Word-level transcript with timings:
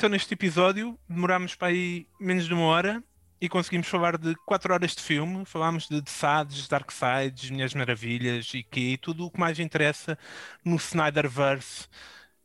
Então, 0.00 0.08
neste 0.08 0.32
episódio, 0.32 0.98
demorámos 1.06 1.54
para 1.54 1.68
aí 1.68 2.06
menos 2.18 2.46
de 2.46 2.54
uma 2.54 2.62
hora 2.62 3.04
e 3.40 3.48
conseguimos 3.48 3.88
falar 3.88 4.18
de 4.18 4.34
4 4.44 4.74
horas 4.74 4.94
de 4.94 5.02
filme. 5.02 5.44
Falámos 5.46 5.88
de 5.88 6.02
The 6.02 6.10
Sades, 6.10 6.68
Dark 6.68 6.90
Sides, 6.90 7.50
Minhas 7.50 7.72
Maravilhas 7.72 8.52
e 8.52 8.62
que 8.62 8.98
tudo 8.98 9.26
o 9.26 9.30
que 9.30 9.40
mais 9.40 9.58
interessa 9.58 10.18
no 10.64 10.76
Snyderverse. 10.76 11.88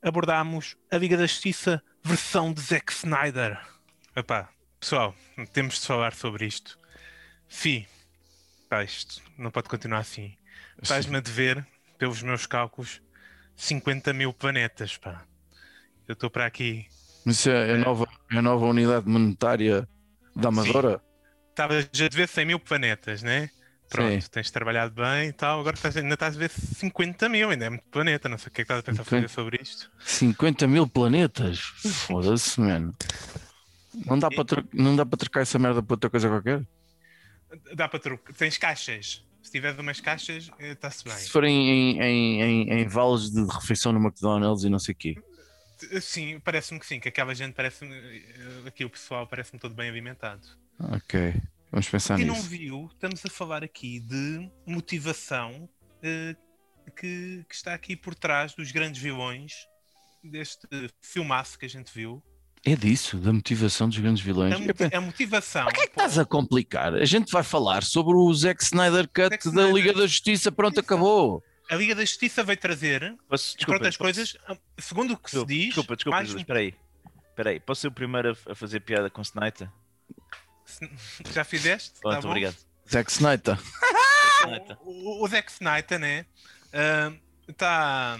Abordámos 0.01 0.77
a 0.89 0.97
Liga 0.97 1.17
da 1.17 1.25
Justiça 1.25 1.83
versão 2.01 2.53
de 2.53 2.61
Zack 2.61 2.93
Snyder. 2.93 3.59
Epá, 4.15 4.49
pessoal, 4.79 5.13
temos 5.51 5.81
de 5.81 5.87
falar 5.87 6.13
sobre 6.13 6.45
isto. 6.45 6.79
Fi, 7.49 7.87
pá, 8.69 8.83
isto 8.83 9.21
não 9.37 9.51
pode 9.51 9.67
continuar 9.67 9.99
assim. 9.99 10.37
Estás-me 10.81 11.17
a 11.17 11.19
dever, 11.19 11.65
pelos 11.97 12.21
meus 12.21 12.45
cálculos, 12.45 13.01
50 13.55 14.13
mil 14.13 14.31
planetas, 14.31 14.97
pá. 14.97 15.25
Eu 16.07 16.13
estou 16.13 16.29
para 16.29 16.45
aqui 16.45 16.85
Mas 17.25 17.39
isso 17.39 17.49
é, 17.49 17.71
é 17.71 17.77
nova, 17.77 18.07
é 18.31 18.37
a 18.37 18.41
nova 18.41 18.65
unidade 18.67 19.09
monetária 19.09 19.89
da 20.35 20.49
Amadora? 20.49 21.01
estavas 21.49 21.85
a 21.85 22.15
ver 22.15 22.27
100 22.27 22.45
mil 22.45 22.59
planetas, 22.59 23.23
né? 23.23 23.49
Pronto, 23.89 24.23
Sim. 24.23 24.29
tens 24.31 24.49
trabalhado 24.51 24.93
bem 24.95 25.29
e 25.29 25.33
tal, 25.33 25.59
agora 25.59 25.75
estás, 25.75 25.95
ainda 25.95 26.15
estás 26.15 26.35
a 26.35 26.39
ver 26.39 26.49
50 26.49 27.29
mil, 27.29 27.49
ainda 27.51 27.65
é 27.65 27.69
muito 27.69 27.85
planeta, 27.89 28.27
não 28.27 28.37
sei 28.37 28.47
o 28.47 28.51
que 28.51 28.61
é 28.61 28.65
que 28.65 28.71
estás 28.73 28.79
a 28.79 28.83
pensar 28.83 29.03
fazer 29.05 29.29
50. 29.29 29.33
sobre 29.33 29.59
isto. 29.61 29.89
50 29.99 30.67
mil 30.67 30.87
planetas? 30.87 31.59
Foda-se, 31.59 32.59
mano. 32.59 32.93
Não 34.05 34.19
dá, 34.19 34.29
para 34.29 34.43
tro- 34.43 34.67
não 34.73 34.95
dá 34.95 35.05
para 35.05 35.17
trocar 35.17 35.41
essa 35.41 35.57
merda 35.59 35.81
para 35.81 35.93
outra 35.93 36.09
coisa 36.09 36.27
qualquer? 36.27 36.65
Dá 37.75 37.87
para 37.87 37.99
trocar, 37.99 38.33
tens 38.33 38.57
caixas, 38.57 39.23
se 39.41 39.51
tiveres 39.51 39.77
umas 39.79 40.01
caixas, 40.01 40.49
eh, 40.59 40.71
está-se 40.71 41.03
bem. 41.03 41.13
Se 41.13 41.29
forem 41.29 41.69
em, 41.69 42.01
em, 42.01 42.41
em, 42.41 42.71
em 42.81 42.87
vales 42.87 43.31
de 43.31 43.45
refeição 43.45 43.93
no 43.93 43.99
McDonald's 43.99 44.65
e 44.65 44.69
não 44.69 44.79
sei 44.79 44.93
o 44.93 44.97
quê. 44.97 45.15
Sim, 46.01 46.39
parece-me 46.39 46.79
que 46.79 46.85
sim, 46.85 46.99
que 46.99 47.09
aquela 47.09 47.33
gente 47.35 47.53
parece-me, 47.53 47.93
eh, 47.95 48.67
aqui 48.67 48.85
o 48.85 48.89
pessoal 48.89 49.27
parece-me 49.27 49.59
todo 49.59 49.75
bem 49.75 49.89
alimentado. 49.89 50.47
Ok, 50.79 51.33
vamos 51.71 51.89
pensar 51.89 52.17
Quem 52.17 52.25
não 52.25 52.35
nisso. 52.35 52.47
viu, 52.49 52.89
estamos 52.93 53.25
a 53.25 53.29
falar 53.29 53.63
aqui 53.63 53.99
de 53.99 54.49
motivação 54.65 55.69
eh, 56.01 56.35
que, 56.95 57.45
que 57.47 57.55
está 57.55 57.73
aqui 57.73 57.95
por 57.95 58.15
trás 58.15 58.53
dos 58.53 58.71
grandes 58.71 59.01
vilões 59.01 59.67
deste 60.23 60.67
filmaço 61.01 61.57
que 61.59 61.65
a 61.65 61.69
gente 61.69 61.91
viu. 61.93 62.23
É 62.67 62.75
disso, 62.75 63.17
da 63.17 63.31
motivação 63.31 63.87
dos 63.87 63.99
grandes 63.99 64.23
vilões. 64.23 64.55
A, 64.55 64.97
a 64.97 65.01
motivação. 65.01 65.65
Para 65.65 65.73
que 65.73 65.81
é 65.81 65.85
que 65.85 65.91
estás 65.91 66.17
a 66.17 66.25
complicar? 66.25 66.95
A 66.95 67.05
gente 67.05 67.31
vai 67.31 67.43
falar 67.43 67.83
sobre 67.83 68.15
o 68.15 68.33
Zack 68.33 68.63
Snyder 68.63 69.07
Cut 69.07 69.29
Zack 69.29 69.43
da 69.45 69.49
Snyder. 69.51 69.73
Liga 69.73 69.93
da 69.93 70.07
Justiça, 70.07 70.51
pronto, 70.51 70.79
acabou. 70.79 71.43
A 71.69 71.75
Liga 71.75 71.95
da 71.95 72.01
Justiça 72.01 72.43
veio 72.43 72.57
trazer, 72.57 73.15
Posso, 73.27 73.55
entre 73.55 73.57
desculpa, 73.57 73.73
outras 73.73 73.97
posso- 73.97 74.03
coisas, 74.05 74.37
segundo 74.77 75.13
o 75.13 75.17
que 75.17 75.29
se 75.31 75.35
Desculpa, 75.37 75.53
diz, 75.53 75.65
desculpa, 75.65 75.95
desculpa, 75.95 76.15
mais 76.17 76.27
Jesus, 76.27 76.41
espera 76.41 76.59
aí. 76.59 76.75
Espera 77.29 77.49
aí, 77.49 77.59
posso 77.59 77.81
ser 77.81 77.87
o 77.87 77.91
primeiro 77.91 78.37
a, 78.47 78.55
fazer 78.55 78.79
piada 78.81 79.09
com 79.09 79.21
Snyder? 79.21 79.69
já 81.33 81.43
fizeste? 81.43 81.93
Tá 81.95 81.99
Pronto, 82.01 82.21
bom? 82.23 82.29
obrigado. 82.29 82.55
Zack 82.89 83.11
Snyder. 83.11 83.57
O, 84.81 85.23
o 85.23 85.27
Zack 85.27 85.49
Snyder, 85.51 85.97
né? 85.97 86.25
Está. 87.47 88.19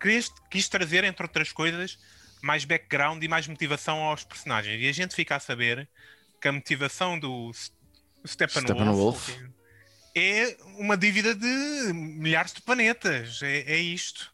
quis, 0.00 0.30
quis 0.50 0.68
trazer, 0.68 1.04
entre 1.04 1.22
outras 1.24 1.52
coisas, 1.52 1.98
mais 2.42 2.64
background 2.66 3.22
e 3.22 3.28
mais 3.28 3.46
motivação 3.46 3.98
aos 4.02 4.24
personagens. 4.24 4.82
E 4.82 4.88
a 4.88 4.92
gente 4.92 5.14
fica 5.14 5.36
a 5.36 5.40
saber 5.40 5.88
que 6.40 6.48
a 6.48 6.52
motivação 6.52 7.18
do 7.18 7.50
Steppenwolf, 8.26 8.66
Steppenwolf. 9.26 9.28
É 10.14 10.56
uma 10.78 10.96
dívida 10.96 11.34
de 11.34 11.92
milhares 11.92 12.52
de 12.52 12.60
planetas. 12.62 13.40
É, 13.42 13.72
é 13.74 13.78
isto. 13.78 14.32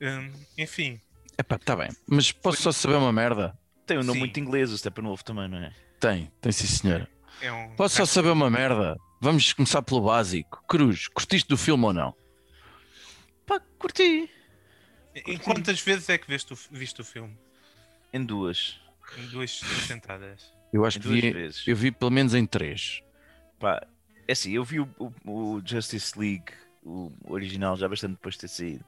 Hum, 0.00 0.30
enfim. 0.56 1.00
Epá, 1.36 1.58
tá 1.58 1.76
bem. 1.76 1.88
Mas 2.06 2.32
posso 2.32 2.62
só 2.62 2.72
saber 2.72 2.96
uma 2.96 3.12
merda? 3.12 3.56
Tem 3.86 3.96
um 3.98 4.02
nome 4.02 4.14
Sim. 4.14 4.18
muito 4.18 4.40
inglês, 4.40 4.70
o 4.70 4.78
Steppenwolf 4.78 5.22
também, 5.22 5.48
não 5.48 5.58
é? 5.58 5.72
Tem, 5.98 6.30
tem 6.40 6.52
sim 6.52 6.66
senhora. 6.66 7.08
É 7.40 7.50
um, 7.50 7.74
Posso 7.76 7.96
só 7.96 8.04
saber 8.04 8.28
uma 8.30 8.50
merda? 8.50 8.96
Vamos 9.20 9.52
começar 9.52 9.80
pelo 9.82 10.02
básico. 10.02 10.62
Cruz, 10.68 11.08
curtiste 11.08 11.48
do 11.48 11.56
filme 11.56 11.84
ou 11.84 11.92
não? 11.92 12.14
Pá, 13.46 13.60
curti. 13.78 14.28
Em 15.26 15.38
quantas 15.38 15.80
vezes 15.80 16.08
é 16.08 16.18
que 16.18 16.28
viste 16.28 16.52
o, 16.52 16.58
viste 16.70 17.00
o 17.00 17.04
filme? 17.04 17.36
Em 18.12 18.24
duas. 18.24 18.78
Em 19.16 19.26
duas 19.28 19.50
sentadas. 19.86 20.52
Eu 20.72 20.84
acho 20.84 20.98
Em 20.98 21.00
que 21.02 21.08
duas 21.08 21.20
vi, 21.20 21.30
vezes. 21.32 21.66
eu 21.66 21.74
vi 21.76 21.90
pelo 21.90 22.10
menos 22.10 22.34
em 22.34 22.44
três. 22.46 23.00
Pá, 23.58 23.84
é 24.28 24.32
assim, 24.32 24.52
eu 24.52 24.62
vi 24.62 24.78
o, 24.80 24.88
o- 24.98 25.12
o 25.56 25.62
Justice 25.64 26.16
League, 26.18 26.52
o 26.84 27.10
original, 27.26 27.76
já 27.76 27.88
bastante 27.88 28.12
depois 28.12 28.34
de 28.34 28.42
ter 28.42 28.48
saído. 28.48 28.84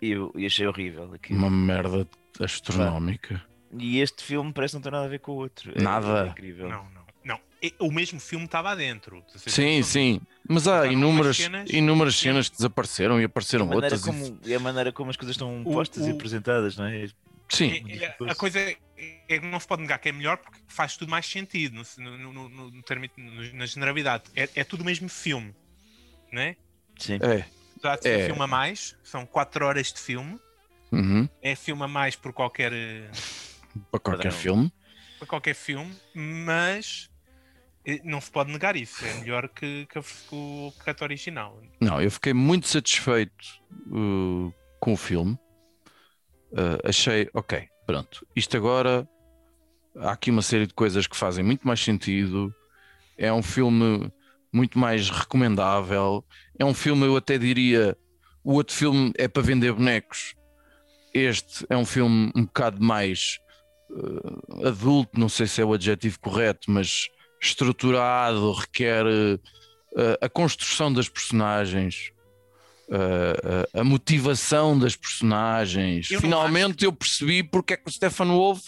E 0.00 0.10
eu 0.10 0.30
e 0.36 0.44
achei 0.46 0.66
horrível 0.66 1.12
aquilo. 1.14 1.38
Uma 1.38 1.50
merda 1.50 2.06
astronómica. 2.38 3.42
E 3.78 3.98
este 4.00 4.22
filme 4.22 4.52
parece 4.52 4.74
não 4.74 4.80
ter 4.82 4.92
nada 4.92 5.06
a 5.06 5.08
ver 5.08 5.20
com 5.20 5.32
o 5.32 5.36
outro. 5.36 5.72
É- 5.74 5.82
Nada. 5.82 6.26
É 6.26 6.28
incrível. 6.28 6.68
Não, 6.68 6.84
não. 6.90 7.06
Não, 7.24 7.40
e- 7.62 7.74
o 7.80 7.90
mesmo 7.90 8.20
filme 8.20 8.44
estava 8.44 8.76
dentro. 8.76 9.24
Sim, 9.34 9.82
sim. 9.82 10.20
Mas 10.48 10.68
há 10.68 10.86
inúmeras, 10.86 11.36
cenas- 11.38 11.70
inúmeras 11.70 12.14
cenas 12.14 12.48
que 12.48 12.56
desapareceram 12.56 13.18
e 13.18 13.22
E 13.22 13.24
apareceram 13.24 13.66
maneira, 13.66 13.86
outras. 13.96 14.02
e- 14.02 14.04
como, 14.06 14.38
e 14.44 14.54
a 14.54 14.60
maneira 14.60 14.92
como 14.92 15.10
as 15.10 15.16
coisas 15.16 15.34
estão 15.34 15.62
O- 15.62 15.72
postas 15.72 16.06
e 16.06 16.10
o- 16.10 16.14
apresentadas, 16.14 16.76
não 16.76 16.84
é? 16.84 17.08
Sim, 17.48 17.84
É- 17.88 18.04
é- 18.04 18.16
a 18.30 18.34
coisa 18.34 18.58
é, 18.58 18.76
é 19.28 19.38
que 19.38 19.46
não 19.46 19.60
se 19.60 19.66
pode 19.66 19.82
negar 19.82 19.98
que 19.98 20.08
é 20.08 20.12
melhor 20.12 20.36
porque 20.38 20.58
faz 20.68 20.96
tudo 20.96 21.10
mais 21.10 21.26
sentido 21.26 21.82
no, 21.98 22.18
no, 22.18 22.32
no, 22.32 22.48
no, 22.48 22.70
no 22.70 22.82
termo- 22.82 23.06
no- 23.16 23.52
na 23.54 23.66
generalidade. 23.66 24.24
É, 24.34 24.48
é 24.56 24.64
tudo 24.64 24.80
o 24.80 24.84
mesmo 24.84 25.08
filme, 25.08 25.54
né? 26.32 26.56
Sim. 26.98 27.18
é. 27.22 27.46
Já 27.82 27.98
É. 28.04 28.26
filme 28.26 28.42
a 28.42 28.46
mais, 28.46 28.96
são 29.04 29.24
4 29.26 29.64
horas 29.66 29.92
de 29.92 30.00
filme. 30.00 30.40
Uhum. 30.90 31.28
É 31.42 31.54
filme 31.54 31.82
a 31.82 31.88
mais 31.88 32.16
por 32.16 32.32
qualquer, 32.32 32.72
eh, 32.72 33.10
Para 33.90 34.00
qualquer 34.00 34.22
Padrão. 34.24 34.32
filme. 34.32 34.72
por 35.18 35.26
qualquer 35.28 35.54
filme, 35.54 35.94
mas 36.14 37.10
eh, 37.84 38.00
não 38.02 38.20
se 38.20 38.30
pode 38.30 38.50
negar 38.50 38.76
isso. 38.76 39.04
É 39.04 39.14
melhor 39.20 39.48
que, 39.48 39.86
que 39.86 39.98
o 40.32 40.72
cut 40.84 41.02
original. 41.04 41.60
Não, 41.80 42.00
eu 42.00 42.10
fiquei 42.10 42.32
muito 42.32 42.66
satisfeito 42.66 43.60
uh, 43.88 44.52
com 44.80 44.92
o 44.94 44.96
filme. 44.96 45.38
Uh, 46.52 46.88
achei, 46.88 47.28
ok, 47.34 47.68
pronto. 47.86 48.26
Isto 48.34 48.56
agora 48.56 49.08
há 49.96 50.12
aqui 50.12 50.30
uma 50.30 50.42
série 50.42 50.66
de 50.66 50.74
coisas 50.74 51.06
que 51.06 51.16
fazem 51.16 51.44
muito 51.44 51.66
mais 51.66 51.80
sentido. 51.80 52.54
É 53.16 53.32
um 53.32 53.42
filme 53.42 54.10
muito 54.52 54.78
mais 54.78 55.10
recomendável. 55.10 56.24
É 56.58 56.64
um 56.64 56.74
filme, 56.74 57.06
eu 57.06 57.16
até 57.16 57.38
diria, 57.38 57.96
o 58.44 58.54
outro 58.54 58.74
filme 58.74 59.12
é 59.16 59.28
para 59.28 59.42
vender 59.42 59.72
bonecos. 59.72 60.34
Este 61.12 61.66
é 61.68 61.76
um 61.76 61.86
filme 61.86 62.30
um 62.34 62.44
bocado 62.44 62.82
mais 62.82 63.38
uh, 63.90 64.66
adulto, 64.66 65.18
não 65.18 65.28
sei 65.28 65.46
se 65.46 65.60
é 65.60 65.64
o 65.64 65.72
adjetivo 65.72 66.20
correto, 66.20 66.70
mas 66.70 67.08
estruturado, 67.40 68.52
requer 68.52 69.06
uh, 69.06 69.40
a 70.20 70.28
construção 70.28 70.92
das 70.92 71.08
personagens, 71.08 72.12
uh, 72.88 73.76
uh, 73.76 73.80
a 73.80 73.84
motivação 73.84 74.78
das 74.78 74.94
personagens. 74.96 76.10
Eu 76.10 76.20
Finalmente 76.20 76.84
eu 76.84 76.92
percebi 76.92 77.42
porque 77.42 77.74
é 77.74 77.76
que 77.76 77.88
o 77.88 77.92
Stefan 77.92 78.26
Wolf, 78.28 78.62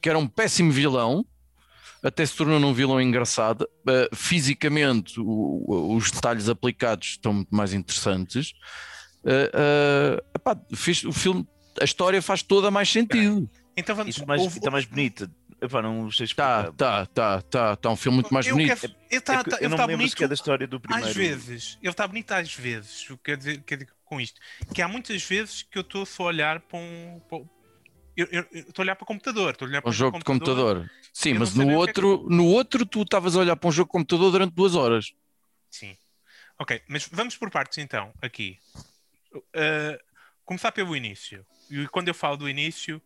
que 0.00 0.08
era 0.08 0.18
um 0.18 0.26
péssimo 0.28 0.70
vilão, 0.72 1.24
até 2.02 2.24
se 2.24 2.34
tornou 2.36 2.60
num 2.60 2.72
vilão 2.72 3.00
engraçado. 3.00 3.62
Uh, 3.86 4.14
fisicamente, 4.14 5.18
o- 5.20 5.64
o- 5.66 5.96
os 5.96 6.10
detalhes 6.10 6.48
aplicados 6.48 7.08
estão 7.08 7.32
muito 7.32 7.54
mais 7.54 7.72
interessantes. 7.74 8.52
Uh, 9.24 10.18
uh, 10.18 10.22
epá, 10.34 10.56
fez- 10.74 11.04
o 11.04 11.12
filme, 11.12 11.46
a 11.80 11.84
história 11.84 12.22
faz 12.22 12.42
toda 12.42 12.70
mais 12.70 12.88
sentido. 12.88 13.50
Então 13.76 13.94
vamos. 13.96 14.16
Isso 14.16 14.26
mais, 14.26 14.40
houve- 14.42 14.58
está 14.58 14.70
mais 14.70 14.84
bonita. 14.84 15.30
Epá, 15.60 15.82
não 15.82 16.10
sei 16.10 16.26
Tá, 16.28 16.60
explicar. 16.68 16.72
tá, 16.72 17.06
tá, 17.06 17.42
tá, 17.42 17.76
tá 17.76 17.90
um 17.90 17.96
filme 17.96 18.16
muito 18.18 18.32
mais 18.32 18.46
eu 18.46 18.54
bonito. 18.54 18.78
quero- 18.80 18.94
ele 19.10 19.20
tá- 19.20 19.34
É 19.34 19.42
tá- 19.42 19.58
eu 19.60 19.68
não 19.68 19.76
tá 19.76 19.82
me 19.82 19.88
lembro 19.88 19.96
bonito 19.98 20.10
sequer 20.10 20.28
da 20.28 20.34
história 20.34 20.66
do 20.68 20.78
primeiro. 20.80 21.08
Às 21.08 21.16
vezes, 21.16 21.78
ele 21.82 21.90
está 21.90 22.06
bonito 22.06 22.30
às 22.32 22.54
vezes. 22.54 23.10
O 23.10 23.16
que 23.16 23.24
quer 23.24 23.36
dizer, 23.36 23.62
quer 23.64 23.76
dizer 23.78 23.92
com 24.04 24.20
isto? 24.20 24.40
Que 24.72 24.80
há 24.82 24.86
muitas 24.88 25.22
vezes 25.24 25.62
que 25.62 25.76
eu 25.76 25.82
estou 25.82 26.06
só 26.06 26.24
a 26.24 26.26
olhar 26.26 26.60
para 26.60 26.78
um. 26.78 27.20
para- 27.28 27.38
eu 28.16 28.26
eu- 28.30 28.46
eu 28.52 28.60
estou 28.60 28.82
a 28.82 28.84
olhar 28.84 28.94
para 28.96 29.02
o 29.02 29.06
computador. 29.06 29.50
Estou 29.52 29.66
a 29.66 29.68
olhar 29.70 29.82
para 29.82 29.88
Um 29.90 29.92
jogo 29.92 30.18
de 30.18 30.24
computador. 30.24 30.88
Sim, 31.12 31.32
Eu 31.32 31.40
mas 31.40 31.54
no 31.54 31.62
o 31.62 31.66
que 31.66 31.70
é 31.70 31.74
que- 31.74 31.78
outro, 32.04 32.26
no 32.30 32.46
outro 32.46 32.86
tu 32.86 33.02
estavas 33.02 33.34
a 33.34 33.40
olhar 33.40 33.56
para 33.56 33.68
um 33.68 33.72
jogo 33.72 33.88
de 33.88 33.92
computador 33.92 34.30
durante 34.30 34.54
duas 34.54 34.76
horas. 34.76 35.12
Sim. 35.70 35.96
Ok, 36.56 36.80
mas 36.88 37.08
vamos 37.10 37.36
por 37.36 37.50
partes 37.50 37.78
então, 37.78 38.12
aqui. 38.22 38.58
Uh, 39.34 39.98
começar 40.44 40.70
pelo 40.72 40.96
início. 40.96 41.44
E 41.70 41.86
quando 41.88 42.08
eu 42.08 42.14
falo 42.14 42.36
do 42.36 42.48
início, 42.48 43.02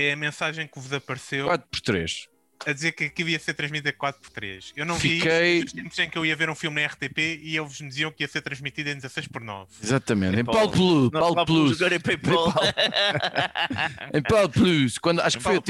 é 0.00 0.12
a 0.12 0.16
mensagem 0.16 0.66
que 0.66 0.78
vos 0.78 0.92
apareceu. 0.92 1.46
4 1.46 1.66
por 1.70 1.80
3. 1.80 2.28
a 2.66 2.72
dizer 2.72 2.90
que 2.90 3.04
aquilo 3.04 3.28
ia 3.28 3.38
ser 3.38 3.54
transmitido 3.54 3.88
a 3.88 3.92
4x3. 3.92 4.72
Eu 4.76 4.84
não 4.84 4.96
vi 4.96 5.20
Fiquei- 5.20 5.58
isto 5.58 5.66
nos 5.76 5.82
tempos 5.84 5.98
em 6.00 6.10
que 6.10 6.18
eu 6.18 6.26
ia 6.26 6.34
ver 6.34 6.50
um 6.50 6.56
filme 6.56 6.80
na 6.82 6.88
RTP 6.88 7.38
e 7.40 7.56
eles 7.56 7.80
me 7.80 7.88
diziam 7.88 8.10
que 8.10 8.24
ia 8.24 8.28
ser 8.28 8.40
transmitido 8.42 8.90
em 8.90 8.96
16x9. 8.98 9.68
Exatamente, 9.82 10.40
em 10.40 10.44
Paulo. 10.44 10.68
Plus, 10.70 11.10
Paulo 11.10 11.34
Paulo 11.36 11.46
Plus. 11.46 11.66
Plus, 11.68 11.80
agora 11.80 11.94
é 11.94 11.98
PayPal. 12.00 12.52
Em 14.12 14.22
Paulo 14.22 14.48
Plus, 14.48 14.98
quando, 14.98 15.20
acho, 15.20 15.36
que 15.38 15.42
foi 15.44 15.60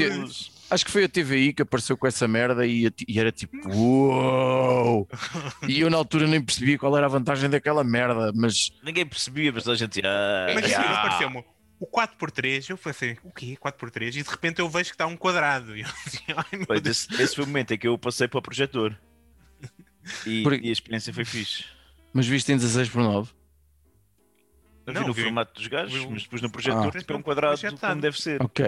acho 0.71 0.85
que 0.85 0.91
foi 0.91 1.03
a 1.03 1.09
TVI 1.09 1.53
que 1.53 1.61
apareceu 1.61 1.95
com 1.97 2.07
essa 2.07 2.27
merda 2.27 2.65
e, 2.65 2.91
e 3.07 3.19
era 3.19 3.31
tipo, 3.31 3.55
uou! 3.71 5.07
E 5.67 5.79
eu 5.81 5.89
na 5.89 5.97
altura 5.97 6.25
nem 6.27 6.41
percebia 6.41 6.77
qual 6.77 6.95
era 6.97 7.05
a 7.05 7.09
vantagem 7.09 7.49
daquela 7.49 7.83
merda, 7.83 8.31
mas 8.35 8.71
Ninguém 8.83 9.05
percebia, 9.05 9.51
mas 9.51 9.63
toda 9.63 9.75
a 9.75 9.77
gente. 9.77 10.01
Ah, 10.03 10.51
Mas 10.55 10.65
assim, 10.65 10.73
Ah. 10.75 11.01
apareceu-me 11.03 11.43
o 11.79 11.87
4x3, 11.87 12.69
eu 12.69 12.77
pensei, 12.77 13.17
o 13.23 13.31
quê? 13.31 13.57
4x3? 13.59 14.07
E 14.17 14.23
de 14.23 14.29
repente 14.29 14.59
eu 14.59 14.69
vejo 14.69 14.89
que 14.89 14.95
está 14.95 15.07
um 15.07 15.15
quadrado. 15.17 15.75
E 15.77 15.81
eu 15.81 15.87
assim, 15.87 16.23
ai 16.35 16.45
meu 16.57 16.67
Pois, 16.67 16.81
Deus. 16.81 17.07
esse, 17.09 17.21
esse 17.21 17.35
foi 17.35 17.43
o 17.45 17.47
momento 17.47 17.73
em 17.73 17.77
que 17.77 17.87
eu 17.87 17.97
passei 17.97 18.27
para 18.27 18.39
o 18.39 18.41
projetor. 18.41 18.97
E, 20.25 20.43
Por- 20.43 20.53
e 20.53 20.69
a 20.69 20.71
experiência 20.71 21.13
foi 21.13 21.23
fixe. 21.25 21.65
mas 22.13 22.25
viste 22.27 22.51
em 22.51 22.57
16 22.57 22.89
por 22.89 23.01
9. 23.03 23.31
Eu 24.85 24.93
Não, 24.93 25.01
vi 25.01 25.07
no 25.07 25.13
vi- 25.13 25.23
formato 25.23 25.53
dos 25.53 25.67
gajos, 25.67 25.93
vi 25.93 26.07
mas 26.09 26.23
depois 26.23 26.41
no 26.41 26.49
projetor 26.49 26.87
Ah. 26.87 26.99
tipo, 26.99 27.13
é 27.13 27.15
um 27.15 27.21
quadrado 27.21 27.59
Projetado. 27.59 27.91
como 27.91 28.01
deve 28.01 28.19
ser. 28.19 28.41
Ok. 28.41 28.65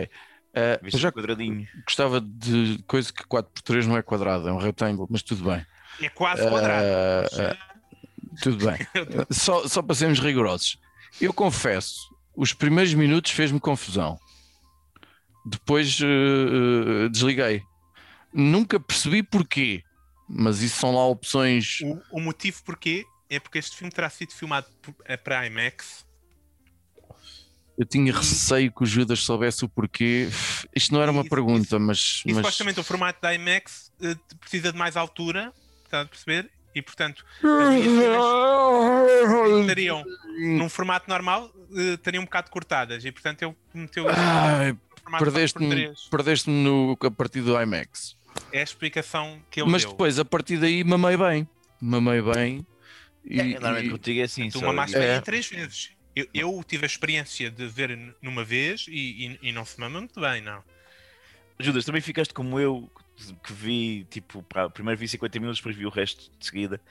Uh, 0.54 0.84
Viste 0.84 1.00
já 1.00 1.10
um 1.10 1.12
quadradinho. 1.14 1.68
gostava 1.86 2.20
de 2.22 2.84
coisa 2.86 3.12
que 3.12 3.24
4x3 3.24 3.88
não 3.88 3.98
é 3.98 4.02
quadrado, 4.04 4.48
é 4.50 4.52
um 4.54 4.58
retângulo, 4.58 5.08
mas 5.10 5.24
tudo 5.24 5.50
bem. 5.50 5.66
É 6.02 6.10
quase 6.10 6.48
quadrado. 6.48 6.86
Ah, 6.86 7.58
Mas, 8.32 8.42
Tudo 8.42 8.66
bem. 8.66 8.78
só, 9.32 9.68
só 9.68 9.82
para 9.82 9.96
sermos 9.96 10.20
rigorosos. 10.20 10.78
Eu 11.20 11.34
confesso, 11.34 12.14
os 12.36 12.54
primeiros 12.54 12.94
minutos 12.94 13.32
fez-me 13.32 13.60
confusão. 13.60 14.18
Depois 15.46 16.00
eh, 16.02 17.10
desliguei. 17.10 17.64
Nunca 18.34 18.80
percebi 18.80 19.24
porquê, 19.24 19.84
mas 20.28 20.62
isso 20.62 20.80
são 20.80 20.94
lá 20.96 21.06
opções. 21.06 21.80
o, 21.82 22.18
o 22.18 22.22
motivo 22.22 22.64
porquê 22.64 23.06
é 23.30 23.40
porque 23.40 23.58
este 23.58 23.76
filme 23.76 23.92
terá 23.92 24.10
sido 24.10 24.34
filmado 24.34 24.68
eh, 25.06 25.18
para 25.18 25.46
IMAX. 25.48 26.06
Eu 27.78 27.86
tinha 27.86 28.14
receio 28.14 28.72
que 28.72 28.84
o 28.84 28.86
Judas 28.86 29.22
soubesse 29.22 29.66
o 29.66 29.70
porquê. 29.70 30.30
Isto 30.76 30.94
não 30.94 31.02
era 31.02 31.12
uma 31.12 31.22
Isso, 31.22 31.30
pergunta, 31.30 31.80
mas. 31.80 32.22
E 32.26 32.34
mas... 32.34 32.38
supostamente 32.38 32.80
o 32.80 32.84
formato 32.84 33.20
da 33.22 33.34
IMAX 33.34 33.92
eh, 34.02 34.16
precisa 34.40 34.72
de 34.72 34.78
mais 34.78 34.96
altura, 34.96 35.54
está 35.86 36.02
a 36.02 36.06
perceber? 36.06 36.52
E 36.76 36.82
portanto, 36.82 37.26
as 37.44 37.76
minhas 37.76 38.22
estariam 39.62 40.04
num 40.40 40.70
formato 40.70 41.10
normal, 41.10 41.52
eh, 41.76 41.94
estariam 41.94 42.22
um 42.22 42.26
bocado 42.26 42.50
cortadas. 42.52 43.04
E 43.06 43.12
portanto 43.12 43.42
ele 43.44 43.56
meteu 43.74 44.06
Ai, 44.10 44.76
perdeste-me 45.20 45.68
4x3. 45.88 46.10
perdeste 46.10 46.50
no, 46.50 46.98
a 47.02 47.12
partir 47.12 47.42
do 47.42 47.60
IMAX. 47.62 48.16
É 48.52 48.60
a 48.62 48.64
explicação 48.64 49.42
que 49.50 49.62
ele 49.62 49.70
Mas 49.70 49.82
deu. 49.84 49.92
depois, 49.92 50.18
a 50.20 50.26
partir 50.26 50.58
daí, 50.58 50.84
mamei 50.84 51.18
bem. 51.18 51.48
Mamei 51.82 52.22
bem. 52.22 52.66
E, 53.26 53.40
É, 53.40 53.44
normalmente 53.60 53.88
e- 53.88 53.92
contigo 53.92 54.20
é 54.20 54.24
assim. 54.24 54.50
Tu 54.50 54.62
mamaste 54.62 54.96
É. 54.96 55.14
bem 55.14 55.22
três 55.22 55.48
vezes. 55.48 55.92
Eu, 56.16 56.28
eu 56.34 56.64
tive 56.68 56.84
a 56.84 56.88
experiência 56.88 57.50
de 57.52 57.68
ver 57.68 57.98
numa 58.22 58.44
vez 58.44 58.86
e, 58.88 59.38
e- 59.42 59.50
e 59.50 59.52
não 59.52 59.64
se 59.66 59.80
mama 59.80 60.00
muito 60.00 60.20
bem, 60.20 60.42
não. 60.42 60.64
Judas, 61.60 61.86
também 61.86 62.02
ficaste 62.02 62.34
como 62.34 62.60
eu, 62.60 62.90
que 63.44 63.54
vi, 63.54 64.06
tipo, 64.10 64.42
pá, 64.44 64.70
primeiro 64.70 65.00
vi 65.00 65.08
50 65.08 65.40
minutos, 65.40 65.60
depois 65.60 65.76
vi 65.76 65.86
o 65.86 65.90
resto 65.90 66.32
de 66.40 66.46
seguida. 66.46 66.82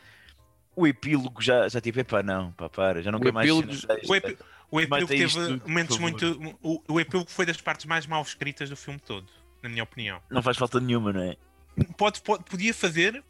O 0.77 0.87
epílogo 0.87 1.43
já, 1.43 1.69
já 1.69 1.81
tipo, 1.81 1.99
epá, 1.99 2.23
não, 2.23 2.53
pá, 2.53 2.69
para, 2.69 3.03
já 3.03 3.11
não 3.11 3.19
quero 3.19 3.35
mais 3.35 3.49
epílogo-. 3.51 3.73
O, 4.09 4.15
epi- 4.15 4.39
o 4.71 4.81
epílogo 4.81 5.03
Mata 5.03 5.07
teve 5.07 5.33
tudo, 5.33 5.69
momentos 5.69 5.99
muito. 5.99 6.57
O, 6.63 6.83
o 6.89 7.01
epílogo 7.01 7.31
foi 7.31 7.45
das 7.47 7.61
partes 7.61 7.87
mais 7.87 8.07
mal 8.07 8.23
escritas 8.23 8.69
do 8.71 8.77
filme 8.77 9.01
todo, 9.01 9.27
na 9.63 9.69
minha 9.69 9.83
opinião. 9.83 10.21
Não 10.31 10.43
faz 10.43 10.57
falta 10.57 10.79
nenhuma, 10.81 11.13
não 11.13 11.23
é? 11.23 11.37
Pode, 11.97 12.21
pode- 12.23 12.45
podia 12.45 12.73
fazer, 12.75 13.23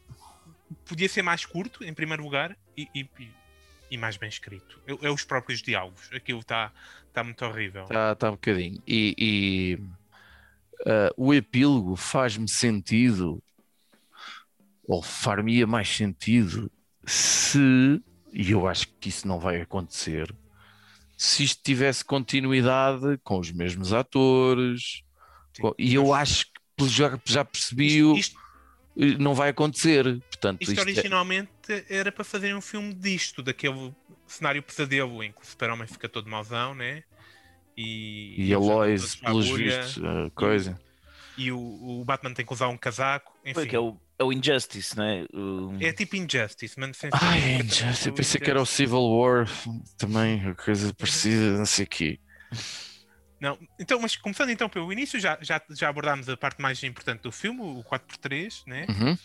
podia 0.85 1.07
ser 1.09 1.21
mais 1.21 1.45
curto, 1.45 1.83
em 1.83 1.93
primeiro 1.93 2.23
lugar, 2.23 2.55
e, 2.77 2.87
e- 2.93 3.09
e- 3.89 3.97
mais 3.97 4.17
bem 4.17 4.29
escrito. 4.29 4.79
É, 4.87 5.07
é 5.07 5.09
os 5.11 5.23
próprios 5.23 5.61
diálogos. 5.61 6.09
Aquilo 6.13 6.39
está 6.39 6.71
tá 7.13 7.23
muito 7.23 7.43
horrível. 7.45 7.83
Está 7.83 8.15
tá 8.15 8.29
um 8.29 8.33
bocadinho. 8.33 8.81
E, 8.87 9.15
e, 9.17 9.79
ah, 10.85 11.11
o 11.17 11.33
epílogo 11.33 11.95
faz-me 11.95 12.47
sentido, 12.47 13.41
ou 14.87 15.01
far-me 15.01 15.65
mais 15.65 15.89
sentido, 15.89 16.71
se, 17.05 18.01
e 18.31 18.51
eu 18.51 18.67
acho 18.67 18.87
que 18.99 19.09
isso 19.09 19.27
não 19.27 19.39
vai 19.39 19.61
acontecer, 19.61 20.33
se 21.23 21.43
isto 21.43 21.61
tivesse 21.63 22.03
continuidade 22.03 23.19
com 23.23 23.37
os 23.39 23.51
mesmos 23.51 23.93
atores, 23.93 25.03
Sim. 25.53 25.61
com- 25.61 25.75
e 25.77 25.93
eu 25.93 26.13
acho 26.15 26.45
que 26.47 26.51
pelo 26.75 26.89
já, 26.89 27.19
já 27.23 27.45
percebi, 27.45 27.97
Isto, 27.99 28.11
o- 28.11 28.17
isto- 28.17 28.37
não 29.19 29.35
vai 29.35 29.49
acontecer. 29.49 30.03
Portanto, 30.21 30.61
isto 30.63 30.71
isto 30.73 30.79
é- 30.79 30.81
originalmente 30.81 31.51
era 31.87 32.11
para 32.11 32.23
fazer 32.23 32.55
um 32.55 32.61
filme 32.61 32.91
disto, 32.95 33.43
daquele 33.43 33.93
cenário 34.25 34.63
pesadelo 34.63 35.23
em 35.23 35.31
que 35.31 35.41
o 35.41 35.45
super-homem 35.45 35.85
fica 35.87 36.09
todo 36.09 36.27
mauzão, 36.27 36.73
né? 36.73 37.03
E, 37.77 38.33
e 38.37 38.53
a 38.53 38.57
eles 38.57 38.65
andam 38.65 38.75
Lois, 38.77 39.01
todos 39.01 39.21
à 39.21 39.25
pelos 39.27 39.49
vistos, 39.51 40.03
a 40.03 40.29
coisa. 40.31 40.81
E 41.37 41.51
o, 41.51 41.59
o 41.59 42.03
Batman 42.03 42.33
tem 42.33 42.43
que 42.45 42.51
usar 42.53 42.67
um 42.67 42.77
casaco. 42.77 43.31
Foi 43.43 43.51
Enfim, 43.51 43.67
que 43.69 43.75
é 43.75 43.79
o, 43.79 43.95
é 44.21 44.23
o 44.23 44.31
Injustice, 44.31 44.95
não 44.95 45.03
é? 45.03 45.25
O- 45.33 45.77
é 45.81 45.91
tipo 45.91 46.15
Injustice, 46.15 46.79
mas 46.79 46.95
sem 46.97 47.09
Ai, 47.13 47.41
ser- 47.41 47.65
Injustice, 47.65 48.07
eu 48.09 48.13
pensei 48.13 48.39
que 48.41 48.49
era 48.49 48.61
o 48.61 48.65
Civil 48.65 49.01
War 49.01 49.47
também, 49.97 50.47
a 50.47 50.55
coisa 50.55 50.93
parecida, 50.93 51.57
não 51.57 51.65
sei 51.65 51.85
o 51.85 51.87
quê. 51.87 52.19
Não, 53.39 53.57
então, 53.79 53.99
mas 53.99 54.15
começando 54.15 54.49
então 54.51 54.69
pelo 54.69 54.91
início, 54.93 55.19
já, 55.19 55.37
já, 55.41 55.59
já 55.71 55.89
abordámos 55.89 56.29
a 56.29 56.37
parte 56.37 56.61
mais 56.61 56.81
importante 56.83 57.21
do 57.21 57.31
filme, 57.31 57.59
o 57.61 57.83
4x3, 57.83 58.63
né? 58.67 58.85
Uhum. 58.87 59.17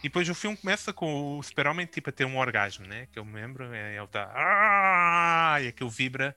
E 0.00 0.02
depois 0.04 0.28
o 0.28 0.34
filme 0.34 0.56
começa 0.56 0.92
com 0.92 1.38
o 1.38 1.42
super-homem 1.42 1.84
tipo 1.86 2.10
a 2.10 2.12
ter 2.12 2.24
um 2.24 2.36
orgasmo, 2.38 2.86
né? 2.86 3.08
Que 3.12 3.18
eu 3.18 3.24
me 3.24 3.34
lembro, 3.34 3.64
é, 3.74 3.96
ele 3.96 4.04
está. 4.04 4.30
Ah! 4.36 5.56
E 5.60 5.68
aquilo 5.68 5.90
vibra 5.90 6.36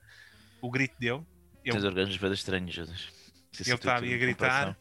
o 0.60 0.68
grito 0.70 0.98
dele. 0.98 1.22
Ele- 1.64 1.72
Tens 1.72 1.84
orgasmos 1.84 2.16
bem 2.16 2.32
estranhos, 2.32 2.74
Judas. 2.74 3.08
Se 3.52 3.62
Ele 3.62 3.74
está 3.76 3.96
ali 3.96 4.12
a 4.12 4.16
gritar. 4.16 4.76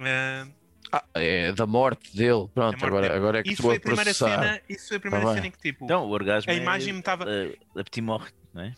Ah, 0.00 0.46
Ah, 0.92 1.04
é 1.14 1.52
da 1.52 1.66
morte 1.66 2.16
dele. 2.16 2.48
Pronto, 2.54 2.72
morte 2.72 2.84
agora, 2.84 3.06
dele. 3.08 3.14
agora 3.18 3.38
é 3.40 3.42
que 3.42 3.52
isso 3.52 3.62
foi 3.62 3.74
a 3.74 3.76
a 3.76 3.80
primeira 3.80 4.04
processar. 4.04 4.40
cena. 4.42 4.62
Isso 4.68 4.88
foi 4.88 4.96
a 4.96 5.00
primeira 5.00 5.24
Tá 5.26 5.30
cena 5.32 5.40
bem. 5.42 5.48
em 5.48 5.52
que 5.52 5.58
tipo. 5.58 5.84
Então, 5.84 6.06
o 6.06 6.10
orgasmo 6.10 6.50
a 6.50 6.54
é 6.54 6.58
imagem 6.58 6.92
me 6.94 7.00
estava. 7.00 7.24
a, 7.24 7.80
a 7.80 7.84
petit 7.84 8.00
morte, 8.00 8.34
não 8.54 8.62
é? 8.62 8.74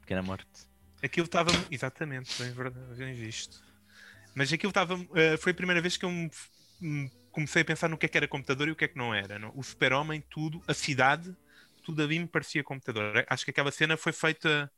Pequena 0.00 0.22
morte. 0.22 0.46
Aquilo 1.02 1.24
estava. 1.26 1.50
Exatamente, 1.70 2.42
bem 2.42 2.52
verdade, 2.52 2.94
bem 2.96 3.14
visto. 3.14 3.62
Mas 4.34 4.52
aquilo 4.52 4.70
estava. 4.70 4.94
eh, 5.14 5.36
foi 5.36 5.52
a 5.52 5.54
primeira 5.54 5.80
vez 5.80 5.96
que 5.96 6.04
eu 6.04 6.10
me- 6.10 6.30
me 6.80 7.10
comecei 7.30 7.62
a 7.62 7.64
pensar 7.64 7.88
no 7.88 7.96
que 7.96 8.06
é 8.06 8.08
que 8.08 8.16
era 8.18 8.28
computador 8.28 8.68
e 8.68 8.70
o 8.72 8.76
que 8.76 8.84
é 8.84 8.88
que 8.88 8.96
não 8.98 9.14
era. 9.14 9.38
não? 9.38 9.52
O 9.56 9.62
super-homem, 9.62 10.22
tudo, 10.30 10.62
a 10.68 10.74
cidade, 10.74 11.34
tudo 11.82 12.02
ali 12.02 12.18
me 12.18 12.26
parecia 12.26 12.62
computador. 12.62 13.24
Acho 13.28 13.44
que 13.44 13.50
aquela 13.50 13.70
cena 13.70 13.96
foi 13.96 14.12
feita. 14.12 14.70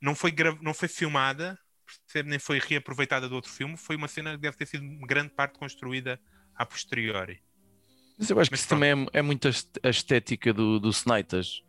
Não 0.00 0.14
foi, 0.14 0.30
gra- 0.30 0.56
não 0.62 0.72
foi 0.72 0.88
filmada, 0.88 1.58
percebe? 1.98 2.30
nem 2.30 2.38
foi 2.38 2.58
reaproveitada 2.58 3.28
do 3.28 3.34
outro 3.34 3.50
filme. 3.50 3.76
Foi 3.76 3.96
uma 3.96 4.08
cena 4.08 4.32
que 4.32 4.38
deve 4.38 4.56
ter 4.56 4.66
sido 4.66 4.84
grande 5.06 5.30
parte 5.34 5.58
construída 5.58 6.20
a 6.54 6.66
posteriori. 6.66 7.42
Mas 8.18 8.30
eu 8.30 8.38
acho 8.38 8.50
que 8.50 8.56
Mas 8.56 8.60
isso 8.60 8.68
também 8.68 8.90
é, 9.12 9.18
é 9.20 9.22
muito 9.22 9.46
a 9.48 9.50
est- 9.50 9.78
a 9.82 9.88
estética 9.90 10.52
do, 10.52 10.78
do 10.78 10.90
Snipers. 10.90 11.62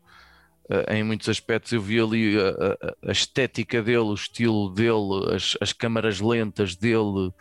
Eh, 0.70 0.98
em 0.98 1.04
muitos 1.04 1.30
aspectos 1.30 1.72
eu 1.74 1.82
vi 1.82 2.00
ali 2.01 2.38
a, 2.40 2.50
a- 2.88 3.10
a 3.10 3.13
estética 3.13 3.82
dele, 3.84 4.00
o 4.00 4.13
estilo 4.13 4.70
dele, 4.74 5.36
as, 5.36 5.58
as 5.62 5.74
câmaras 5.74 6.20
lentas 6.22 6.75
dele, 6.75 7.32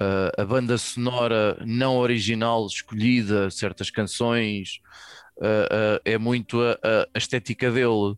eh, 0.00 0.32
a 0.42 0.44
banda 0.44 0.78
sonora 0.78 1.58
não 1.66 1.98
original 1.98 2.66
escolhida, 2.66 3.50
certas 3.50 3.90
canções, 3.90 4.80
eh, 5.42 6.00
eh, 6.06 6.12
é 6.14 6.18
muito 6.18 6.60
a- 6.62 6.78
a 7.14 7.18
estética 7.18 7.70
dele. 7.70 8.16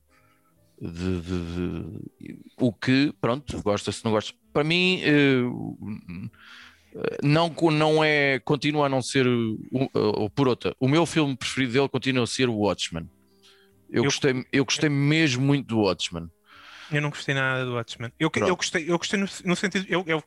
De- 0.85 1.21
de- 1.21 2.01
de- 2.19 2.39
o 2.59 2.73
que, 2.73 3.15
pronto, 3.21 3.62
gosta-se, 3.62 4.05
não 4.05 4.11
gosta. 4.11 4.33
Para 4.53 4.65
mim, 4.65 5.01
eh, 5.05 5.41
não, 7.23 7.49
não 7.71 8.03
é, 8.05 8.39
continua 8.41 8.87
a 8.87 8.89
não 8.89 9.01
ser, 9.01 9.27
o- 9.27 9.59
ou 9.95 10.29
por 10.29 10.49
outra, 10.49 10.75
o 10.81 10.89
meu 10.89 11.07
filme 11.07 11.37
preferido 11.37 11.73
dele 11.73 11.89
continua 11.89 12.25
a 12.25 12.27
ser 12.27 12.49
o 12.49 12.55
Watchmen. 12.57 13.09
Eu, 13.89 13.99
Eu- 13.99 14.05
gostei, 14.05 14.45
eu 14.53 14.65
gostei 14.65 14.89
mesmo 14.89 15.45
muito 15.45 15.69
do 15.69 15.79
Watchmen. 15.81 16.29
Eu 16.91 17.01
não 17.01 17.11
gostei 17.11 17.35
nada 17.35 17.65
do 17.65 17.75
Watchmen. 17.75 18.11
Eu, 18.19 18.31
Pronto. 18.31 18.49
eu 18.49 18.57
gostei, 18.57 18.91
eu 18.91 18.99
gostei 18.99 19.19
no, 19.21 19.27
no 19.45 19.57
sentido. 19.57 19.87
Eu, 19.89 20.05
eu 20.07 20.23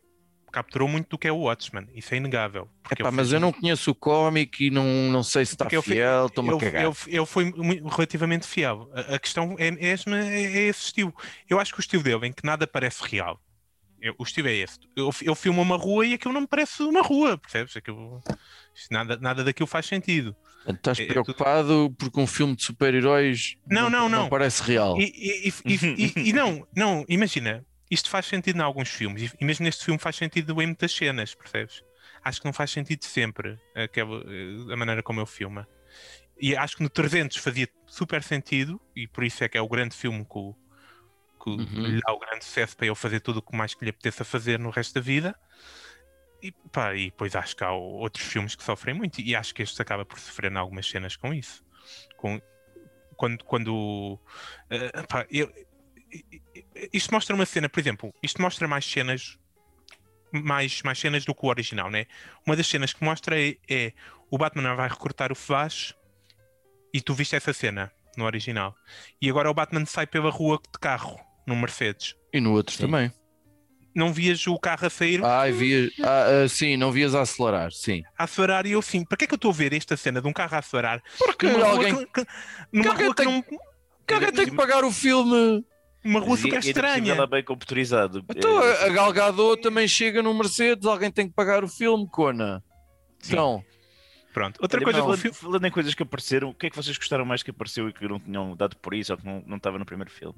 capturou 0.55 0.87
muito 0.87 1.09
do 1.09 1.17
que 1.17 1.27
é 1.27 1.31
o 1.31 1.37
Watchmen. 1.37 1.87
Isso 1.93 2.13
é 2.13 2.17
inegável. 2.17 2.69
Epá, 2.89 3.11
mas 3.11 3.31
eu 3.33 3.39
não 3.39 3.51
conheço 3.51 3.91
o 3.91 3.95
cómic 3.95 4.65
e 4.67 4.71
não, 4.71 4.85
não 5.11 5.21
sei 5.21 5.45
se 5.45 5.53
está 5.53 5.67
eu 5.69 5.81
fiel, 5.81 6.27
estou-me 6.27 6.53
a 6.53 6.57
cagar. 6.57 6.93
ele 7.07 7.25
foi 7.25 7.45
muito- 7.51 7.87
relativamente 7.87 8.47
fiel. 8.47 8.89
A, 8.93 9.15
a 9.15 9.19
questão 9.19 9.55
é, 9.59 9.67
é, 9.67 9.91
esse- 9.93 10.09
é 10.09 10.61
esse 10.67 10.85
estilo. 10.85 11.13
Eu 11.49 11.59
acho 11.59 11.73
que 11.73 11.79
o 11.79 11.81
estilo 11.81 12.01
dele, 12.03 12.27
em 12.27 12.31
que 12.33 12.45
nada 12.45 12.65
parece 12.65 13.03
real, 13.03 13.39
eu- 14.01 14.15
o 14.17 14.23
estilo 14.23 14.47
é 14.47 14.53
esse. 14.53 14.79
Eu, 14.95 15.09
eu 15.23 15.35
filmo 15.35 15.61
uma 15.61 15.75
rua 15.77 16.05
e 16.05 16.13
aquilo 16.13 16.33
não 16.33 16.41
me 16.41 16.47
parece 16.47 16.81
uma 16.83 17.01
rua, 17.01 17.37
percebes? 17.37 17.75
Aquilo, 17.75 18.21
nada, 18.89 19.17
nada 19.17 19.43
daquilo 19.43 19.67
faz 19.67 19.85
sentido. 19.85 20.35
Estás 20.67 20.99
é- 20.99 21.03
é 21.03 21.05
preocupado 21.07 21.93
porque 21.97 22.19
um 22.19 22.25
filme 22.25 22.55
de 22.55 22.63
super-heróis 22.63 23.55
Não, 23.69 23.89
não, 23.89 24.07
não. 24.09 24.29
parece 24.29 24.63
real. 24.63 24.97
E- 24.99 25.51
e- 25.65 25.73
e- 25.73 26.29
e 26.29 26.33
não, 26.33 26.65
não, 26.75 27.05
imagina, 27.07 27.63
isto 27.89 28.09
faz 28.09 28.25
sentido 28.25 28.57
em 28.57 28.61
alguns 28.61 28.89
filmes, 28.89 29.33
e- 29.39 29.45
mesmo 29.45 29.63
neste 29.65 29.85
filme 29.85 29.99
faz 29.99 30.15
sentido 30.15 30.51
em 30.61 30.65
muitas 30.67 30.91
cenas, 30.91 31.33
percebes? 31.35 31.83
acho 32.23 32.39
que 32.39 32.45
não 32.45 32.53
faz 32.53 32.71
sentido 32.71 33.03
sempre 33.05 33.59
aquela, 33.75 34.19
eh, 34.23 34.73
a 34.73 34.75
maneira 34.75 35.03
como 35.03 35.19
ele 35.19 35.27
filma. 35.27 35.67
E 36.41 36.55
acho 36.55 36.75
que 36.75 36.81
no 36.83 36.89
300 36.89 37.37
fazia 37.37 37.67
super 37.85 38.23
sentido, 38.23 38.81
e 38.95 39.07
por 39.07 39.23
isso 39.23 39.43
é 39.43 39.47
que 39.49 39.57
é 39.57 39.61
o 39.61 39.67
grande 39.69 39.95
filme 39.95 40.25
que, 40.25 40.37
o- 40.37 40.55
que 41.43 41.49
Uhum. 41.51 41.85
lhe 41.85 42.01
dá 42.01 42.11
o 42.13 42.19
grande 42.19 42.43
sucesso 42.43 42.75
para 42.75 42.87
ele 42.87 42.95
fazer 42.95 43.19
tudo 43.19 43.37
o 43.37 43.41
que 43.43 43.55
mais 43.55 43.75
que 43.75 43.83
lhe 43.85 43.91
apeteça 43.91 44.25
fazer 44.25 44.57
no 44.59 44.71
resto 44.71 44.95
da 44.95 45.01
vida. 45.01 45.35
E, 46.41 46.51
pá, 46.71 46.95
e 46.95 47.05
depois 47.11 47.35
acho 47.35 47.55
que 47.55 47.63
há 47.63 47.71
outros 47.71 48.25
filmes 48.25 48.55
que 48.55 48.63
sofrem 48.63 48.95
muito, 48.95 49.21
e 49.21 49.35
acho 49.35 49.53
que 49.53 49.61
este 49.61 49.79
acaba 49.81 50.03
por 50.03 50.19
sofrer 50.19 50.51
em 50.51 50.57
algumas 50.57 50.87
cenas 50.89 51.15
com 51.15 51.31
isso. 51.33 51.63
Com, 52.17 52.41
quando. 53.15 53.43
quando 53.45 54.19
eh, 54.69 54.91
pá, 55.07 55.25
eu- 55.29 55.51
isto 56.93 57.11
mostra 57.13 57.35
uma 57.35 57.45
cena, 57.45 57.67
por 57.69 57.79
exemplo, 57.79 58.13
isto 58.23 58.41
mostra 58.41 58.67
mais 58.67 58.85
cenas 58.85 59.37
mais, 60.31 60.81
mais 60.83 60.99
cenas 60.99 61.23
do 61.23 61.33
que 61.33 61.45
o 61.45 61.49
original, 61.49 61.89
né? 61.89 62.05
Uma 62.45 62.55
das 62.55 62.67
cenas 62.67 62.91
que 62.91 63.03
mostra 63.03 63.39
é, 63.39 63.55
é 63.69 63.93
o 64.29 64.37
Batman 64.37 64.75
vai 64.75 64.89
recrutar 64.89 65.31
o 65.31 65.35
Flash 65.35 65.95
e 66.93 66.99
tu 67.01 67.13
viste 67.13 67.35
essa 67.35 67.53
cena 67.53 67.91
no 68.17 68.25
original. 68.25 68.75
E 69.21 69.29
agora 69.29 69.49
o 69.49 69.53
Batman 69.53 69.85
sai 69.85 70.05
pela 70.07 70.29
rua 70.29 70.57
de 70.61 70.79
carro, 70.79 71.17
no 71.47 71.55
Mercedes. 71.55 72.15
E 72.33 72.41
no 72.41 72.51
outro 72.51 72.75
Sim. 72.75 72.83
também. 72.83 73.11
Não 73.95 74.11
vias 74.11 74.45
o 74.45 74.59
carro 74.59 74.87
a 74.87 74.89
sair 74.89 75.23
Ai, 75.23 75.53
via, 75.53 75.89
ah, 76.03 76.43
ah, 76.43 76.49
sim, 76.49 76.75
não 76.75 76.91
vias 76.91 77.15
a 77.15 77.21
acelerar, 77.21 77.71
sim. 77.71 78.03
a 78.17 78.25
acelerar 78.25 78.65
e 78.65 78.73
eu 78.73 78.79
assim, 78.79 79.05
para 79.05 79.15
que 79.17 79.23
é 79.23 79.27
que 79.27 79.33
eu 79.33 79.37
estou 79.37 79.51
a 79.51 79.53
ver 79.53 79.71
esta 79.71 79.95
cena 79.95 80.21
de 80.21 80.27
um 80.27 80.33
carro 80.33 80.53
a 80.53 80.59
acelerar? 80.59 81.01
Porque 81.17 81.47
Numa 81.47 81.65
alguém, 81.65 81.93
rua 81.93 82.05
que, 82.07 82.25
que- 82.25 82.31
numa 82.73 82.89
alguém 82.91 83.05
rua 83.05 83.15
que 83.15 83.23
tem- 83.23 83.31
não, 83.33 83.41
que 84.05 84.13
alguém 84.13 84.31
tem 84.33 84.45
que 84.47 84.55
pagar 84.55 84.83
o 84.83 84.91
filme. 84.91 85.65
Uma 86.05 86.19
rua 86.19 86.37
super 86.37 86.53
ainda 86.53 86.57
por 86.57 86.63
cima 86.63 86.87
estranha. 86.87 87.11
Ela 87.13 87.23
é 87.23 87.27
bem 87.27 87.43
computurizado. 87.43 88.23
Então 88.29 88.61
É, 88.63 88.83
a, 88.83 88.85
a 88.85 88.89
Gal 88.89 89.11
Gadot 89.13 89.61
também 89.61 89.87
chega 89.87 90.21
no 90.23 90.33
Mercedes, 90.33 90.85
alguém 90.85 91.11
tem 91.11 91.27
que 91.27 91.33
pagar 91.33 91.63
o 91.63 91.67
filme, 91.67 92.07
Cona. 92.09 92.63
Então, 93.25 93.63
Pronto. 94.33 94.59
Outra 94.61 94.79
Olha, 94.79 94.83
coisa 94.85 94.99
falando, 94.99 95.15
do 95.17 95.21
filme. 95.21 95.37
falando 95.37 95.65
em 95.65 95.71
coisas 95.71 95.93
que 95.95 96.03
apareceram, 96.03 96.49
o 96.49 96.53
que 96.53 96.67
é 96.67 96.69
que 96.69 96.75
vocês 96.75 96.97
gostaram 96.97 97.23
mais 97.25 97.41
que 97.41 97.51
apareceu 97.51 97.87
e 97.87 97.93
que 97.93 98.05
não 98.05 98.19
tinham 98.19 98.55
dado 98.55 98.75
por 98.77 98.93
isso 98.93 99.13
ou 99.13 99.17
que 99.17 99.25
não 99.25 99.41
não 99.47 99.55
estava 99.57 99.79
no 99.79 99.85
primeiro 99.85 100.11
filme? 100.11 100.35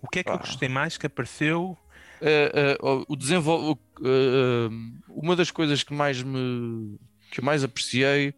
O 0.00 0.08
que 0.08 0.20
é 0.20 0.24
que 0.24 0.30
eu 0.30 0.38
Pá. 0.38 0.44
gostei 0.44 0.68
mais 0.70 0.96
que 0.96 1.06
apareceu? 1.06 1.76
eh, 2.22 2.50
eh, 2.52 2.78
o 3.06 3.14
desenvol... 3.14 3.78
eh, 4.02 4.68
uma 5.08 5.36
das 5.36 5.50
coisas 5.50 5.82
que 5.82 5.92
mais 5.92 6.22
me 6.22 6.98
que 7.30 7.40
eu 7.40 7.44
mais 7.44 7.62
apreciei 7.62 8.32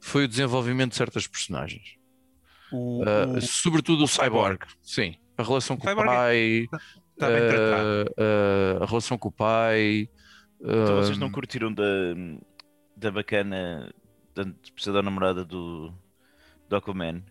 foi 0.00 0.24
o 0.24 0.28
desenvolvimento 0.28 0.90
de 0.92 0.96
certas 0.96 1.26
personagens. 1.26 1.96
O, 2.70 3.02
o- 3.02 3.40
sobretudo 3.40 4.02
o, 4.02 4.04
o 4.04 4.08
Cyborg. 4.08 4.60
Sim. 4.80 5.16
A 5.38 5.42
relação 5.42 5.76
com 5.76 5.88
Cyborg 5.88 6.08
o 6.08 6.12
pai. 6.12 6.68
está 7.14 7.28
bem 7.28 7.36
eh, 7.36 7.48
tratado. 7.48 8.14
eh, 8.18 8.78
a 8.82 8.84
relação 8.86 9.16
com 9.16 9.28
o 9.28 9.32
pai. 9.32 10.08
Então 10.60 10.96
vocês 10.96 11.16
eh, 11.16 11.20
não 11.20 11.30
curtiram 11.30 11.72
da, 11.72 11.84
da 12.96 13.10
bacana 13.12 13.92
da 14.34 14.44
pseudo 14.74 15.00
namorada 15.02 15.44
do, 15.44 15.92
do 16.68 16.76
Aquaman? 16.76 17.22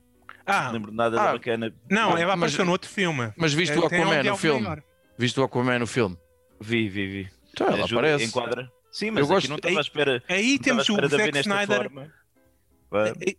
Ah, 0.45 0.63
não 0.67 0.71
lembro 0.71 0.91
nada 0.93 1.19
ah, 1.21 1.25
da 1.25 1.31
bacana. 1.33 1.73
não, 1.91 2.17
ela 2.17 2.33
apareceu 2.33 2.63
no 2.63 2.71
outro 2.71 2.89
filme. 2.89 3.33
Mas 3.35 3.53
viste 3.53 3.73
É, 3.75 3.79
o 3.79 3.85
Aquaman 3.85 4.23
no 4.23 4.37
filme? 4.37 4.61
maior. 4.61 4.81
Viste 5.17 5.39
o 5.39 5.43
Aquaman 5.43 5.79
no 5.79 5.87
filme? 5.87 6.17
Vi, 6.61 6.87
vi, 6.87 7.07
vi. 7.07 7.29
Então 7.51 7.67
ela 7.67 7.83
Ajuda, 7.83 7.99
aparece. 8.01 8.25
Enquadra. 8.25 8.71
Sim, 8.89 9.07
Eu 9.07 9.13
mas 9.13 9.27
gosto- 9.27 9.37
aqui 9.39 9.47
não 9.49 9.55
estava 9.57 9.77
à 9.77 9.81
espera. 9.81 10.23
Aí 10.29 10.57
temos 10.57 10.87
o 10.87 10.95
Zack 10.95 11.37
Snyder. 11.39 11.91
aí 12.93 13.37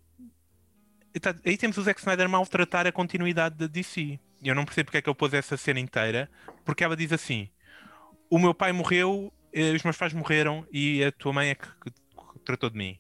tá- 1.21 1.35
Aí 1.45 1.57
temos 1.57 1.79
o 1.79 1.83
Zack 1.83 1.99
Snyder 2.01 2.29
maltratar 2.29 2.87
a 2.87 2.93
continuidade 2.93 3.57
da 3.57 3.67
DC. 3.67 4.21
E 4.43 4.49
eu 4.49 4.55
não 4.55 4.65
percebo 4.65 4.87
porque 4.87 4.99
é 4.99 5.03
que 5.03 5.09
ele 5.11 5.17
pôs 5.17 5.35
essa 5.35 5.57
cena 5.57 5.81
inteira, 5.81 6.31
porque 6.65 6.85
ela 6.85 6.97
diz 6.97 7.13
assim: 7.13 7.49
O 8.31 8.39
meu 8.39 8.55
pai 8.55 8.73
morreu, 8.73 9.33
eh, 9.53 9.73
os 9.73 9.83
meus 9.83 9.97
pais 9.97 10.13
morreram 10.13 10.67
e 10.73 11.03
a 11.05 11.11
tua 11.13 11.33
mãe 11.33 11.51
é 11.51 11.55
que, 11.55 11.67
que- 11.67 11.91
que 11.91 12.39
tratou 12.45 12.71
de 12.71 12.77
mim. 12.77 12.99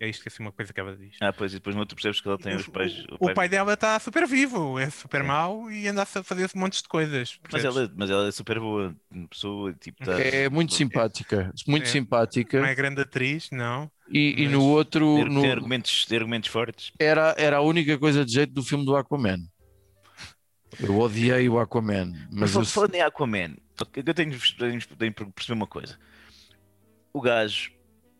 É 0.00 0.08
isto 0.08 0.22
que 0.22 0.28
é 0.28 0.30
assim 0.32 0.42
uma 0.42 0.50
coisa 0.52 0.72
que 0.72 0.80
ela 0.80 0.96
diz. 0.96 1.16
Ah, 1.20 1.32
pois, 1.32 1.52
e 1.52 1.56
depois 1.56 1.74
no 1.74 1.80
outro 1.80 1.94
percebes 1.94 2.20
que 2.20 2.26
ela 2.28 2.36
tem 2.36 2.56
os 2.56 2.66
pais. 2.66 3.06
O, 3.20 3.26
o 3.30 3.32
pai 3.34 3.48
dela 3.48 3.74
está 3.74 3.98
super 4.00 4.26
vivo, 4.26 4.78
é 4.78 4.90
super 4.90 5.20
Sim. 5.22 5.28
mau 5.28 5.70
e 5.70 5.86
anda 5.86 6.02
a 6.02 6.06
fazer 6.06 6.50
montes 6.56 6.82
de 6.82 6.88
coisas. 6.88 7.38
Mas 7.50 7.64
ela, 7.64 7.90
mas 7.96 8.10
ela 8.10 8.26
é 8.26 8.32
super 8.32 8.58
boa 8.58 8.94
pessoa, 9.30 9.72
tipo, 9.74 10.04
tá, 10.04 10.20
É 10.20 10.48
muito 10.50 10.74
simpática. 10.74 11.52
Muito 11.66 11.84
É. 11.84 11.86
simpática. 11.86 12.60
Não 12.60 12.66
é 12.66 12.74
grande 12.74 13.00
atriz, 13.00 13.48
não. 13.50 13.88
E, 14.10 14.34
e 14.36 14.44
mas 14.44 14.52
no 14.52 14.64
outro. 14.64 15.14
tem, 15.14 15.24
no- 15.26 15.40
tem 15.42 15.50
argumentos, 15.52 16.04
tem 16.06 16.18
argumentos 16.18 16.50
fortes. 16.50 16.90
era, 16.98 17.34
era 17.38 17.58
a 17.58 17.62
única 17.62 17.96
coisa 17.96 18.24
de 18.26 18.32
jeito 18.32 18.52
do 18.52 18.62
filme 18.64 18.84
do 18.84 18.96
Aquaman. 18.96 19.38
Eu 20.80 20.98
odiei 20.98 21.48
o 21.48 21.58
Aquaman. 21.58 22.12
Mas 22.30 22.54
Mas 22.54 22.54
eu- 22.54 22.64
falando 22.64 22.94
em 22.94 23.00
Aquaman, 23.02 23.56
eu 23.94 24.14
tenho, 24.14 24.14
tenho, 24.14 24.80
tenho 24.98 25.14
que 25.14 25.24
perceber 25.32 25.54
uma 25.54 25.66
coisa. 25.66 25.98
O 27.12 27.20
gajo, 27.20 27.70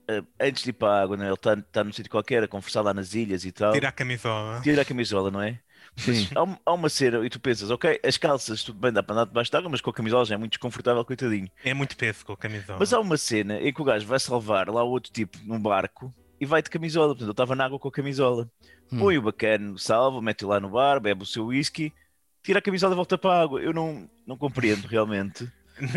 eh, 0.08 0.22
antes 0.40 0.62
de 0.64 0.70
ir 0.70 0.74
para 0.74 0.92
a 0.92 1.02
água, 1.02 1.16
né, 1.16 1.26
ele 1.26 1.34
está 1.34 1.56
tá 1.56 1.84
num 1.84 1.92
sítio 1.92 2.10
qualquer 2.10 2.42
a 2.44 2.48
conversar 2.48 2.82
lá 2.82 2.94
nas 2.94 3.14
ilhas 3.14 3.44
e 3.44 3.52
tal. 3.52 3.72
Tira 3.72 3.88
a 3.88 3.92
camisola. 3.92 4.60
Tira 4.62 4.82
a 4.82 4.84
camisola, 4.84 5.30
não 5.30 5.42
é? 5.42 5.60
sim. 5.96 6.28
Há, 6.34 6.42
um- 6.44 6.56
há 6.64 6.72
uma 6.72 6.88
cena 6.88 7.24
e 7.24 7.30
tu 7.30 7.40
pensas, 7.40 7.70
ok, 7.70 8.00
as 8.04 8.16
calças, 8.16 8.62
tudo 8.62 8.78
bem, 8.78 8.92
dá 8.92 9.02
para 9.02 9.14
andar 9.14 9.24
debaixo 9.26 9.50
de 9.50 9.56
água, 9.56 9.70
mas 9.70 9.80
com 9.80 9.90
a 9.90 9.94
camisola 9.94 10.24
já 10.24 10.34
é 10.34 10.38
muito 10.38 10.52
desconfortável, 10.52 11.04
coitadinho. 11.04 11.48
É 11.64 11.74
muito 11.74 11.96
peso 11.96 12.24
com 12.24 12.32
a 12.32 12.36
camisola. 12.36 12.78
Mas 12.78 12.92
há 12.92 13.00
uma 13.00 13.16
cena 13.16 13.60
em 13.60 13.72
que 13.72 13.80
o 13.82 13.84
gajo 13.84 14.06
vai 14.06 14.18
salvar 14.20 14.68
lá 14.68 14.82
o 14.82 14.90
outro 14.90 15.12
tipo 15.12 15.38
num 15.44 15.60
barco 15.60 16.14
e 16.40 16.46
vai 16.46 16.62
de 16.62 16.70
camisola. 16.70 17.08
Portanto, 17.08 17.24
ele 17.24 17.30
estava 17.32 17.54
na 17.56 17.64
água 17.64 17.78
com 17.78 17.88
a 17.88 17.92
camisola. 17.92 18.48
Hum. 18.92 18.98
Põe 18.98 19.18
o 19.18 19.22
bacana, 19.22 19.74
salva, 19.78 20.20
mete-o 20.22 20.48
lá 20.48 20.60
no 20.60 20.70
bar, 20.70 21.00
bebe 21.00 21.22
o 21.22 21.26
seu 21.26 21.46
whisky, 21.46 21.92
tira 22.44 22.58
a 22.58 22.62
camisola 22.62 22.94
e 22.94 22.96
volta 22.96 23.16
para 23.18 23.32
a 23.32 23.42
água. 23.42 23.60
Eu 23.60 23.72
não, 23.72 24.08
não 24.26 24.36
compreendo 24.36 24.86
realmente. 24.86 25.50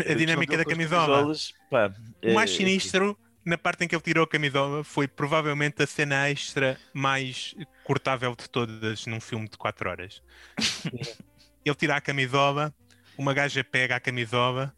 a 0.08 0.14
dinâmica 0.14 0.56
da 0.56 0.64
camisola. 0.64 1.32
pá, 1.70 1.92
O 2.24 2.34
mais 2.34 2.50
é- 2.50 2.56
sinistro, 2.56 3.16
na 3.44 3.56
parte 3.56 3.84
em 3.84 3.88
que 3.88 3.94
ele 3.94 4.02
tirou 4.02 4.24
a 4.24 4.28
camisola, 4.28 4.82
foi 4.82 5.06
provavelmente 5.06 5.82
a 5.82 5.86
cena 5.86 6.28
extra 6.28 6.78
mais 6.92 7.54
cortável 7.84 8.34
de 8.34 8.48
todas 8.48 9.06
num 9.06 9.20
filme 9.20 9.48
de 9.48 9.56
4 9.56 9.88
horas. 9.90 10.22
ele 11.64 11.74
tira 11.76 11.96
a 11.96 12.00
camisola, 12.00 12.74
uma 13.16 13.34
gaja 13.34 13.62
pega 13.62 13.96
a 13.96 14.00
camisola, 14.00 14.74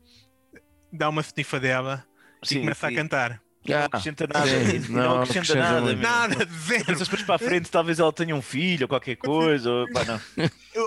dá 0.92 1.08
uma 1.08 1.22
sniffa 1.22 1.60
dela 1.60 2.04
e 2.42 2.46
Sim, 2.46 2.60
começa 2.60 2.86
a 2.86 2.90
sim. 2.90 2.96
Cantar. 3.64 3.79
Não 3.79 3.83
Ah, 3.83 3.87
acrescenta 3.87 4.26
nada. 4.26 4.47
sim, 4.49 4.79
não, 4.93 5.02
não 5.02 5.23
acrescenta 5.23 5.40
acrescenta 5.52 5.73
nada. 5.73 5.87
meu. 5.87 5.97
Nada, 5.97 6.49
zero. 6.67 6.85
Pensas 6.87 7.09
depois 7.09 7.23
para 7.23 7.35
a 7.35 7.38
frente, 7.38 7.71
talvez 7.71 7.99
ela 7.99 8.12
tenha 8.12 8.35
um 8.35 8.43
filho 8.43 8.85
ou 8.85 8.88
qualquer 8.88 9.17
coisa. 9.17 9.71
Ou, 9.71 9.93
pá, 9.93 10.05
não. 10.05 10.21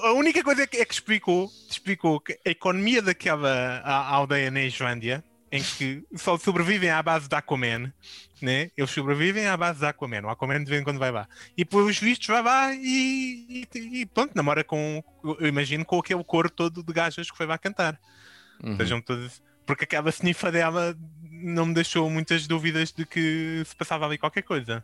A 0.04 0.12
única 0.14 0.44
coisa 0.44 0.66
que, 0.68 0.78
é 0.78 0.86
que 0.86 0.94
explicou, 0.94 1.50
explicou 1.70 2.20
que 2.20 2.40
a 2.46 2.50
economia 2.50 3.02
daquela 3.02 3.82
a- 3.84 4.08
aldeia 4.10 4.50
na 4.52 4.62
Islândia, 4.64 5.24
em 5.52 5.62
que 5.62 6.04
só 6.16 6.38
sobrevivem 6.38 6.90
à 6.90 7.02
base 7.04 7.30
da 7.30 7.38
Aquaman, 7.38 7.94
né? 8.42 8.72
Eles 8.76 8.90
sobrevivem 8.90 9.46
à 9.48 9.56
base 9.56 9.80
da 9.80 9.90
Aquaman. 9.90 10.22
O 10.24 10.30
Aquaman 10.30 10.64
de 10.64 10.70
vez 10.70 10.82
em 10.82 10.84
quando 10.84 10.98
vai 10.98 11.12
lá. 11.12 11.28
E 11.56 11.64
pelos 11.64 12.00
vistos 12.00 12.26
vai 12.28 12.42
lá 12.42 12.74
e, 12.74 13.66
e, 13.76 14.02
e 14.02 14.06
pronto, 14.08 14.32
namora 14.36 14.64
com, 14.64 15.04
eu 15.40 15.48
imagino, 15.48 15.86
com 15.86 16.00
aquele 16.00 16.24
coro 16.24 16.50
todo 16.50 16.84
de 16.84 16.92
gajas 16.92 17.30
que 17.30 17.38
foi 17.38 17.46
lá 17.46 17.58
cantar. 17.58 18.00
Uhum. 18.64 18.76
Sejam 18.78 19.00
todas. 19.00 19.42
Porque 19.66 19.84
aquela 19.86 20.10
sniffa 20.10 20.52
dela 20.52 20.98
não 21.44 21.66
me 21.66 21.74
deixou 21.74 22.10
muitas 22.10 22.48
dúvidas 22.48 22.92
de 22.92 23.06
que 23.06 23.62
se 23.66 23.76
passava 23.76 24.06
ali 24.06 24.18
qualquer 24.18 24.44
coisa. 24.44 24.84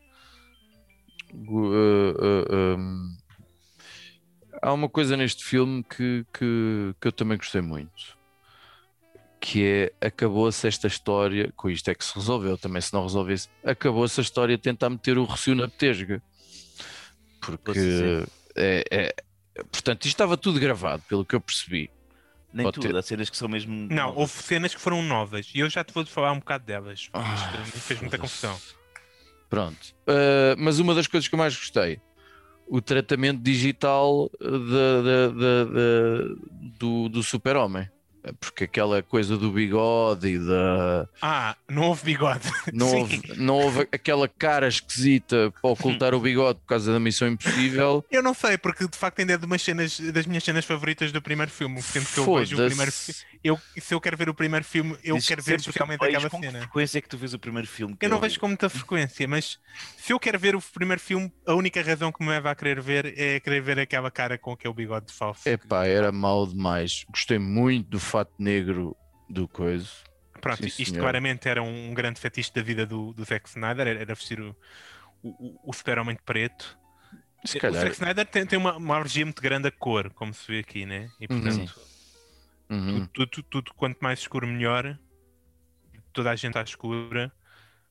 Uh, 1.33 2.11
uh, 2.11 2.77
um, 2.77 3.17
há 4.61 4.73
uma 4.73 4.89
coisa 4.89 5.15
neste 5.15 5.43
filme 5.43 5.83
que, 5.83 6.25
que, 6.33 6.95
que 6.99 7.07
eu 7.07 7.11
também 7.11 7.37
gostei 7.37 7.61
muito 7.61 8.17
que 9.39 9.63
é 9.63 10.07
acabou-se 10.07 10.67
esta 10.67 10.87
história 10.87 11.51
com 11.55 11.69
isto 11.69 11.89
é 11.89 11.95
que 11.95 12.03
se 12.03 12.13
resolveu 12.15 12.57
também 12.57 12.81
se 12.81 12.91
não 12.91 13.03
resolvesse 13.03 13.47
acabou-se 13.63 14.19
a 14.19 14.23
história 14.23 14.57
de 14.57 14.63
tentar 14.63 14.89
meter 14.89 15.17
o 15.17 15.23
recio 15.23 15.55
na 15.55 15.67
petesga 15.67 16.21
porque 17.39 18.27
é, 18.55 18.83
é- 18.91 19.15
portanto 19.71 20.05
isto 20.05 20.15
estava 20.15 20.35
tudo 20.35 20.59
gravado 20.59 21.03
pelo 21.07 21.23
que 21.23 21.35
eu 21.35 21.41
percebi 21.41 21.89
Nem 22.51 22.63
Pode 22.63 22.75
tudo, 22.75 22.87
ter. 22.87 22.95
há 22.97 23.01
cenas 23.01 23.29
que 23.29 23.37
são 23.37 23.47
mesmo. 23.47 23.71
Não, 23.89 24.07
novas. 24.07 24.17
houve 24.17 24.33
cenas 24.33 24.73
que 24.73 24.81
foram 24.81 25.03
novas 25.03 25.51
e 25.53 25.59
eu 25.59 25.69
já 25.69 25.83
te 25.83 25.93
vou 25.93 26.05
falar 26.05 26.31
um 26.31 26.39
bocado 26.39 26.65
delas. 26.65 27.09
Ah, 27.13 27.35
isto 27.65 27.79
fez 27.79 28.01
muita 28.01 28.17
confusão. 28.17 28.57
Pronto. 29.49 29.95
Uh, 30.07 30.55
mas 30.57 30.79
uma 30.79 30.93
das 30.95 31.07
coisas 31.07 31.27
que 31.27 31.35
eu 31.35 31.39
mais 31.39 31.55
gostei, 31.55 31.99
o 32.67 32.81
tratamento 32.81 33.41
digital 33.41 34.29
da- 34.39 35.01
da- 35.01 35.27
da- 35.29 35.63
da- 35.65 36.35
do, 36.79 37.09
do 37.09 37.23
super-homem. 37.23 37.89
Porque 38.39 38.65
aquela 38.65 39.01
coisa 39.01 39.38
do 39.38 39.51
bigode 39.51 40.27
e 40.27 40.39
da. 40.39 41.07
Ah, 41.21 41.55
não 41.69 41.83
houve 41.83 42.03
bigode. 42.05 42.49
Não 42.73 42.88
houve, 42.99 43.21
não 43.38 43.55
houve 43.57 43.88
aquela 43.91 44.27
cara 44.27 44.67
esquisita 44.67 45.51
para 45.61 45.69
ocultar 45.69 46.13
o 46.13 46.19
bigode 46.19 46.59
por 46.59 46.67
causa 46.67 46.91
da 46.93 46.99
missão 46.99 47.27
impossível. 47.27 48.05
Eu 48.11 48.21
não 48.21 48.33
sei, 48.33 48.57
porque 48.57 48.88
de 48.88 48.97
facto 48.97 49.19
ainda 49.19 49.33
é 49.33 49.38
de 49.38 49.45
umas 49.45 49.61
cenas, 49.61 49.99
das 49.99 50.25
minhas 50.25 50.43
cenas 50.43 50.65
favoritas 50.65 51.11
do 51.11 51.21
primeiro 51.21 51.51
filme. 51.51 51.81
Sempre 51.81 52.13
que 52.13 52.19
eu 52.19 52.35
vejo 52.35 52.55
o 52.61 52.67
primeiro. 52.67 52.91
Eu, 53.41 53.58
se 53.79 53.93
eu 53.93 54.01
quero 54.01 54.17
ver 54.17 54.27
o 54.29 54.34
primeiro 54.34 54.65
filme, 54.65 54.98
eu 55.03 55.15
Dizes 55.15 55.29
quero 55.29 55.41
que 55.41 55.50
ver 55.50 55.60
especialmente 55.60 56.03
aquela 56.03 56.29
com 56.29 56.41
cena. 56.41 56.60
frequência 56.60 56.98
é 56.98 57.01
que 57.01 57.08
tu 57.08 57.17
vês 57.17 57.34
o 57.34 57.39
primeiro 57.39 57.67
filme? 57.67 57.96
que 57.96 58.05
Eu 58.05 58.10
não 58.10 58.17
é 58.17 58.19
o- 58.19 58.22
vejo 58.22 58.39
com 58.39 58.48
muita 58.48 58.69
frequência, 58.69 59.25
mas 59.29 59.58
se 59.98 60.12
eu 60.12 60.19
quero 60.19 60.38
ver 60.38 60.55
o 60.58 60.62
primeiro 60.62 61.01
filme, 61.01 61.31
a 61.48 61.53
única 61.53 61.81
razão 61.81 62.12
que 62.12 62.22
me 62.22 62.29
leva 62.29 62.51
a 62.51 62.55
querer 62.55 62.81
ver 62.81 63.17
é 63.17 63.39
querer 63.39 63.62
ver 63.62 63.79
aquela 63.79 64.12
cara 64.12 64.38
com 64.38 64.51
aquele 64.51 64.74
bigode 64.74 65.13
falso. 65.13 65.48
Epá, 65.48 65.86
era 65.86 66.12
mau 66.12 66.46
demais. 66.46 67.05
Gostei 67.10 67.39
muito 67.39 67.89
do 67.89 68.00
fato 68.00 68.34
negro 68.38 68.96
do 69.29 69.48
coisa. 69.48 69.88
Pronto, 70.41 70.62
Sim, 70.62 70.67
isto 70.67 70.86
senhor. 70.86 71.00
claramente 71.01 71.48
era 71.48 71.62
um 71.63 71.93
grande 71.93 72.19
fetiche 72.19 72.51
da 72.53 72.62
vida 72.62 72.86
do, 72.86 73.13
do 73.13 73.24
Zack 73.24 73.48
Snyder, 73.48 73.88
era, 73.88 74.01
era 74.01 74.13
vestir 74.15 74.39
o, 74.41 74.55
o, 75.24 75.69
o 75.69 75.74
super-homem 75.74 76.15
de 76.15 76.22
preto. 76.24 76.77
Se 77.46 77.58
O 77.58 77.62
calhar. 77.62 77.84
Zack 77.84 77.96
Snyder 77.96 78.25
tem, 78.25 78.46
tem 78.46 78.60
uma, 78.60 78.75
uma 78.75 78.96
alergia 78.96 79.25
muito 79.25 79.41
grande 79.41 79.67
a 79.69 79.72
cor, 79.72 80.12
como 80.13 80.34
se 80.34 80.46
vê 80.51 80.60
aqui, 80.60 80.86
né? 80.86 81.10
E 81.19 81.27
Uhum. 81.29 81.41
portanto, 81.41 81.75
Uhum. 81.77 81.88
Tudo, 83.13 83.27
tudo, 83.27 83.43
tudo 83.49 83.73
quanto 83.73 83.99
mais 83.99 84.19
escuro 84.19 84.47
melhor. 84.47 84.97
Toda 86.13 86.31
a 86.31 86.35
gente 86.35 86.57
à 86.57 86.61
escura. 86.61 87.31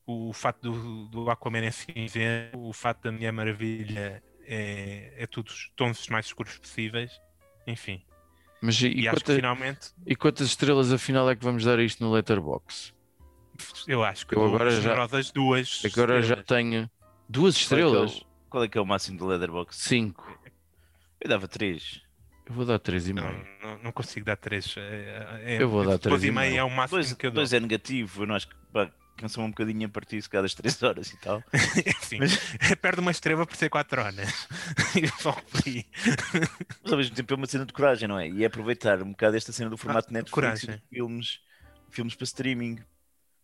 O, 0.05 0.33
fato 0.33 0.59
do, 0.71 1.07
do 1.07 1.29
Aquaman 1.29 1.59
é 1.65 1.69
cinzento, 1.71 2.57
o 2.57 2.73
fato 2.73 3.03
da 3.03 3.11
Mulher 3.11 3.31
Maravilha 3.31 4.23
é, 4.41 5.13
é 5.17 5.27
tudo 5.27 5.49
os 5.49 5.71
tons 5.75 6.07
mais 6.07 6.25
escuros 6.25 6.57
possíveis. 6.57 7.11
Enfim, 7.67 8.03
Mas 8.59 8.81
e, 8.81 8.87
e, 8.87 9.01
e 9.01 9.07
acho 9.07 9.17
que 9.17 9.23
quanta- 9.25 9.35
finalmente, 9.35 9.89
e 10.07 10.15
quantas 10.15 10.47
estrelas 10.47 10.91
afinal 10.91 11.29
é 11.29 11.35
que 11.35 11.43
vamos 11.43 11.63
dar 11.63 11.77
a 11.77 11.83
isto 11.83 12.03
no 12.03 12.11
Letterbox? 12.11 12.91
eu 13.87 14.03
acho 14.03 14.25
que 14.25 14.35
Eu 14.35 14.45
agora 14.45 14.71
já- 14.81 14.95
duas. 15.33 15.83
Agora 15.85 16.21
já 16.23 16.35
estrelas. 16.39 16.45
tenho 16.47 16.89
duas 17.29 17.55
estrelas, 17.55 18.11
Qual 18.13 18.13
é, 18.13 18.17
que 18.17 18.23
é 18.23 18.25
o, 18.25 18.49
qual 18.49 18.63
é 18.63 18.67
que 18.67 18.77
é 18.79 18.81
o 18.81 18.85
máximo 18.85 19.19
do 19.19 19.27
Leatherbox? 19.27 19.75
cinco. 19.77 20.39
Eu 21.21 21.29
dava 21.29 21.47
3. 21.47 22.01
Eu 22.49 22.55
vou 22.55 22.65
dar 22.65 22.79
três 22.79 23.07
e 23.07 23.13
Não, 23.13 23.23
meio. 23.23 23.47
não, 23.61 23.77
não 23.83 23.91
consigo 23.91 24.25
dar 24.25 24.35
três. 24.35 24.73
É, 24.75 25.39
é- 25.57 25.61
Eu 25.61 25.69
vou 25.69 25.81
dar 25.83 25.91
dois 25.91 26.01
três 26.01 26.23
e 26.23 26.27
e 26.27 26.31
meio 26.31 26.49
meio. 26.51 26.59
é 26.59 26.63
o 26.63 26.69
máximo 26.69 26.97
2 26.97 27.13
que 27.13 27.27
eu 27.27 27.31
dou. 27.31 27.43
é 27.43 27.59
negativo, 27.59 28.23
eu 28.23 28.27
não 28.27 28.33
acho 28.35 28.47
que 28.47 28.55
pá, 28.73 28.89
cansou 29.17 29.43
um 29.43 29.49
bocadinho 29.49 29.85
a 29.85 29.89
partir 29.89 30.21
se 30.21 30.27
cada 30.29 30.41
das 30.43 30.53
3 30.55 30.81
horas 30.81 31.11
e 31.11 31.17
tal. 31.17 31.43
Sim, 32.01 32.17
Mas- 32.19 32.39
perde 32.81 33.01
uma 33.01 33.11
estrela 33.11 33.45
por 33.45 33.55
ser 33.55 33.69
4 33.69 34.01
horas. 34.01 34.47
Mas 36.83 36.91
ao 36.91 36.97
mesmo 36.97 37.15
tempo 37.15 37.33
é 37.33 37.37
uma 37.37 37.45
cena 37.47 37.65
de 37.65 37.73
coragem, 37.73 38.07
não 38.07 38.19
é? 38.19 38.27
E 38.29 38.43
é 38.43 38.47
aproveitar 38.47 39.01
um 39.03 39.11
bocado 39.11 39.37
esta 39.37 39.51
cena 39.51 39.69
do 39.69 39.77
formato 39.77 40.07
Ah, 40.09 40.13
Netflix 40.13 40.31
coragem. 40.33 40.69
e 40.71 40.73
de 40.77 40.83
filmes, 40.89 41.39
filmes 41.91 42.15
para 42.15 42.23
streaming, 42.25 42.79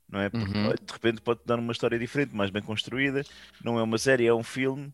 não 0.10 0.20
é? 0.20 0.30
Porque 0.30 0.58
Uhum. 0.58 0.70
de 0.70 0.94
repente 0.94 1.22
pode 1.22 1.42
dar 1.46 1.60
uma 1.60 1.72
história 1.72 2.00
diferente, 2.00 2.36
mais 2.36 2.50
bem 2.50 2.62
construída. 2.64 3.24
Não 3.64 3.78
é 3.80 3.84
uma 3.84 3.98
série, 3.98 4.26
é 4.26 4.34
um 4.34 4.44
filme. 4.44 4.94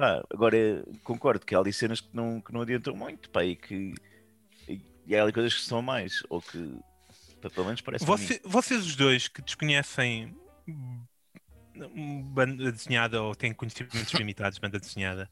Pá, 0.00 0.24
agora 0.30 0.56
é- 0.56 0.82
concordo 1.04 1.44
que 1.44 1.54
há 1.54 1.58
ali 1.58 1.72
cenas 1.74 2.00
que 2.00 2.08
não, 2.14 2.40
que 2.40 2.52
não 2.54 2.62
adiantam 2.62 2.96
muito, 2.96 3.28
pá, 3.28 3.44
e 3.44 3.54
que 3.54 3.92
e, 4.66 4.80
e 5.06 5.14
há 5.14 5.22
ali 5.22 5.30
coisas 5.32 5.52
que 5.52 5.60
são 5.60 5.78
a 5.80 5.82
mais, 5.82 6.22
ou 6.30 6.40
que 6.40 6.74
pá, 7.42 7.50
pelo 7.50 7.66
menos 7.66 7.82
parece 7.82 8.04
Você- 8.06 8.40
vocês 8.44 8.86
os 8.86 8.96
dois 8.96 9.28
que 9.28 9.42
desconhecem 9.42 10.34
banda 12.32 12.70
desenhada 12.72 13.22
ou 13.22 13.34
têm 13.34 13.52
conhecimentos 13.52 14.12
limitados 14.14 14.54
de 14.56 14.60
banda 14.60 14.78
desenhada, 14.78 15.30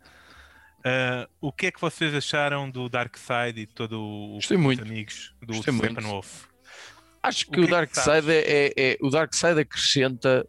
ah, 0.85 1.29
o 1.41 1.51
que 1.53 1.67
é 1.67 1.71
que 1.73 1.81
vocês 1.81 2.15
acharam 2.15 2.71
do 2.71 2.89
Darkseid 2.91 3.59
e 3.61 3.67
todo 3.67 3.99
o 4.01 4.35
Gostei 4.35 4.57
os 4.57 4.63
muito. 4.63 4.83
amigos 4.83 5.35
do. 5.43 5.55
Steppenwolf? 5.55 6.45
Acho 7.23 7.45
O 7.45 7.47
que 7.47 7.53
que 7.53 7.61
o, 7.61 7.63
é 7.63 7.67
que 7.67 7.73
Dark? 7.73 7.95
Side 7.95 8.31
é, 8.31 8.67
é- 8.67 8.73
é- 8.93 8.99
o 9.01 9.11
Dark 9.11 9.35
Side 9.35 9.61
acrescenta 9.61 10.47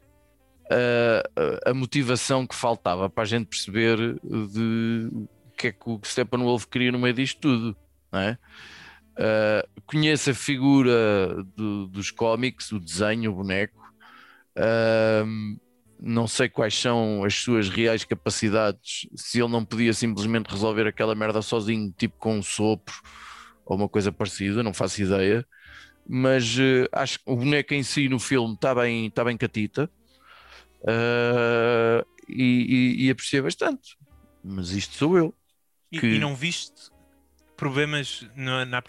a, 0.69 1.71
a 1.71 1.73
motivação 1.73 2.45
que 2.47 2.55
faltava 2.55 3.09
para 3.09 3.23
a 3.23 3.25
gente 3.25 3.47
perceber 3.47 3.97
de 4.23 5.09
o 5.13 5.29
que 5.57 5.67
é 5.67 5.71
que 5.73 5.89
o 5.89 5.99
Steppenwolf 6.05 6.65
queria 6.67 6.91
no 6.91 6.99
meio 6.99 7.13
disto 7.13 7.39
tudo, 7.41 7.77
não 8.11 8.19
é? 8.21 8.38
Ah, 9.17 9.65
conheço 9.85 10.31
a 10.31 10.33
figura 10.33 11.43
do- 11.55 11.88
dos 11.88 12.11
cómics, 12.11 12.71
o 12.71 12.79
desenho, 12.79 13.31
o 13.31 13.35
boneco. 13.35 13.79
Ah, 14.57 15.25
não 16.01 16.27
sei 16.27 16.47
quais 16.49 16.73
são 16.75 17.23
as 17.25 17.35
suas 17.35 17.69
reais 17.69 18.05
capacidades, 18.05 19.07
se 19.15 19.39
ele 19.41 19.51
não 19.51 19.65
podia 19.65 19.93
simplesmente 19.93 20.47
resolver 20.49 20.88
aquela 20.88 21.13
merda 21.15 21.41
sozinho, 21.41 21.93
tipo 21.97 22.15
com 22.17 22.38
um 22.38 22.43
sopro 22.43 22.95
ou 23.65 23.75
uma 23.77 23.89
coisa 23.89 24.11
parecida, 24.11 24.63
não 24.63 24.73
faço 24.73 25.01
ideia 25.01 25.45
mas 26.07 26.57
eh, 26.59 26.88
acho 26.91 27.19
que 27.19 27.31
o 27.31 27.35
boneco 27.35 27.73
em 27.73 27.83
si 27.83 28.09
no 28.09 28.19
filme 28.19 28.55
está 28.55 28.73
bem, 28.75 29.07
está 29.07 29.23
bem 29.23 29.38
catita 29.38 29.89
eh, 30.88 32.05
e, 32.27 32.95
e, 33.01 33.05
e 33.05 33.09
apreciei 33.09 33.41
bastante. 33.41 33.98
Mas 34.43 34.71
isto 34.71 34.95
sou 34.95 35.17
eu. 35.17 35.36
E, 35.91 36.00
Que- 36.00 36.07
e 36.15 36.19
não 36.19 36.36
viste 36.36 36.89
problemas 37.57 38.25
na, 38.36 38.65
na 38.65 38.83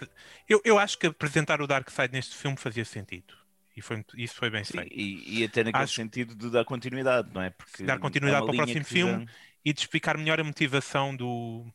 eu, 0.48 0.60
eu 0.64 0.78
acho 0.78 0.98
que 0.98 1.06
apresentar 1.06 1.60
o 1.60 1.66
Darkseid 1.66 2.12
neste 2.12 2.36
filme 2.36 2.56
fazia 2.56 2.84
sentido. 2.84 3.34
E 3.76 3.82
foi, 3.82 4.04
isso 4.16 4.34
foi 4.34 4.50
bem 4.50 4.62
Sim, 4.64 4.78
feito. 4.78 4.92
e, 4.94 5.40
e 5.40 5.44
até 5.44 5.64
naquele 5.64 5.84
Acho- 5.84 5.94
sentido 5.94 6.34
de 6.34 6.50
dar 6.50 6.64
continuidade, 6.64 7.30
não 7.32 7.40
é? 7.40 7.50
Porque 7.50 7.84
Dar 7.84 7.98
continuidade 7.98 8.42
é 8.42 8.46
para 8.46 8.52
o 8.52 8.56
próximo 8.56 8.84
filme. 8.84 9.24
já- 9.26 9.32
e 9.64 9.72
de 9.72 9.80
explicar 9.80 10.16
melhor 10.16 10.40
a 10.40 10.44
motivação 10.44 11.14
do, 11.14 11.66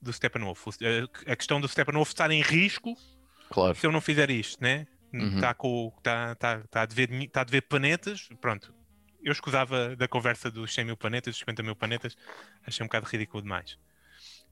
do 0.00 0.12
Steppenwolf. 0.12 0.66
A, 0.68 1.32
a 1.32 1.36
questão 1.36 1.60
do 1.60 1.68
Steppenwolf 1.68 2.08
estar 2.08 2.30
em 2.30 2.40
risco 2.40 2.94
Claro. 3.50 3.74
se 3.76 3.86
eu 3.86 3.90
não 3.92 4.00
fizer 4.00 4.30
isto, 4.30 4.62
né? 4.62 4.86
Uhum. 5.12 5.34
Está 5.36 5.52
com 5.54 5.92
tá, 6.02 6.34
tá, 6.36 6.60
tá 6.70 6.82
a 6.82 6.86
dever, 6.86 7.28
tá 7.30 7.40
a 7.42 7.44
dever 7.44 7.62
planetas, 7.62 8.28
pronto. 8.40 8.74
Eu 9.22 9.32
escusava 9.32 9.94
da 9.96 10.08
conversa 10.08 10.50
dos 10.50 10.74
100 10.74 10.84
mil 10.86 10.96
planetas, 10.96 11.32
dos 11.34 11.38
50 11.40 11.62
mil 11.62 11.76
planetas, 11.76 12.16
achei 12.66 12.82
um 12.84 12.88
bocado 12.88 13.06
ridículo 13.06 13.42
demais. 13.42 13.78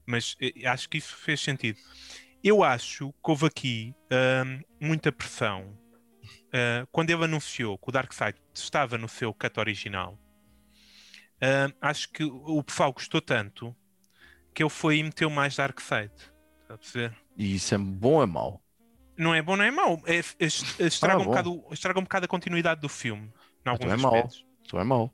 Mas 0.05 0.35
eh, 0.41 0.67
acho 0.67 0.89
que 0.89 0.97
isso 0.97 1.15
fez 1.15 1.39
sentido. 1.41 1.79
Eu 2.43 2.63
acho 2.63 3.11
que 3.13 3.31
houve 3.31 3.45
aqui 3.47 3.95
hum, 4.45 4.61
muita 4.79 5.11
pressão. 5.11 5.77
Ah, 6.53 6.87
quando 6.91 7.09
ele 7.09 7.23
anunciou 7.23 7.77
que 7.77 7.89
o 7.89 7.91
Darkseid 7.91 8.37
estava 8.53 8.97
no 8.97 9.07
seu 9.09 9.33
cut 9.33 9.59
original, 9.59 10.17
hum, 11.41 11.73
acho 11.81 12.09
que 12.11 12.23
o 12.23 12.63
pessoal 12.63 12.93
gostou 12.93 13.21
tanto 13.21 13.75
que 14.53 14.63
ele 14.63 14.69
foi 14.69 14.97
e 14.97 15.03
meteu 15.03 15.29
mais 15.29 15.55
Darkseid. 15.55 16.11
Está 16.63 16.75
a 16.75 16.77
perceber? 16.77 17.17
E 17.37 17.55
isso 17.55 17.73
é 17.73 17.77
bom 17.77 18.15
ou 18.15 18.23
é 18.23 18.25
mau? 18.25 18.61
Não 19.17 19.33
é 19.33 19.41
bom, 19.41 19.55
não 19.55 19.63
é 19.63 19.71
mau. 19.71 20.01
É, 20.05 20.17
é- 20.19 20.85
estraga, 20.87 21.15
Ah, 21.15 21.17
um 21.21 21.25
bom. 21.25 21.31
bocado, 21.31 21.63
estraga 21.71 21.99
um 21.99 22.03
bocado 22.03 22.25
a 22.25 22.27
continuidade 22.27 22.81
do 22.81 22.89
filme. 22.89 23.31
Em 23.65 23.69
alguns 23.69 23.93
Então 23.93 23.93
é 23.93 23.97
mau. 23.97 24.29
É 24.79 24.83
mau. 24.83 25.13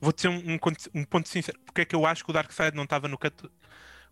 Vou 0.00 0.12
dizer 0.12 0.28
um, 0.28 0.36
um 0.54 0.58
um 0.94 1.04
ponto 1.04 1.28
sincero. 1.28 1.58
Porque 1.64 1.80
é 1.82 1.84
que 1.84 1.94
eu 1.96 2.04
acho 2.06 2.24
que 2.24 2.30
o 2.30 2.34
Darkseid 2.34 2.76
não 2.76 2.84
estava 2.84 3.08
no 3.08 3.18
cut- 3.18 3.50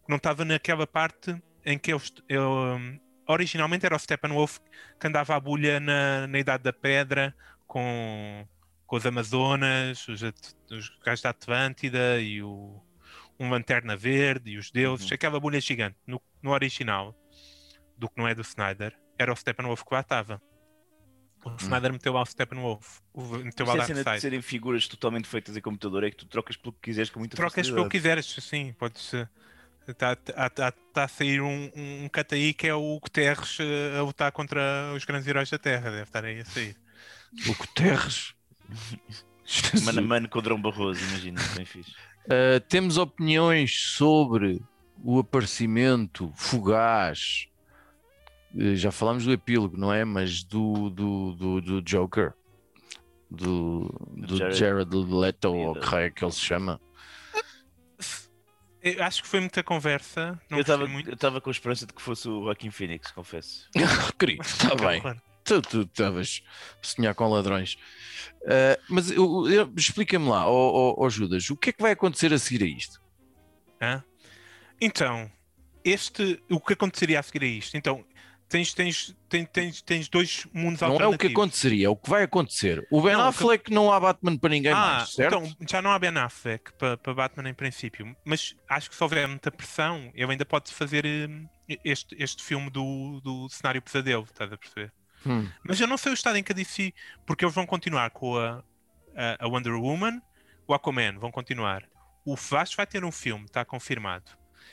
não 0.08 0.16
estava 0.16 0.44
naquela 0.44 0.86
parte 0.86 1.34
em 1.64 1.78
que 1.78 1.92
eu, 1.92 2.00
eu, 2.28 2.78
originalmente 3.28 3.86
era 3.86 3.96
o 3.96 3.98
Steppenwolf 3.98 4.58
que 5.00 5.06
andava 5.06 5.34
à 5.34 5.40
bulha 5.40 5.80
na, 5.80 6.26
na 6.26 6.38
Idade 6.38 6.62
da 6.62 6.72
Pedra 6.72 7.34
com, 7.66 8.46
com 8.86 8.96
os 8.96 9.06
Amazonas, 9.06 10.06
os, 10.08 10.22
os 10.70 10.88
gajos 11.04 11.22
da 11.22 11.30
Atlântida 11.30 12.20
e 12.20 12.42
o, 12.42 12.82
um 13.40 13.48
Lanterna 13.50 13.96
Verde 13.96 14.50
e 14.52 14.58
os 14.58 14.70
deuses, 14.70 15.08
Uhum. 15.10 15.14
aquela 15.14 15.40
bulha 15.40 15.60
gigante. 15.60 15.96
No, 16.06 16.20
no 16.42 16.50
original, 16.52 17.14
do 17.96 18.08
que 18.08 18.18
não 18.18 18.28
é 18.28 18.34
do 18.34 18.42
Snyder, 18.42 18.94
era 19.18 19.32
o 19.32 19.36
Steppenwolf 19.36 19.82
que 19.84 19.94
lá 19.94 20.00
estava. 20.00 20.40
O 21.44 21.56
Snyder 21.60 21.92
meteu 21.92 22.12
lá 22.12 22.22
o 22.22 22.26
Steppenwolf, 22.26 23.00
meteu 23.44 23.66
lá 23.66 23.74
o 23.74 23.76
Mas 23.76 23.80
é 23.80 23.82
a 23.82 23.86
cena 23.86 23.98
de 23.98 24.04
Darkseid. 24.04 24.20
serem 24.20 24.42
figuras 24.42 24.88
totalmente 24.88 25.28
feitas 25.28 25.56
em 25.56 25.60
computador 25.60 26.04
é 26.04 26.10
que 26.10 26.16
tu 26.16 26.26
trocas 26.26 26.56
pelo 26.56 26.72
que 26.72 26.80
quiseres 26.80 27.10
com 27.10 27.18
muita 27.18 27.36
Trocas 27.36 27.70
pelo 27.70 27.84
que 27.84 27.98
quiseres, 27.98 28.26
sim, 28.40 28.74
podes. 28.78 29.12
Está 29.86 30.16
tá, 30.16 30.48
tá, 30.48 30.72
tá 30.72 31.04
a 31.04 31.08
sair 31.08 31.42
um, 31.42 31.70
um 31.76 32.08
cut 32.08 32.34
aí 32.34 32.54
que 32.54 32.66
é 32.66 32.74
o 32.74 32.98
Guterres 32.98 33.58
eh, 33.60 33.98
a 33.98 34.02
lutar 34.02 34.32
contra 34.32 34.90
os 34.96 35.04
grandes 35.04 35.28
heróis 35.28 35.50
da 35.50 35.58
Terra, 35.58 35.90
deve 35.90 36.02
estar 36.04 36.24
aí 36.24 36.40
a 36.40 36.44
sair. 36.46 36.74
O 37.46 37.54
Guterres. 37.54 38.34
Mano 39.84 39.98
a 39.98 40.02
mano 40.02 40.26
com 40.26 40.38
o 40.38 40.42
Drão 40.42 40.58
Barroso, 40.58 41.04
imagina, 41.04 41.38
bem 41.54 41.66
fixe. 41.66 41.90
Uh, 42.24 42.58
temos 42.66 42.96
opiniões 42.96 43.78
sobre 43.78 44.62
o 45.02 45.18
aparecimento 45.18 46.32
fugaz. 46.34 47.46
Uh, 48.54 48.76
já 48.76 48.90
falámos 48.92 49.24
do 49.24 49.32
epílogo, 49.32 49.76
não 49.76 49.92
é? 49.92 50.04
Mas 50.04 50.42
do, 50.44 50.88
do, 50.90 51.32
do, 51.32 51.60
do 51.60 51.82
Joker, 51.82 52.32
do, 53.30 53.88
do 54.16 54.36
Jared- 54.36 54.56
Jared 54.58 54.94
Leto, 54.94 55.52
ou 55.52 55.74
que 55.74 55.86
raio 55.86 56.06
é 56.06 56.10
que 56.10 56.24
ele 56.24 56.32
se 56.32 56.40
chama. 56.40 56.80
Eu 58.82 59.02
acho 59.02 59.22
que 59.22 59.28
foi 59.28 59.40
muita 59.40 59.62
conversa. 59.62 60.38
Não 60.50 60.58
eu 60.58 60.62
estava 61.14 61.40
com 61.40 61.48
a 61.48 61.52
esperança 61.52 61.86
de 61.86 61.92
que 61.94 62.02
fosse 62.02 62.28
o 62.28 62.44
Joaquim 62.44 62.70
Phoenix, 62.70 63.10
confesso. 63.12 63.68
Querido, 64.18 64.42
está 64.42 64.74
bem. 64.74 65.00
Claro. 65.00 65.22
Tu 65.42 65.60
tu 65.62 65.80
estavas 65.82 66.42
a 66.82 66.86
sonhar 66.86 67.14
com 67.14 67.28
ladrões. 67.28 67.74
Uh, 68.42 68.80
mas 68.88 69.10
eu- 69.10 69.48
eu- 69.50 69.72
explica-me 69.76 70.28
lá, 70.28 70.46
ó 70.46 70.52
ó- 70.52 70.94
ó 70.98 71.08
Judas, 71.10 71.48
o 71.50 71.56
que 71.56 71.70
é 71.70 71.72
que 71.72 71.82
vai 71.82 71.92
acontecer 71.92 72.32
a 72.32 72.38
seguir 72.38 72.62
a 72.64 72.66
isto? 72.66 73.00
Hã? 73.80 74.02
Então, 74.80 75.30
este, 75.84 76.42
o 76.50 76.60
que 76.60 76.72
aconteceria 76.74 77.20
a 77.20 77.22
seguir 77.22 77.42
a 77.44 77.48
isto? 77.48 77.76
Então, 77.76 78.04
tens, 78.54 78.72
tens, 78.72 79.16
tens, 79.28 79.48
tens, 79.52 79.82
tens 79.82 80.08
dois 80.08 80.46
mundos 80.52 80.80
Não 80.80 80.88
é 80.88 80.92
o 80.92 80.96
que 80.98 81.02
alternativos. 81.04 81.32
aconteceria, 81.32 81.86
é 81.86 81.88
o 81.88 81.96
que 81.96 82.08
vai 82.08 82.22
acontecer. 82.22 82.86
O 82.90 83.02
Ben 83.02 83.14
Não, 83.14 83.20
o 83.28 83.32
que- 83.32 83.38
Affleck 83.42 83.72
não 83.72 83.90
há 83.92 83.98
Batman 83.98 84.36
para 84.36 84.50
ninguém 84.50 84.70
Ah, 84.72 84.76
mais, 84.76 85.12
certo? 85.12 85.34
então 85.38 85.56
já 85.68 85.82
não 85.82 85.90
há 85.90 85.98
Ben 85.98 86.16
Affleck 86.16 86.72
para 86.74 86.96
para 86.96 87.14
Batman 87.14 87.48
em 87.48 87.54
princípio, 87.54 88.16
mas 88.24 88.54
acho 88.68 88.88
que 88.88 88.94
se 88.94 89.02
houver 89.02 89.26
muita 89.26 89.50
pressão, 89.50 90.12
ele 90.14 90.30
ainda 90.30 90.44
pode 90.46 90.72
fazer 90.72 91.04
hum, 91.04 91.48
este, 91.84 92.14
este 92.18 92.42
filme 92.44 92.70
do, 92.70 93.20
do 93.22 93.48
cenário 93.48 93.82
pesadelo, 93.82 94.22
estás 94.24 94.52
a 94.52 94.56
perceber? 94.56 94.92
Hum. 95.26 95.48
Mas 95.64 95.80
eu 95.80 95.86
não 95.88 95.96
sei 95.98 96.12
o 96.12 96.14
estado 96.14 96.36
em 96.36 96.42
que 96.44 96.52
a 96.52 96.54
DC, 96.54 96.92
porque 97.26 97.44
eles 97.44 97.54
vão 97.54 97.66
continuar 97.66 98.10
com 98.10 98.36
a, 98.38 98.62
a, 99.16 99.44
a 99.44 99.48
Wonder 99.48 99.74
Woman, 99.74 100.20
o 100.66 100.74
Aquaman 100.74 101.18
vão 101.18 101.30
continuar. 101.32 101.82
O 102.24 102.36
Flash 102.36 102.74
vai 102.74 102.86
ter 102.86 103.04
um 103.04 103.10
filme, 103.12 103.46
está 103.46 103.64
confirmado. 103.64 104.30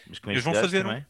Mas 0.08 0.20
com 0.20 0.30
Eles 0.30 0.44
vão 0.44 0.54
fazer 0.54 0.86
um- 0.86 0.90
também? 0.90 1.06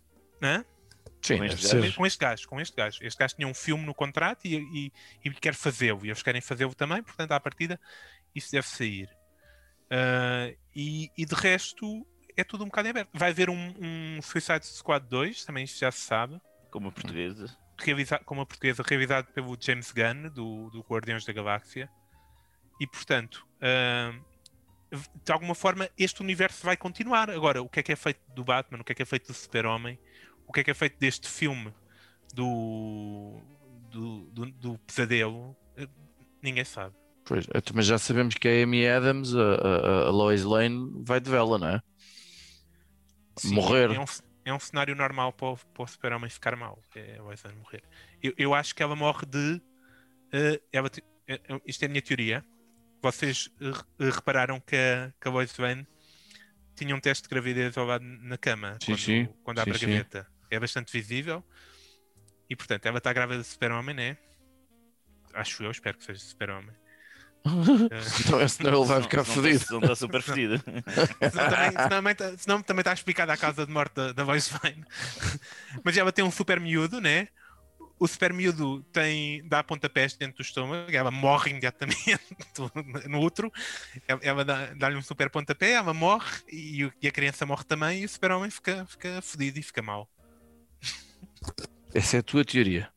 Sim, 1.22 1.38
Com 1.38 1.44
este. 1.46 1.92
Com 1.94 2.06
este 2.06 2.20
gajo, 2.20 2.48
com 2.48 2.62
este 2.62 2.76
gajo. 2.76 3.00
Este 3.02 3.18
gajo 3.18 3.36
tinha 3.36 3.48
um 3.48 3.54
filme 3.54 3.86
no 3.86 3.94
contrato 3.94 4.46
e, 4.46 4.56
e, 4.56 4.92
e 5.24 5.30
quer 5.32 5.54
fazê-lo. 5.54 6.06
E 6.06 6.10
eles 6.10 6.24
querem 6.24 6.42
fazê-lo 6.42 6.74
também, 6.74 7.04
portanto, 7.04 7.32
à 7.32 7.40
partida, 7.40 7.80
isso 8.36 8.52
deve 8.52 8.68
sair. 8.68 9.10
Ah, 9.92 10.54
e, 10.74 11.12
e 11.18 11.26
de 11.26 11.36
resto, 11.36 12.08
é 12.38 12.44
tudo 12.44 12.64
um 12.64 12.68
bocado 12.68 12.88
em 12.88 12.92
aberto. 12.92 13.10
Vai 13.14 13.32
haver 13.32 13.50
um, 13.50 13.74
um 13.80 14.22
Suicide 14.22 14.66
Squad 14.66 15.06
2, 15.08 15.44
também 15.46 15.66
isto 15.66 15.80
já 15.80 15.92
se 15.92 16.00
sabe. 16.00 16.40
Como 16.72 16.88
a 16.88 16.92
portuguesa. 16.92 17.54
realizado, 17.78 18.24
como 18.24 18.42
a 18.42 18.46
portuguesa, 18.46 18.82
realizado 18.88 19.26
pelo 19.34 19.58
James 19.60 19.92
Gunn, 19.92 20.30
do, 20.30 20.70
do 20.70 20.80
Guardiões 20.82 21.26
da 21.26 21.34
Galáxia. 21.34 21.90
E, 22.80 22.88
portanto, 22.88 23.46
ah, 23.62 24.14
de 25.24 25.32
alguma 25.32 25.54
forma, 25.54 25.90
este 25.98 26.22
universo 26.22 26.66
vai 26.66 26.78
continuar. 26.78 27.30
Agora, 27.30 27.62
o 27.62 27.68
que 27.70 27.82
é 27.82 27.84
que 27.84 27.92
é 27.92 27.96
feito 27.96 28.22
do 28.34 28.46
Batman, 28.46 28.80
o 28.80 28.84
que 28.84 28.94
é 28.94 28.96
que 28.96 29.02
é 29.02 29.06
feito 29.06 29.28
do 29.28 29.34
Super-Homem, 29.34 30.00
o 30.52 30.54
que 30.54 30.60
é 30.62 30.64
que 30.66 30.72
é 30.72 30.74
feito 30.74 31.00
deste 31.00 31.30
filme 31.30 31.74
do, 32.36 33.42
do, 33.92 34.26
do, 34.32 34.52
do 34.52 34.78
Pesadelo, 34.80 35.56
eh, 35.78 35.88
ninguém 36.44 36.66
sabe. 36.66 36.96
Pois, 37.26 37.46
eh, 37.48 37.62
mas 37.74 37.86
já 37.86 37.98
sabemos 37.98 38.36
que 38.36 38.48
a 38.48 38.64
Amy 38.64 38.88
Adams, 38.88 39.34
a, 39.36 39.40
a, 39.40 40.08
a 40.08 40.12
Lois 40.12 40.44
Lane, 40.44 40.92
vai 41.04 41.20
de 41.20 41.30
vela, 41.30 41.58
não 41.58 41.68
é? 41.68 41.82
Sim, 43.38 43.56
Morrer. 43.56 43.90
É 43.90 44.00
um, 44.00 44.06
é 44.46 44.54
um 44.54 44.60
cenário 44.60 44.96
normal 44.96 45.34
para 45.34 45.48
o, 45.48 45.58
para 45.58 45.84
o 45.84 45.88
Super-Homem 45.88 46.30
ficar 46.30 46.56
mal. 46.56 46.84
É 46.96 47.18
a 47.18 47.24
Lois 47.24 47.42
Lane 47.44 47.58
morrer. 47.58 47.84
Eu, 48.22 48.34
eu 48.38 48.54
acho 48.54 48.76
que 48.76 48.84
ela 48.84 48.96
morre 48.96 49.26
de. 49.26 49.62
eh, 50.34 50.62
ela 50.74 50.90
te- 50.90 51.04
eh, 51.28 51.42
isto 51.68 51.84
é 51.84 51.88
a 51.88 51.90
minha 51.90 52.02
teoria. 52.02 52.46
Vocês 53.04 53.50
eh, 53.62 54.10
repararam 54.12 54.60
que 54.62 54.76
a, 54.76 55.14
que 55.22 55.28
a 55.28 55.32
Lois 55.32 55.58
Lane 55.58 55.88
tinha 56.76 56.96
um 56.96 57.02
teste 57.02 57.24
de 57.24 57.30
gravidez 57.30 57.78
ao 57.78 57.86
lado 57.86 58.04
na 58.06 58.38
cama 58.38 58.82
Sim, 58.84 58.96
quando, 58.96 58.98
sim. 58.98 59.30
quando 59.44 59.60
abre 59.60 59.78
Sim, 59.78 59.78
a 59.78 59.80
gaveta. 59.80 60.31
É 60.52 60.60
bastante 60.60 60.92
visível. 60.92 61.44
E 62.50 62.56
portanto, 62.56 62.86
ela 62.86 62.98
está 63.00 63.12
grávida 63.14 63.42
de 63.42 63.48
Super-Homem, 63.48 63.96
né? 63.96 64.18
Acho 65.34 65.64
eu, 65.64 65.72
espero 65.72 65.98
que 65.98 66.04
seja 66.04 66.20
Super-Homem. 66.20 66.76
Eh, 67.92 68.02
Senão, 68.04 68.48
senão 68.48 68.78
ele 68.82 68.86
vai 68.88 69.02
ficar 69.02 69.24
Senão- 69.24 69.36
fodido. 69.42 69.60
senão 69.66 69.80
está 69.82 69.96
super 69.96 70.22
fodido. 70.22 70.62
senão, 71.32 71.50
também, 71.50 71.72
senão 71.72 71.90
também 71.90 72.16
tá- 72.16 72.38
senão 72.38 72.62
também 72.62 72.82
está 72.82 72.94
explicada 72.94 73.34
a 73.34 73.38
causa 73.38 73.66
de 73.66 73.72
morte 73.72 73.96
da, 73.96 74.12
da 74.12 74.24
Lois 74.24 74.52
Lane. 74.64 74.86
Mas 75.84 75.98
ela 75.98 76.12
tem 76.12 76.24
um 76.24 76.30
super 76.30 76.60
miúdo, 76.60 77.02
né? 77.02 77.30
O 77.98 78.08
super 78.08 78.32
miúdo 78.34 78.84
tem, 78.92 79.48
dá 79.48 79.64
pontapés 79.64 80.16
dentro 80.16 80.38
do 80.38 80.42
estômago, 80.44 80.92
ela 80.92 81.10
morre 81.12 81.50
imediatamente 81.52 82.20
no 83.10 83.20
outro. 83.20 83.52
Ela, 84.08 84.20
ela 84.24 84.46
dá- 84.46 84.74
dá-lhe 84.76 84.98
um 84.98 85.02
super 85.04 85.30
pontapé, 85.32 85.72
ela 85.72 85.94
morre 85.96 86.30
e, 86.52 86.92
e 87.02 87.08
a 87.08 87.12
criança 87.12 87.44
morre 87.46 87.64
também 87.64 88.02
e 88.02 88.06
o 88.06 88.10
super-homem 88.10 88.52
fica, 88.52 88.86
fica 88.86 89.20
fodido 89.22 89.58
e 89.58 89.64
fica 89.64 89.82
mal. 89.82 90.08
Essa 91.94 92.18
é 92.18 92.20
a 92.20 92.24
tua 92.24 92.46
teoria. 92.46 92.90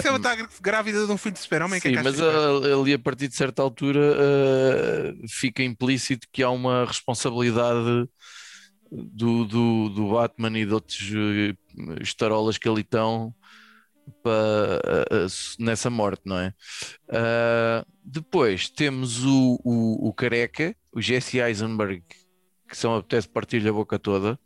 Se 0.00 0.08
ela 0.08 0.16
está 0.16 0.34
grávida 0.60 1.06
de 1.06 1.12
um 1.12 1.18
filho 1.18 1.34
de 1.34 1.40
super-homem, 1.40 1.78
que 1.80 1.88
é 1.88 1.90
Sim, 1.90 1.96
que 1.98 2.02
mas 2.02 2.20
a- 2.20 2.78
ali 2.80 2.94
a 2.94 2.98
partir 2.98 3.28
de 3.28 3.36
certa 3.36 3.60
altura 3.62 4.00
ah, 4.16 5.12
fica 5.28 5.62
implícito 5.62 6.26
que 6.32 6.42
há 6.42 6.50
uma 6.50 6.86
responsabilidade 6.86 8.08
do, 8.90 9.44
do, 9.44 9.88
do 9.90 10.10
Batman 10.12 10.58
e 10.58 10.64
de 10.64 10.72
outros 10.72 10.98
eh, 11.14 11.54
estarolas 12.00 12.56
que 12.56 12.68
ali 12.68 12.80
estão 12.80 13.34
pa- 14.22 14.30
ah, 14.30 15.04
ah, 15.10 15.26
nessa 15.58 15.90
morte, 15.90 16.22
não 16.24 16.38
é? 16.38 16.54
Depois 18.04 18.70
temos 18.70 19.24
o, 19.24 19.60
o, 19.64 20.08
o 20.08 20.12
Careca, 20.14 20.74
o 20.92 21.00
Jesse 21.02 21.38
Eisenberg, 21.38 22.02
que 22.68 22.86
me 22.86 22.94
apetece 22.98 23.28
partir-lhe 23.28 23.68
a 23.68 23.72
boca 23.72 23.98
toda, 23.98 24.38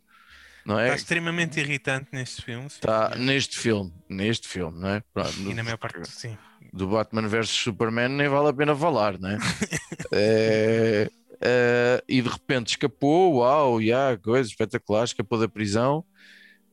não 0.65 0.79
é? 0.79 0.85
Está 0.85 0.95
extremamente 0.95 1.59
irritante 1.59 2.07
neste 2.11 2.41
filme. 2.41 2.69
sim, 2.69 2.75
Está 2.75 3.15
neste 3.15 3.57
filme, 3.57 3.93
neste 4.09 4.47
filme, 4.47 4.79
não 4.79 4.89
é? 4.89 5.03
Pronto, 5.13 5.39
E 5.39 5.53
na 5.53 5.63
maior 5.63 5.77
parte, 5.77 6.07
sim. 6.09 6.37
do 6.71 6.87
Batman 6.87 7.27
vs 7.27 7.49
Superman 7.49 8.09
nem 8.09 8.27
vale 8.29 8.49
a 8.49 8.53
pena 8.53 8.75
falar, 8.75 9.19
né? 9.19 9.37
é, 10.11 11.09
é, 11.41 12.03
e 12.07 12.21
de 12.21 12.29
repente 12.29 12.69
escapou, 12.69 13.35
uau, 13.37 13.81
yeah, 13.81 14.17
coisa 14.17 14.49
espetacular, 14.49 15.03
escapou 15.03 15.39
da 15.39 15.47
prisão. 15.47 16.05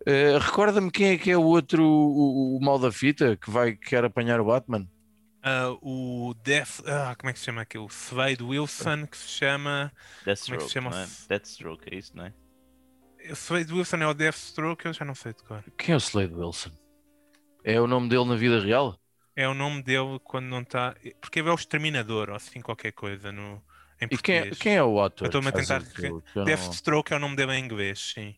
É, 0.07 0.39
Recorda-me 0.39 0.91
quem 0.91 1.09
é 1.09 1.19
que 1.19 1.31
é 1.31 1.37
o 1.37 1.43
outro, 1.43 1.83
o, 1.85 2.57
o 2.57 2.61
mal 2.61 2.79
da 2.79 2.93
fita 2.93 3.37
que 3.37 3.51
vai 3.51 3.75
quer 3.75 4.05
apanhar 4.05 4.41
o 4.41 4.45
Batman? 4.45 4.87
Ah, 5.43 5.71
o 5.81 6.35
Death. 6.45 6.83
Ah, 6.87 7.15
como 7.17 7.31
é 7.31 7.33
que 7.33 7.39
se 7.39 7.47
chama 7.47 7.63
aquilo? 7.63 7.87
Slade 7.87 8.43
Wilson, 8.43 9.07
que 9.07 9.17
se 9.17 9.29
chama. 9.29 9.93
Deathstroke, 10.25 10.65
se 10.65 10.71
chama? 10.71 10.91
não 10.91 10.99
é? 10.99 11.07
Deathstroke, 11.29 11.95
é 11.95 11.97
isso, 11.97 12.17
não 12.17 12.27
é? 12.27 12.33
O 13.31 13.35
Slade 13.35 13.73
Wilson 13.73 13.97
é 13.99 14.07
o 14.07 14.15
Deathstroke, 14.15 14.87
eu 14.87 14.93
já 14.93 15.05
não 15.05 15.15
sei 15.15 15.33
de 15.33 15.43
cor. 15.43 15.63
Quem 15.77 15.93
é 15.93 15.97
o 15.97 15.99
Slade 15.99 16.35
Wilson? 16.35 16.71
É 17.65 17.81
o 17.81 17.87
nome 17.87 18.09
dele 18.09 18.25
na 18.25 18.37
vida 18.37 18.61
real? 18.61 18.99
É 19.37 19.49
o 19.49 19.55
nome 19.55 19.83
dele 19.83 20.19
quando 20.25 20.47
não 20.47 20.61
está. 20.63 20.95
Porque 21.21 21.41
é 21.41 21.43
o 21.43 21.55
Exterminador, 21.55 22.31
ou 22.31 22.37
assim 22.37 22.61
qualquer 22.61 22.93
coisa 22.93 23.31
no... 23.31 23.63
em 24.01 24.07
E 24.11 24.19
quem, 24.19 24.37
é- 24.37 24.39
português. 24.41 24.59
quem 24.59 24.77
é 24.77 24.83
o 24.83 25.01
ator? 25.01 25.27
Eu 25.27 25.29
estou-me 25.29 25.49
a 25.49 25.53
tentar- 25.53 25.83
eu 26.03 26.23
não- 26.35 26.45
Deathstroke 26.45 27.13
é 27.13 27.17
o 27.17 27.19
nome 27.21 27.37
dele 27.37 27.53
em 27.55 27.65
inglês, 27.65 28.13
sim. 28.15 28.35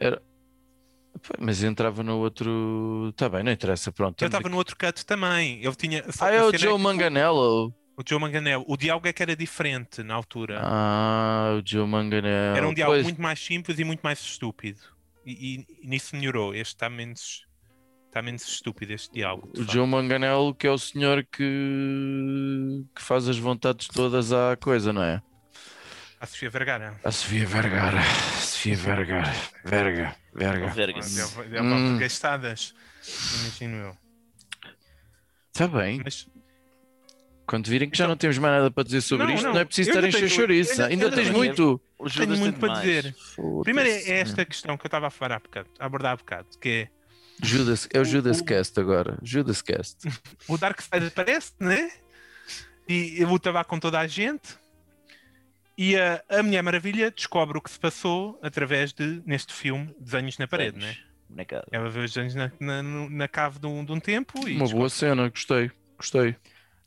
Pá, 0.00 1.34
Mas 1.38 1.62
entrava 1.62 2.02
no 2.02 2.18
outro. 2.18 3.08
Está 3.10 3.28
bem, 3.28 3.42
não 3.42 3.52
interessa, 3.52 3.92
pronto. 3.92 4.20
Ele 4.22 4.26
estamos 4.28 4.34
estava 4.40 4.48
no 4.48 4.56
outro 4.56 4.76
cut 4.76 5.04
também. 5.04 5.62
Ele 5.62 5.74
tinha. 5.74 6.00
aqui. 6.00 6.10
Ah, 6.20 6.30
é 6.30 6.42
o 6.42 6.56
Joe 6.56 6.76
que- 6.76 6.82
Manganello. 6.82 7.74
O 7.96 8.02
Joe. 8.08 8.20
O 8.66 8.76
diálogo 8.76 9.06
é 9.06 9.12
que 9.12 9.22
era 9.22 9.36
diferente 9.36 10.02
na 10.02 10.14
altura. 10.14 10.60
Ah, 10.62 11.58
o 11.58 11.62
Joe 11.66 11.86
Manganello. 11.86 12.56
era 12.56 12.66
um 12.68 12.72
diálogo 12.74 12.96
Pois, 12.96 13.04
muito 13.04 13.20
mais 13.20 13.38
simples 13.38 13.78
e 13.78 13.84
muito 13.84 14.00
mais 14.00 14.18
estúpido. 14.20 14.80
E, 15.26 15.32
e- 15.60 15.66
e 15.82 15.86
nisso 15.86 16.16
melhorou. 16.16 16.54
Este 16.54 16.74
está 16.74 16.88
menos. 16.88 17.46
Está 18.06 18.20
menos 18.20 18.42
estúpido 18.46 18.92
este 18.92 19.12
diálogo. 19.14 19.48
O 19.54 19.58
facto. 19.58 19.72
Joe 19.72 19.86
Manganello, 19.86 20.54
que 20.54 20.66
é 20.66 20.70
o 20.70 20.76
senhor 20.78 21.24
que, 21.32 22.84
que 22.94 23.00
faz 23.02 23.26
as 23.28 23.38
vontades 23.38 23.88
todas 23.88 24.32
à 24.32 24.56
coisa, 24.56 24.92
não 24.92 25.02
é? 25.02 25.22
A 26.20 26.26
Sofia 26.26 26.50
Vergara. 26.50 27.00
A 27.02 27.10
Sofia 27.10 27.46
Vergara. 27.46 28.02
Sofia 28.38 28.76
Vergara. 28.76 29.32
Verga. 29.64 30.16
Verga. 30.34 30.66
Verga-se. 30.68 31.16
Deu, 31.16 31.48
deu 31.48 31.62
Hum. 31.64 31.98
gastadas, 31.98 32.74
imagino 33.40 33.76
eu. 33.76 33.96
Está 35.52 35.68
Tá 35.68 35.78
bem. 35.78 36.00
Mas 36.04 36.28
Quando 37.46 37.66
virem 37.66 37.90
que 37.90 37.98
já 37.98 38.06
não 38.06 38.16
temos 38.16 38.38
mais 38.38 38.54
nada 38.54 38.70
para 38.70 38.84
dizer 38.84 39.00
sobre 39.00 39.26
Não, 39.26 39.34
isto, 39.34 39.44
não, 39.46 39.54
não. 39.54 39.60
é 39.60 39.64
preciso 39.64 39.90
Eu 39.90 39.94
estar 39.94 40.02
a 40.02 40.06
ainda 40.06 40.18
encher 40.18 40.28
chouriço. 40.30 40.72
ainda- 40.72 40.86
Ainda 40.86 41.10
tens 41.10 41.24
tenho- 41.26 41.36
muito. 41.36 41.80
Tenho 42.16 42.36
muito 42.38 42.58
para 42.60 42.74
dizer. 42.80 43.14
Primeiro 43.62 43.90
é 43.90 44.10
esta 44.20 44.44
questão 44.44 44.76
que 44.78 44.84
eu 44.84 44.88
estava 44.88 45.08
a 45.08 45.10
falar 45.10 45.36
há 45.36 45.38
bocado, 45.40 45.68
a 45.78 45.86
abordar 45.86 46.12
há 46.12 46.16
bocado, 46.16 46.46
que 46.60 46.68
é 46.68 46.88
Judas, 47.44 47.88
é 47.92 48.00
o 48.00 48.04
Judas 48.04 48.40
o- 48.40 48.44
Cast 48.44 48.78
agora. 48.78 49.18
Judas 49.22 49.60
Cast. 49.62 49.98
o 50.48 50.56
Darkseid 50.56 51.06
aparece, 51.06 51.52
né? 51.60 51.90
E 52.88 53.20
e 53.20 53.24
luta 53.24 53.50
lá 53.50 53.64
com 53.64 53.78
toda 53.78 53.98
a 53.98 54.06
gente. 54.06 54.56
E 55.76 55.96
a, 55.96 56.22
a 56.28 56.42
Mulher 56.42 56.62
Maravilha 56.62 57.10
descobre 57.10 57.56
o 57.58 57.60
que 57.60 57.70
se 57.70 57.78
passou 57.80 58.38
através 58.42 58.92
de, 58.92 59.22
neste 59.26 59.52
filme, 59.52 59.94
desenhos 59.98 60.36
na 60.38 60.46
parede, 60.46 60.78
né? 60.78 60.96
Bonecada. 61.28 61.66
Ela 61.72 61.88
vê 61.88 62.00
os 62.00 62.12
desenhos 62.12 62.34
na, 62.34 62.52
na, 62.60 62.82
na 62.82 63.26
cave 63.28 63.58
de 63.58 63.66
um, 63.66 63.84
de 63.84 63.90
um 63.90 63.98
tempo 63.98 64.46
e 64.48 64.54
Uma 64.56 64.68
boa 64.68 64.88
cena, 64.90 65.28
gostei. 65.28 65.70
Gostei. 65.96 66.36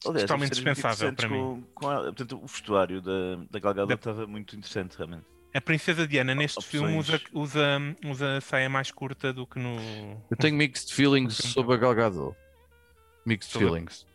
Aliás, 0.06 0.22
Totalmente 0.24 0.52
dispensável 0.52 1.14
para 1.14 1.30
com, 1.30 1.64
com 1.74 1.92
ela. 1.92 2.04
Portanto, 2.06 2.40
o 2.44 2.46
vestuário 2.46 3.02
da, 3.02 3.36
da 3.50 3.60
Gal 3.60 3.74
Gadot 3.74 3.88
Da- 3.90 3.96
estava 3.96 4.28
muito 4.28 4.56
interessante, 4.56 4.96
realmente. 4.98 5.24
a 5.54 5.62
Princesa 5.62 6.08
Diana 6.08 6.36
neste 6.36 6.60
Opções. 6.60 6.72
filme 6.84 6.98
usa, 6.98 7.22
usa, 7.34 7.80
usa 8.06 8.42
saia 8.42 8.70
mais 8.70 8.92
curta 8.92 9.32
do 9.34 9.48
que 9.48 9.58
no. 9.60 9.78
Eu 10.30 10.38
tenho 10.38 10.56
mixed 10.56 10.94
feelings 10.94 11.36
sobre 11.36 11.74
a 11.76 11.78
Gal 11.78 11.96
Gadot. 11.96 12.36
Mixed 13.26 13.52
Sobre- 13.52 13.68
feelings. 13.70 14.06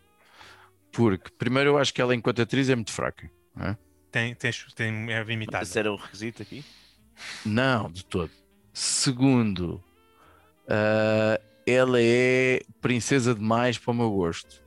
Porque, 0.92 1.30
primeiro, 1.38 1.70
eu 1.70 1.78
acho 1.78 1.94
que 1.94 2.00
ela, 2.02 2.14
enquanto 2.14 2.42
atriz, 2.42 2.68
é 2.68 2.74
muito 2.74 2.92
fraca. 2.92 3.30
Tem, 4.10 4.34
tem, 4.34 4.50
tem, 4.74 5.12
é 5.12 5.22
limitada. 5.22 5.62
Esse 5.62 5.78
era 5.78 5.92
o 5.92 5.96
requisito 5.96 6.42
aqui? 6.42 6.64
Não, 7.46 7.88
de 7.90 8.04
todo. 8.04 8.30
Segundo, 8.72 9.82
ah, 10.68 11.40
ela 11.66 11.98
é 12.00 12.60
princesa 12.80 13.34
demais 13.34 13.78
para 13.78 13.90
o 13.92 13.94
meu 13.94 14.10
gosto. 14.10 14.59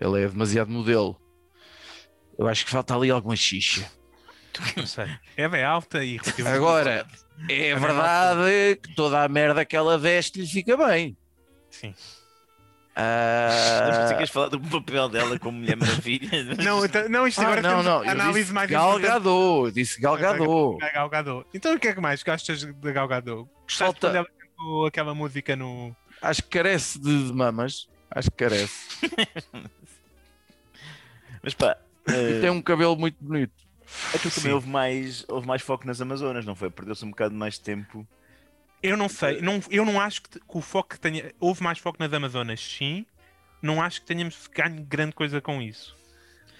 Ela 0.00 0.20
é 0.20 0.28
demasiado 0.28 0.70
modelo. 0.70 1.20
Eu 2.38 2.46
acho 2.46 2.64
que 2.64 2.70
falta 2.70 2.94
ali 2.94 3.10
alguma 3.10 3.34
xixa. 3.36 3.90
Não 4.76 4.86
sei. 4.86 5.06
Ela 5.36 5.56
é 5.56 5.64
alta 5.64 6.04
e 6.04 6.18
Agora, 6.46 7.06
é 7.48 7.74
verdade 7.74 8.80
que 8.82 8.94
toda 8.94 9.22
a 9.22 9.28
merda 9.28 9.64
que 9.64 9.76
ela 9.76 9.98
veste 9.98 10.40
lhe 10.40 10.46
fica 10.46 10.76
bem. 10.76 11.16
Sim. 11.70 11.94
Mas 12.96 13.04
Ah, 13.04 13.98
pensei 14.00 14.16
que 14.16 14.22
ias 14.22 14.30
falar 14.30 14.48
do 14.48 14.60
papel 14.60 15.08
dela 15.08 15.38
como 15.38 15.58
Mulher 15.58 15.76
Maravilha. 15.76 16.28
Não, 16.62 16.84
então- 16.84 17.08
não, 17.08 17.28
isto 17.28 17.40
ah, 17.40 17.44
agora 17.44 17.62
não, 17.62 17.80
não, 17.80 18.00
análise 18.00 18.40
disse 18.40 18.52
mais 18.52 18.68
Gal 18.68 18.88
importante 18.98 19.12
Gadot, 19.12 19.66
eu 19.66 19.70
disse 19.70 20.00
Gal 20.00 20.16
Gadot. 20.16 20.78
da 20.80 20.90
Gal 20.90 21.08
Gadot. 21.08 21.46
Então 21.54 21.74
o 21.74 21.78
que 21.78 21.86
é 21.88 21.92
que 21.94 22.00
mais 22.00 22.22
gostas 22.24 22.64
da 22.64 22.90
Gal 22.92 23.06
Gadot? 23.06 23.48
Gostaste 23.62 23.78
Falta- 23.78 24.00
quando 24.08 24.16
ela 24.16 24.26
cantou 24.26 24.86
aquela 24.86 25.14
música 25.14 25.54
no... 25.54 25.94
Acho 26.20 26.42
que 26.42 26.48
carece 26.48 26.98
de 26.98 27.28
de 27.28 27.32
mamas. 27.32 27.88
Acho 28.10 28.30
que 28.32 28.36
carece. 28.36 28.98
Mas 31.48 31.54
pá, 31.54 31.78
E 32.06 32.12
eh, 32.12 32.40
tem 32.42 32.50
um 32.50 32.60
cabelo 32.60 32.94
muito 32.94 33.16
bonito. 33.24 33.54
aquilo 34.14 34.30
Sim. 34.30 34.40
também 34.42 34.52
houve 34.52 34.68
mais, 34.68 35.24
houve 35.28 35.46
mais 35.46 35.62
foco 35.62 35.86
nas 35.86 35.98
Amazonas, 35.98 36.44
não 36.44 36.54
foi? 36.54 36.68
Perdeu-se 36.68 37.02
um 37.06 37.10
bocado 37.10 37.34
mais 37.34 37.56
tempo 37.56 38.06
Eu 38.82 38.98
não 38.98 39.08
sei, 39.08 39.40
não, 39.40 39.58
eu 39.70 39.82
não 39.86 39.98
acho 39.98 40.20
que, 40.22 40.38
que 40.38 40.44
o 40.46 40.60
foco 40.60 40.90
que 40.90 41.00
tenha. 41.00 41.32
Houve 41.40 41.62
mais 41.62 41.78
foco 41.78 41.96
nas 41.98 42.12
Amazonas, 42.12 42.60
sim. 42.60 43.06
Não 43.62 43.80
acho 43.80 44.02
que 44.02 44.06
tenhamos 44.06 44.46
ganho 44.54 44.84
grande 44.84 45.14
coisa 45.14 45.40
com 45.40 45.62
isso. 45.62 45.96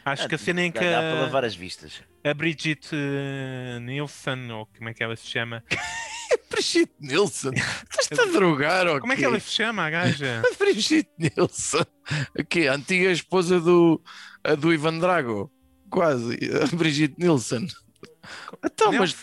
Acho 0.07 0.27
que 0.27 0.35
a 0.37 0.39
cena 0.39 0.63
em 0.63 0.73
que 0.73 0.79
Dá 0.81 0.87
para 1.01 1.19
a, 1.19 1.23
lavar 1.25 1.45
as 1.45 1.55
vistas. 1.55 2.03
a 2.25 2.33
Bridget 2.33 2.89
eh, 2.95 3.79
Nielsen, 3.81 4.51
ou 4.53 4.65
como 4.75 4.89
é 4.89 4.95
que 4.95 5.03
ela 5.03 5.15
se 5.17 5.27
chama? 5.27 5.63
Brigitte 6.51 6.95
Nielsen. 6.99 7.53
Estás-te 7.55 8.19
a 8.21 8.25
drogar, 8.33 8.87
ou 8.87 9.01
Como 9.01 9.13
é 9.13 9.17
que 9.17 9.25
ela 9.25 9.39
se 9.39 9.51
chama, 9.53 9.85
a 9.85 9.91
gaja? 9.91 10.43
Brigitte 10.59 11.11
Nielsen. 11.19 11.85
Aqui, 12.39 12.67
a 12.67 12.75
antiga 12.75 13.11
esposa 13.11 13.61
do, 13.61 14.03
a 14.45 14.55
do 14.55 14.73
Ivan 14.73 14.99
Drago. 14.99 15.51
Quase. 15.91 16.39
A 16.73 16.77
Brigitte 16.77 17.15
Nielsen. 17.19 17.67
Então, 18.65 18.93
mas 18.93 19.15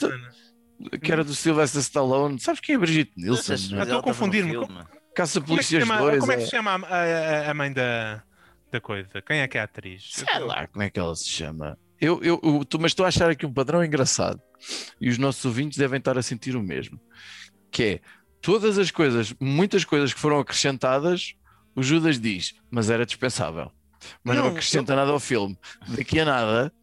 que 1.02 1.12
era 1.12 1.24
do 1.24 1.34
Sylvester 1.36 1.80
Stallone. 1.82 2.40
Sabes 2.40 2.60
quem 2.60 2.74
é 2.74 2.78
a 2.78 2.80
Brigitte 2.82 3.14
Nielsen? 3.16 3.56
Estou 3.56 4.00
a 4.00 4.04
confundir-me. 4.04 4.54
Caça 5.16 5.40
Como 5.40 5.54
é 5.54 5.58
que 5.60 5.64
se 5.64 5.76
Polícias 5.78 5.84
chama, 5.88 5.98
2. 6.00 6.20
como 6.20 6.32
é 6.32 6.36
que 6.38 6.42
é- 6.42 6.46
se 6.46 6.52
chama 6.52 6.72
a, 6.72 6.78
a- 7.48 7.52
a 7.52 7.54
mãe 7.54 7.72
da, 7.72 8.22
da 8.72 8.82
coisa? 8.82 9.22
Quem 9.22 9.40
é 9.40 9.48
que 9.48 9.58
é 9.58 9.62
a 9.62 9.64
atriz? 9.64 10.10
Sei 10.12 10.40
lá 10.40 10.68
como 10.68 10.84
é 10.84 10.90
que 10.90 11.00
ela 11.00 11.16
se 11.16 11.30
chama. 11.30 11.78
Eu, 12.02 12.22
eu, 12.22 12.40
eu- 12.44 12.66
tu- 12.66 12.78
mas 12.80 12.92
estou 12.92 13.06
a 13.06 13.10
achar 13.10 13.30
aqui 13.30 13.46
um 13.46 13.54
padrão 13.54 13.84
engraçado. 13.84 14.42
E 15.00 15.08
os 15.10 15.18
nossos 15.18 15.46
ouvintes 15.46 15.78
devem 15.78 16.00
estar 16.00 16.18
a 16.18 16.22
sentir 16.22 16.56
o 16.58 16.62
mesmo. 16.62 17.00
Que 17.72 17.84
é, 17.84 18.00
todas 18.42 18.78
as 18.78 18.92
coisas, 18.92 19.34
muitas 19.40 19.86
coisas 19.86 20.14
que 20.14 20.20
foram 20.20 20.40
acrescentadas, 20.40 21.34
o 21.74 21.82
Judas 21.82 22.20
diz, 22.20 22.54
mas 22.70 22.90
era 22.90 23.06
dispensável. 23.06 23.72
Mas 24.24 24.36
não, 24.38 24.44
Não, 24.46 24.52
acrescenta 24.52 24.96
nada 24.96 25.12
ao 25.12 25.20
filme. 25.20 25.58
Daqui 25.88 26.20
a 26.20 26.26
nada, 26.26 26.74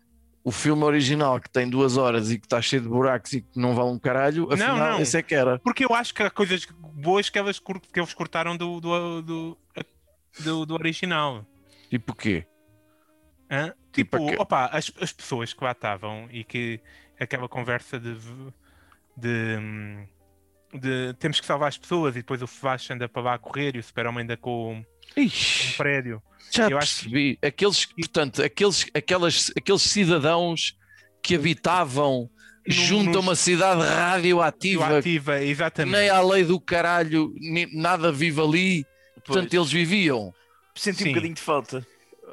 o 0.45 0.51
filme 0.51 0.83
original 0.85 1.41
que 1.41 1.49
tem 1.51 1.69
duas 1.69 1.97
horas 1.97 2.31
e 2.31 2.39
que 2.39 2.47
está 2.47 2.61
cheio 2.61 2.83
de 2.83 2.89
buracos 2.89 3.33
e 3.33 3.43
que 3.43 3.59
não 3.59 3.75
vale 3.75 3.91
um 3.91 3.99
caralho, 3.99 4.53
afinal, 4.53 4.77
não. 4.77 5.01
esse 5.01 5.17
é 5.17 5.23
que 5.23 5.35
era. 5.35 5.59
Porque 5.61 5.85
eu 5.85 5.95
acho 5.95 6.13
que 6.15 6.23
há 6.23 6.31
coisas 6.31 6.67
boas 6.95 7.29
que, 7.31 7.39
elas, 7.39 7.59
que 7.93 8.01
eles 8.01 8.13
cortaram 8.15 8.57
do, 8.57 8.81
do, 8.81 9.23
do, 9.23 9.59
do- 10.45 10.67
do 10.67 10.75
original. 10.75 11.47
Tipo 11.91 12.13
o 12.13 12.17
quê? 12.17 12.47
Hã? 13.51 13.75
Tipo 13.93 14.19
Tipo, 14.27 14.43
opa, 14.43 14.67
as, 14.73 14.91
as 15.01 15.13
pessoas 15.13 15.53
que 15.53 15.63
lá 15.63 15.73
estavam 15.73 16.27
e 16.31 16.43
que 16.43 16.81
aquela 17.21 17.47
conversa 17.49 18.01
de, 18.01 18.17
de, 19.17 19.59
de 20.73 21.15
temos 21.19 21.39
que 21.39 21.47
salvar 21.47 21.69
as 21.69 21.77
pessoas 21.79 22.15
e 22.17 22.21
depois 22.21 22.41
o 22.43 22.47
Flash 22.47 22.91
anda 22.91 23.09
para 23.09 23.23
lá 23.23 23.35
a 23.35 23.39
correr 23.39 23.77
e 23.77 23.79
o 23.79 23.83
Super-Homem 23.83 24.25
anda 24.25 24.37
com 24.37 24.85
um 25.17 25.23
Ixi, 25.23 25.77
prédio. 25.77 26.23
já 26.51 26.69
eu 26.69 26.79
acho 26.79 27.03
percebi. 27.05 27.38
Aqueles, 27.43 27.85
portanto, 27.87 28.43
aqueles, 28.43 28.87
aquelas, 28.95 29.51
aqueles 29.57 29.83
cidadãos 29.83 30.77
que 31.23 31.35
habitavam 31.35 32.29
No- 32.67 32.73
junto 32.75 33.19
a 33.19 33.21
uma 33.21 33.35
cidade 33.37 33.83
radioativa, 33.83 34.99
Ativa, 34.99 35.43
exatamente. 35.43 35.95
nem 35.97 36.09
à 36.09 36.21
lei 36.21 36.45
do 36.45 36.61
caralho, 36.61 37.33
ni- 37.38 37.69
nada 37.75 38.12
vive 38.12 38.41
ali, 38.41 38.87
portanto 39.25 39.51
Pois, 39.51 39.55
eles 39.55 39.73
viviam. 39.73 40.33
senti 40.75 40.99
Sim. 40.99 41.05
um 41.05 41.09
bocadinho 41.09 41.35
de 41.35 41.41
falta. 41.43 41.87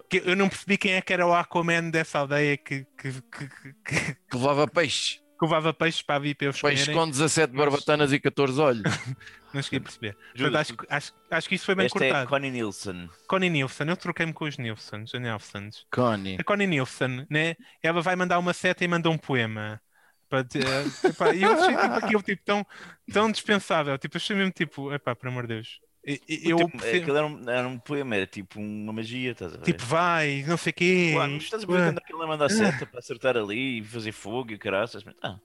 Que 0.09 0.23
eu 0.25 0.35
não 0.35 0.49
percebi 0.49 0.75
quem 0.77 0.93
é 0.93 1.01
que 1.01 1.13
era 1.13 1.25
o 1.27 1.33
Aquaman 1.33 1.89
dessa 1.91 2.19
aldeia 2.19 2.57
que, 2.57 2.83
que, 2.97 3.11
que, 3.11 3.21
que, 3.47 3.73
que 3.85 4.15
Que 4.15 4.37
levava 4.37 4.67
peixe, 4.67 5.19
levava 5.45 5.73
peixes 5.73 6.01
para 6.01 6.15
para 6.35 6.47
eles 6.47 6.61
peixe 6.61 6.85
comerem. 6.85 6.95
com 6.95 7.09
17 7.09 7.53
Mas- 7.53 7.65
barbatanas 7.65 8.11
e 8.13 8.19
14 8.19 8.59
olhos. 8.59 8.83
Não 9.53 9.61
cheguei 9.63 9.79
a 9.79 9.81
perceber. 9.81 10.15
Portanto, 10.35 10.55
acho, 10.57 10.77
que- 10.77 10.85
acho, 10.89 11.13
acho 11.31 11.49
que 11.49 11.55
isso 11.55 11.65
foi 11.65 11.73
bem 11.75 11.85
Esta 11.87 11.97
é 11.97 12.09
cortado. 12.09 12.29
Connie 12.29 12.51
Nielsen. 12.51 13.09
Connie 13.27 13.49
Nielsen, 13.49 13.87
eu 13.89 13.97
troquei-me 13.97 14.31
com 14.33 14.45
os 14.45 14.57
Nielsens, 14.57 15.13
a. 15.13 15.85
Connie. 15.91 16.37
A 16.39 16.43
Connie 16.43 16.67
Nielsen, 16.67 17.25
né? 17.29 17.55
Ela 17.81 18.01
vai 18.01 18.15
mandar 18.15 18.37
uma 18.37 18.53
seta 18.53 18.83
e 18.83 18.87
manda 18.87 19.09
um 19.09 19.17
poema. 19.17 19.81
Para 20.29 20.43
dizer- 20.43 20.65
epá, 21.09 21.33
E 21.33 21.41
eu 21.41 21.51
achei 21.53 21.75
tipo, 21.75 21.93
aquilo 22.05 22.21
tipo, 22.21 22.43
tão, 22.45 22.63
tão 23.11 23.31
dispensável. 23.31 23.97
Tipo, 23.97 24.17
achei 24.17 24.35
mesmo 24.35 24.51
tipo, 24.51 24.93
epá, 24.93 25.15
por 25.15 25.27
amor 25.27 25.47
de 25.47 25.55
Deus. 25.55 25.79
Eu, 26.05 26.57
tipo, 26.57 26.69
percebo- 26.77 27.01
aquilo 27.03 27.17
era 27.17 27.25
um, 27.27 27.49
era 27.49 27.67
um 27.67 27.77
poema, 27.77 28.15
era 28.15 28.25
tipo 28.25 28.59
uma 28.59 28.93
magia, 28.93 29.31
estás 29.31 29.53
a 29.53 29.57
ver? 29.57 29.63
tipo, 29.65 29.85
vai, 29.85 30.43
não 30.47 30.57
sei 30.57 30.71
o 30.71 30.73
quê. 30.73 31.09
Claro, 31.13 31.31
mas 31.33 31.43
estás 31.43 31.63
a 31.63 31.67
ver 31.67 31.73
quando 31.83 31.97
aquilo 31.97 32.21
a 32.23 32.27
mandar 32.27 32.49
seta 32.49 32.85
para 32.85 32.99
acertar 32.99 33.35
ali 33.37 33.79
e 33.79 33.83
fazer 33.83 34.11
fogo 34.11 34.51
e 34.51 34.55
o 34.55 34.59
caraças. 34.59 35.03
mas- 35.03 35.15
Ah, 35.21 35.37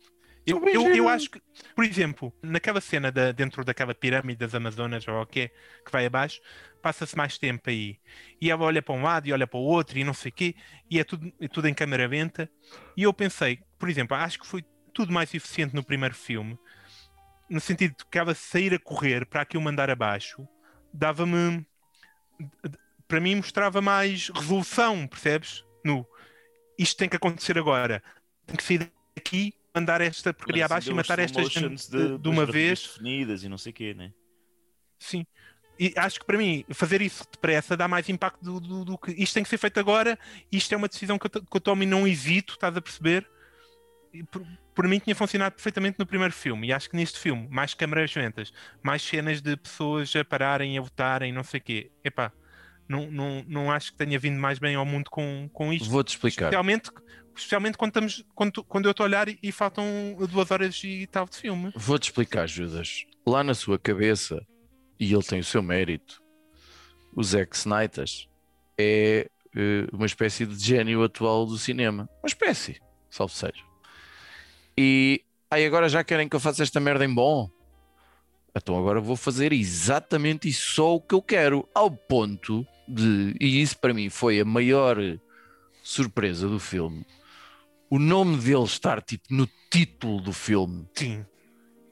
Eu, 0.47 0.63
eu, 0.69 0.95
eu 0.95 1.09
acho 1.09 1.31
que, 1.31 1.41
por 1.75 1.85
exemplo, 1.85 2.33
naquela 2.43 2.81
cena 2.81 3.11
da- 3.11 3.33
dentro 3.33 3.65
daquela 3.65 3.95
pirâmide 3.95 4.39
das 4.39 4.55
Amazonas 4.55 5.07
ou 5.09 5.21
o 5.23 5.27
que 5.27 5.49
que 5.49 5.91
vai 5.91 6.05
abaixo, 6.07 6.39
passa-se 6.83 7.17
mais 7.17 7.39
tempo 7.39 7.71
aí. 7.71 7.99
E 8.41 8.51
ela 8.51 8.63
olha 8.65 8.83
para 8.83 8.95
um 8.95 9.03
lado 9.03 9.27
e 9.27 9.33
olha 9.33 9.47
para 9.47 9.59
o 9.59 9.63
outro 9.63 9.99
e 9.99 10.05
não 10.05 10.13
sei 10.15 10.31
o 10.31 10.35
quê, 10.35 10.55
e 10.91 11.01
é 11.01 11.05
tudo, 11.05 11.33
é 11.41 11.49
tudo 11.49 11.67
em 11.67 11.73
câmera 11.75 12.07
lenta. 12.07 12.49
E 12.97 13.03
eu 13.05 13.13
pensei, 13.13 13.59
por 13.79 13.89
exemplo, 13.89 14.15
acho 14.17 14.39
que 14.39 14.47
foi 14.47 14.63
tudo 14.93 15.13
mais 15.13 15.33
eficiente 15.35 15.75
no 15.75 15.83
primeiro 15.83 16.15
filme, 16.15 16.59
no 17.49 17.61
sentido 17.61 17.97
de 17.99 18.05
que 18.07 18.19
ela 18.19 18.35
sair 18.35 18.75
a 18.75 18.79
correr 18.79 19.27
para 19.27 19.43
aquilo 19.43 19.63
mandar 19.63 19.91
abaixo, 19.91 20.47
dava-me. 20.93 21.67
Para 23.07 23.21
mim, 23.21 23.37
mostrava 23.37 23.81
mais 23.81 24.29
resolução, 24.29 25.07
percebes? 25.07 25.65
No 25.85 26.07
isto 26.79 26.97
tem 26.97 27.09
que 27.09 27.17
acontecer 27.17 27.57
agora, 27.57 28.03
tem 28.47 28.57
que 28.57 28.63
sair 28.65 28.91
daqui, 29.15 29.55
mandar 29.75 30.01
esta 30.01 30.35
porcaria 30.35 30.65
mas 30.65 30.71
abaixo 30.73 30.91
e 30.91 30.95
matar 30.95 31.19
esta 31.21 31.45
gente 31.45 31.89
de, 31.91 32.19
de 32.19 32.29
uma 32.29 32.45
vez. 32.45 32.83
definidas 32.83 33.45
e 33.45 33.49
não 33.49 33.57
sei 33.59 33.71
o 33.71 33.75
quê, 33.75 33.95
né? 33.95 34.13
Sim. 34.99 35.25
E 35.79 35.93
acho 35.97 36.21
que 36.21 36.27
para 36.27 36.39
mim, 36.39 36.65
fazer 36.73 37.03
isso 37.03 37.25
depressa 37.31 37.77
dá 37.77 37.87
mais 37.89 38.09
impacto 38.09 38.43
do, 38.43 38.61
do- 38.61 38.85
do 38.85 38.99
que. 38.99 39.13
Isto 39.13 39.35
tem 39.35 39.43
que 39.43 39.49
ser 39.49 39.59
feito 39.59 39.79
agora, 39.79 40.19
isto 40.51 40.73
é 40.73 40.77
uma 40.77 40.89
decisão 40.89 41.19
que 41.19 41.27
eu, 41.27 41.31
que 41.31 41.57
eu 41.57 41.61
tomo 41.61 41.83
e 41.83 41.87
não 41.87 42.07
hesito, 42.07 42.55
estás 42.55 42.77
a 42.77 42.81
perceber? 42.81 43.29
Por, 44.31 44.47
por 44.75 44.89
mim 44.89 44.99
tinha 44.99 45.15
funcionado 45.15 45.55
perfeitamente 45.55 45.99
no 45.99 46.07
primeiro 46.07 46.33
filme, 46.33 46.69
e 46.69 46.73
acho 46.73 46.91
que 46.91 46.97
neste 46.97 47.19
filme, 47.19 47.49
mais 47.51 47.75
câmaras 47.75 48.15
lentas, 48.15 48.53
mais 48.83 49.03
cenas 49.03 49.41
de 49.41 49.57
pessoas 49.57 50.15
a 50.17 50.25
pararem, 50.25 50.79
a 50.79 50.81
votarem, 50.81 51.33
não 51.33 51.43
sei 51.43 51.61
o 51.61 51.63
quê. 51.63 51.91
Epá, 52.05 52.33
não, 52.89 53.11
não, 53.11 53.45
não 53.47 53.73
acho 53.73 53.93
que 53.93 53.99
tenha 53.99 54.19
vindo 54.19 54.39
mais 54.39 54.59
bem 54.59 54.75
ao 54.75 54.85
mundo 54.85 55.11
com, 55.11 55.49
com 55.53 55.73
isto. 55.73 55.89
Vou-te 55.89 56.11
explicar. 56.11 56.47
Especialmente, 56.47 56.91
especialmente 57.37 57.79
quando, 57.79 57.91
estamos, 57.91 58.25
quando, 58.35 58.65
quando 58.65 58.85
eu 58.87 58.91
estou 58.91 59.05
a 59.05 59.07
olhar 59.09 59.29
e, 59.29 59.39
e 59.43 59.51
faltam 59.51 59.85
duas 60.31 60.51
horas 60.51 60.81
e 60.85 61.07
tal 61.07 61.27
de 61.27 61.37
filme. 61.37 61.73
Vou-te 61.77 62.05
explicar, 62.05 62.47
Judas. 62.47 63.05
Lá 63.27 63.43
na 63.43 63.55
sua 63.55 63.79
cabeça, 63.79 64.45
e 64.99 65.13
ele 65.13 65.23
tem 65.23 65.41
o 65.41 65.45
seu 65.45 65.63
mérito, 65.63 66.23
o 67.17 67.23
Zack 67.23 67.57
Snyder 67.57 68.05
é 68.79 69.31
eh, 69.57 69.87
uma 69.93 70.07
espécie 70.07 70.45
de 70.45 70.59
gênio 70.63 71.03
atual 71.03 71.47
do 71.47 71.57
cinema. 71.57 72.09
Uma 72.23 72.27
espécie, 72.27 72.81
salvo 73.09 73.33
seja. 73.33 73.63
E 74.77 75.23
aí 75.51 75.65
agora 75.65 75.89
já 75.89 76.03
querem 76.03 76.29
que 76.29 76.37
eu 76.37 76.41
faça 76.41 76.63
esta 76.63 76.81
merda 76.81 77.05
em 77.05 77.13
bom? 77.13 77.49
Então 78.57 78.79
agora 78.79 79.01
vou 79.01 79.17
fazer 79.17 79.53
exatamente 79.53 80.49
isso 80.49 80.75
só 80.75 80.95
o 80.95 81.01
que 81.01 81.15
eu 81.15 81.23
quero, 81.23 81.69
ao 81.75 81.91
ponto 81.91 82.67
de, 82.87 83.35
e 83.41 83.61
isso 83.61 83.77
para 83.79 83.93
mim 83.93 84.09
foi 84.09 84.41
a 84.41 84.45
maior 84.45 84.97
surpresa 85.83 86.49
do 86.49 86.61
filme, 86.61 87.05
o 87.91 87.99
nome 87.99 88.37
dele 88.37 88.63
estar 88.63 89.03
tipo 89.03 89.25
no 89.31 89.49
título 89.71 90.21
do 90.21 90.33
filme 90.33 90.89
Sim. 90.95 91.27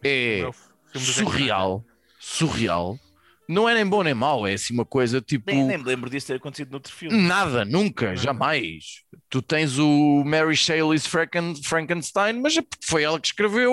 é 0.02 0.48
surreal, 0.94 1.84
surreal. 2.18 2.98
Não 3.48 3.68
é 3.68 3.74
nem 3.74 3.84
bom 3.86 4.02
nem 4.02 4.14
mau, 4.14 4.46
é 4.46 4.54
assim 4.54 4.72
uma 4.72 4.84
coisa 4.84 5.20
tipo 5.20 5.50
Nem, 5.50 5.64
nem 5.64 5.76
me 5.78 5.84
lembro 5.84 6.08
disso 6.08 6.28
ter 6.28 6.34
acontecido 6.36 6.70
noutro 6.70 6.92
filme. 6.92 7.16
nada, 7.26 7.64
nunca, 7.64 8.14
jamais. 8.16 9.02
Tu 9.28 9.42
tens 9.42 9.78
o 9.78 10.22
Mary 10.24 10.56
Shelley's 10.56 11.06
Franken- 11.06 11.54
Frankenstein, 11.62 12.40
mas 12.40 12.56
é 12.56 12.62
foi 12.84 13.02
ela 13.02 13.18
que 13.20 13.26
escreveu 13.28 13.72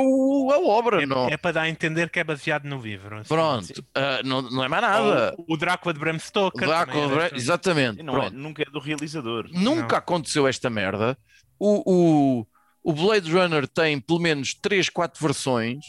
a 0.52 0.58
obra, 0.60 1.06
não? 1.06 1.30
É, 1.30 1.34
é 1.34 1.38
para 1.38 1.52
dar 1.54 1.62
a 1.64 1.70
entender 1.70 2.10
que 2.10 2.20
é 2.20 2.24
baseado 2.24 2.66
no 2.66 2.82
livro. 2.82 3.18
assim. 3.20 3.28
Pronto, 3.30 3.86
ah, 3.96 4.22
não, 4.26 4.42
não 4.42 4.64
é 4.64 4.68
mais 4.68 4.82
nada. 4.82 5.36
Ou 5.38 5.46
O 5.56 5.58
Drácula 5.58 5.94
de 5.94 6.00
Bram 6.00 6.18
Stoker. 6.20 6.68
Drácula, 6.68 7.08
também 7.10 7.26
era- 7.26 7.36
exatamente. 7.38 8.00
E 8.00 8.04
não 8.04 8.24
é- 8.24 8.30
nunca 8.30 8.64
é 8.64 8.66
do 8.66 8.80
realizador. 8.80 9.48
Nunca 9.52 9.88
Não. 9.92 9.98
aconteceu 9.98 10.48
esta 10.48 10.70
merda. 10.70 11.18
O, 11.60 12.40
o, 12.44 12.48
o 12.84 12.94
Blade 12.94 13.32
Runner 13.32 13.68
tem 13.68 14.00
pelo 14.00 14.20
menos 14.20 14.54
3, 14.56 14.90
4 14.90 15.22
versões. 15.22 15.86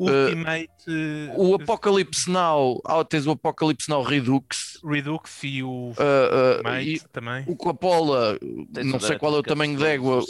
Ultimate 0.00 0.70
eh, 0.88 1.34
O 1.36 1.54
Apocalypse 1.54 2.30
Now, 2.30 2.80
ah, 2.86 3.04
tens 3.04 3.26
o 3.26 3.32
Apocalypse 3.32 3.88
Now 3.88 4.02
Redux. 4.02 4.78
Redux 4.84 5.44
e 5.44 5.62
o 5.62 5.92
ah, 5.98 6.62
Mate 6.62 6.88
e 6.90 7.00
também. 7.12 7.44
o 7.46 7.56
Coppola, 7.56 8.38
Tens 8.72 8.86
não 8.86 8.98
sei 8.98 9.18
qual 9.18 9.34
é 9.34 9.38
o 9.38 9.42
tamanho 9.42 9.76
de 9.76 9.84
égua 9.84 10.22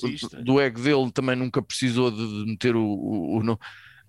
do 0.45 0.61
ego 0.61 0.81
dele, 0.81 1.13
também 1.13 1.37
nunca 1.37 1.63
precisou 1.63 2.11
de, 2.11 2.17
de 2.45 2.51
meter 2.51 2.75
o, 2.77 2.83
o, 2.85 3.39
o 3.39 3.43
no- 3.43 3.59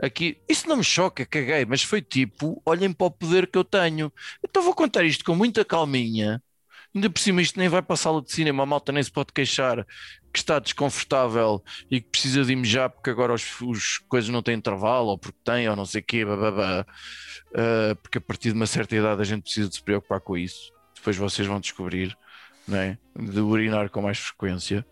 Aqui, 0.01 0.41
isso 0.49 0.67
não 0.67 0.77
me 0.77 0.83
choca, 0.83 1.25
caguei, 1.27 1.63
mas 1.63 1.83
foi 1.83 2.01
tipo: 2.01 2.59
olhem 2.65 2.91
para 2.91 3.05
o 3.05 3.11
poder 3.11 3.45
que 3.45 3.55
eu 3.57 3.63
tenho. 3.63 4.11
Então 4.43 4.63
vou 4.63 4.73
contar 4.73 5.03
isto 5.03 5.23
com 5.23 5.35
muita 5.35 5.63
calminha. 5.63 6.41
Ainda 6.93 7.09
por 7.09 7.19
cima, 7.19 7.41
isto 7.41 7.57
nem 7.57 7.69
vai 7.69 7.81
para 7.81 7.93
a 7.93 7.97
sala 7.97 8.21
de 8.21 8.31
cinema, 8.31 8.63
a 8.63 8.65
malta 8.65 8.91
nem 8.91 9.01
se 9.01 9.11
pode 9.11 9.31
queixar 9.33 9.85
que 10.33 10.39
está 10.39 10.59
desconfortável 10.59 11.61
e 11.89 11.99
que 12.01 12.09
precisa 12.09 12.43
de 12.43 12.55
mijar 12.55 12.89
porque 12.89 13.09
agora 13.09 13.33
os, 13.33 13.61
os 13.61 13.97
coisas 14.09 14.29
não 14.29 14.41
têm 14.41 14.55
intervalo, 14.55 15.07
ou 15.09 15.17
porque 15.17 15.37
têm, 15.43 15.69
ou 15.69 15.75
não 15.75 15.85
sei 15.85 16.01
o 16.01 16.03
quê. 16.03 16.25
Ah, 17.53 17.95
porque 18.01 18.17
a 18.17 18.21
partir 18.21 18.49
de 18.49 18.55
uma 18.55 18.67
certa 18.67 18.95
idade 18.95 19.21
a 19.21 19.25
gente 19.25 19.43
precisa 19.43 19.69
de 19.69 19.75
se 19.75 19.83
preocupar 19.83 20.21
com 20.21 20.37
isso. 20.37 20.71
Depois 20.95 21.17
vocês 21.17 21.47
vão 21.47 21.59
descobrir, 21.59 22.17
não 22.67 22.77
é? 22.77 22.97
De 23.15 23.39
urinar 23.41 23.89
com 23.89 24.01
mais 24.01 24.17
frequência. 24.19 24.85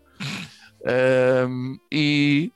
Ahm, 0.84 1.76
e 1.92 2.52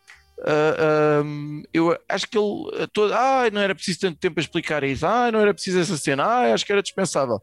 Ah, 0.47 1.21
ahm, 1.21 1.63
eu 1.73 1.97
acho 2.09 2.27
que 2.29 2.37
ele 2.37 2.89
todo, 2.93 3.13
ah, 3.15 3.49
não 3.53 3.61
era 3.61 3.75
preciso 3.75 4.01
tanto 4.01 4.19
tempo 4.19 4.41
a 4.41 4.43
explicar 4.43 4.83
isso, 4.85 5.07
ah, 5.07 5.31
não 5.33 5.41
era 5.41 5.55
preciso 5.55 5.79
essa 5.81 5.97
cena, 5.97 6.25
ah, 6.25 6.53
acho 6.55 6.67
que 6.67 6.73
era 6.73 6.83
dispensável. 6.83 7.41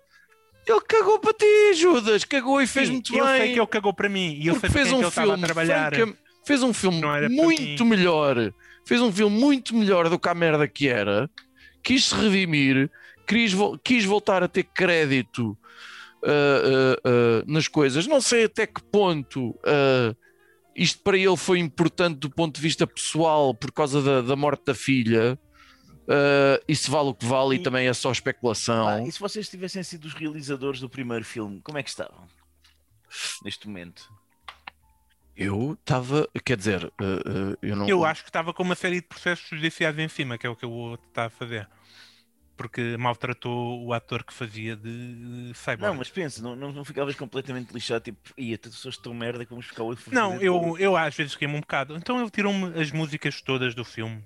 Ele 0.67 0.81
cagou 0.81 1.19
para 1.19 1.33
ti, 1.33 1.73
Judas, 1.75 2.23
cagou 2.23 2.61
e 2.61 2.67
fez 2.67 2.87
Sim, 2.87 2.93
muito 2.93 3.15
eu 3.15 3.25
bem. 3.25 3.37
sei 3.37 3.53
que 3.53 3.59
ele 3.59 3.67
cagou 3.67 3.93
para 3.93 4.07
mim 4.07 4.37
e 4.39 4.47
eu 4.47 4.59
sei 4.59 4.69
fez 4.69 4.91
um 4.91 4.99
ele 4.99 5.07
estava 5.07 5.33
a 5.33 5.35
filme, 5.35 5.45
trabalhar. 5.45 5.93
francam- 5.95 6.15
fez 6.45 6.63
um 6.63 6.73
filme 6.73 7.01
muito 7.29 7.83
melhor, 7.85 8.53
fez 8.85 9.01
um 9.01 9.11
filme 9.11 9.37
muito 9.39 9.75
melhor 9.75 10.09
do 10.09 10.19
que 10.19 10.29
a 10.29 10.33
merda 10.33 10.67
que 10.67 10.87
era, 10.87 11.29
quis 11.83 12.05
se 12.05 12.15
redimir, 12.15 12.89
quis, 13.27 13.53
quis 13.83 14.05
voltar 14.05 14.43
a 14.43 14.47
ter 14.47 14.63
crédito 14.63 15.57
ah, 16.23 16.29
ah, 16.29 17.01
ah, 17.05 17.43
nas 17.47 17.67
coisas. 17.67 18.05
Não 18.07 18.21
sei 18.21 18.45
até 18.45 18.67
que 18.67 18.81
ponto 18.83 19.55
isto 20.75 21.01
para 21.03 21.17
ele 21.17 21.35
foi 21.37 21.59
importante 21.59 22.17
do 22.19 22.29
ponto 22.29 22.55
de 22.55 22.61
vista 22.61 22.85
pessoal 22.87 23.53
por 23.53 23.71
causa 23.71 24.01
da, 24.01 24.21
da 24.21 24.35
morte 24.35 24.63
da 24.65 24.73
filha. 24.75 25.37
Ah, 26.07 26.61
isso 26.67 26.91
vale 26.91 27.09
o 27.09 27.13
que 27.13 27.25
vale 27.25 27.55
e, 27.55 27.59
E- 27.59 27.63
também 27.63 27.87
é 27.87 27.93
só 27.93 28.11
especulação. 28.11 28.85
Pá, 28.85 29.01
e 29.01 29.11
se 29.11 29.19
vocês 29.19 29.49
tivessem 29.49 29.83
sido 29.83 30.05
os 30.05 30.13
realizadores 30.13 30.79
do 30.79 30.89
primeiro 30.89 31.23
filme, 31.23 31.61
como 31.63 31.77
é 31.77 31.83
que 31.83 31.89
estavam? 31.89 32.27
Neste 33.43 33.67
momento. 33.67 34.09
Eu 35.35 35.73
estava, 35.73 36.27
quer 36.43 36.57
dizer, 36.57 36.85
ah, 36.99 37.03
ah, 37.03 37.57
eu 37.61 37.75
não. 37.75 37.87
Eu 37.87 38.05
acho 38.05 38.23
que 38.23 38.29
estava 38.29 38.53
com 38.53 38.63
uma 38.63 38.75
série 38.75 38.95
de 39.01 39.07
processos 39.07 39.47
judiciais 39.49 39.97
em 39.97 40.07
cima, 40.07 40.37
que 40.37 40.45
é 40.45 40.49
o 40.49 40.55
que 40.55 40.65
o 40.65 40.71
outro 40.71 41.07
está 41.07 41.25
a 41.25 41.29
fazer. 41.29 41.67
Porque 42.55 42.95
maltratou 42.97 43.83
o 43.83 43.91
ator 43.91 44.23
que 44.23 44.33
fazia 44.33 44.75
de 44.75 45.51
Cyborg. 45.55 45.81
Não, 45.81 45.95
mas 45.95 46.09
pensa, 46.09 46.43
não, 46.43 46.55
não, 46.55 46.71
não 46.71 46.85
ficavas 46.85 47.15
completamente 47.15 47.71
lixado, 47.73 48.03
tipo, 48.03 48.19
ia, 48.37 48.55
tu 48.57 48.69
sou 48.71 48.91
tão 48.91 49.13
merda 49.15 49.43
que 49.45 49.49
vamos 49.49 49.65
ficar 49.65 49.83
outro 49.83 50.13
Não, 50.13 50.35
eu, 50.39 50.77
eu 50.77 50.95
às 50.95 51.15
vezes 51.15 51.35
queimo 51.35 51.57
um 51.57 51.61
bocado. 51.61 51.95
Então 51.95 52.21
ele 52.21 52.29
tirou-me 52.29 52.79
as 52.79 52.91
músicas 52.91 53.41
todas 53.41 53.73
do 53.73 53.83
filme 53.83 54.23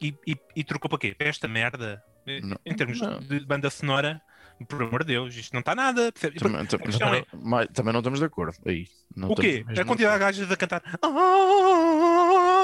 e, 0.00 0.14
e, 0.26 0.36
e 0.56 0.64
trocou 0.64 0.88
para 0.88 0.98
quê? 0.98 1.14
Para 1.16 1.28
esta 1.28 1.46
merda? 1.48 2.02
Não, 2.42 2.56
em 2.64 2.74
termos 2.74 3.00
não. 3.00 3.18
de 3.18 3.40
banda 3.40 3.70
sonora, 3.70 4.20
por 4.68 4.82
amor 4.82 5.04
de 5.04 5.14
Deus, 5.14 5.34
isto 5.34 5.52
não 5.52 5.60
está 5.60 5.74
nada. 5.74 6.12
Também, 6.12 7.20
é- 7.20 7.26
mas 7.42 7.66
também 7.68 7.92
não 7.92 8.00
estamos 8.00 8.18
de 8.18 8.24
acordo. 8.24 8.56
Aí, 8.66 8.86
não 9.16 9.30
O 9.30 9.34
quê? 9.34 9.64
A 9.68 9.84
quantidade 9.84 10.14
de 10.14 10.20
gajas 10.20 10.50
a 10.50 10.56
cantar. 10.56 10.82
Ah. 11.02 12.60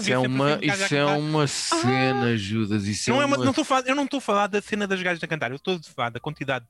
Isso 0.00 0.12
é 0.12 0.16
sempre 0.16 0.26
uma, 0.28 0.58
isso 0.62 0.94
é 0.94 1.04
uma 1.04 1.46
cena, 1.46 2.36
Judas. 2.36 2.86
Isso 2.86 3.10
Não 3.10 3.20
é 3.20 3.22
é 3.22 3.26
uma, 3.26 3.36
uma... 3.36 3.44
não 3.44 3.50
estou 3.50 3.62
a 3.62 3.64
falar, 3.64 3.86
eu 3.86 3.94
não 3.94 4.04
estou 4.04 4.18
a 4.18 4.20
falar 4.20 4.46
da 4.46 4.60
cena 4.60 4.86
das 4.86 5.00
gajas 5.02 5.22
a 5.22 5.26
cantar, 5.26 5.50
eu 5.50 5.56
estou 5.56 5.76
a 5.76 5.82
falar 5.94 6.10
da 6.10 6.20
quantidade 6.20 6.66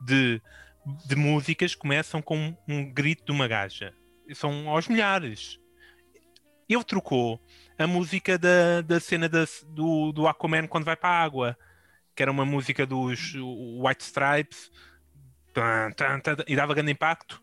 de, 0.00 0.40
de 1.06 1.16
músicas 1.16 1.74
que 1.74 1.80
começam 1.80 2.20
com 2.22 2.56
um 2.68 2.92
grito 2.92 3.24
de 3.24 3.32
uma 3.32 3.48
gaja. 3.48 3.92
São 4.34 4.68
aos 4.68 4.88
milhares. 4.88 5.58
Ele 6.68 6.84
trocou 6.84 7.40
a 7.78 7.86
música 7.86 8.38
da, 8.38 8.80
da 8.82 9.00
cena 9.00 9.28
da- 9.28 9.44
do, 9.68 10.12
do 10.12 10.26
Aquaman 10.28 10.66
quando 10.66 10.84
vai 10.84 10.96
para 10.96 11.10
a 11.10 11.22
água, 11.22 11.56
que 12.14 12.22
era 12.22 12.30
uma 12.32 12.44
música 12.44 12.86
dos 12.86 13.34
White 13.36 14.04
Stripes, 14.04 14.70
tan, 15.54 15.90
tan, 15.92 16.20
tan, 16.20 16.36
e 16.46 16.56
dava 16.56 16.74
grande 16.74 16.92
impacto. 16.92 17.42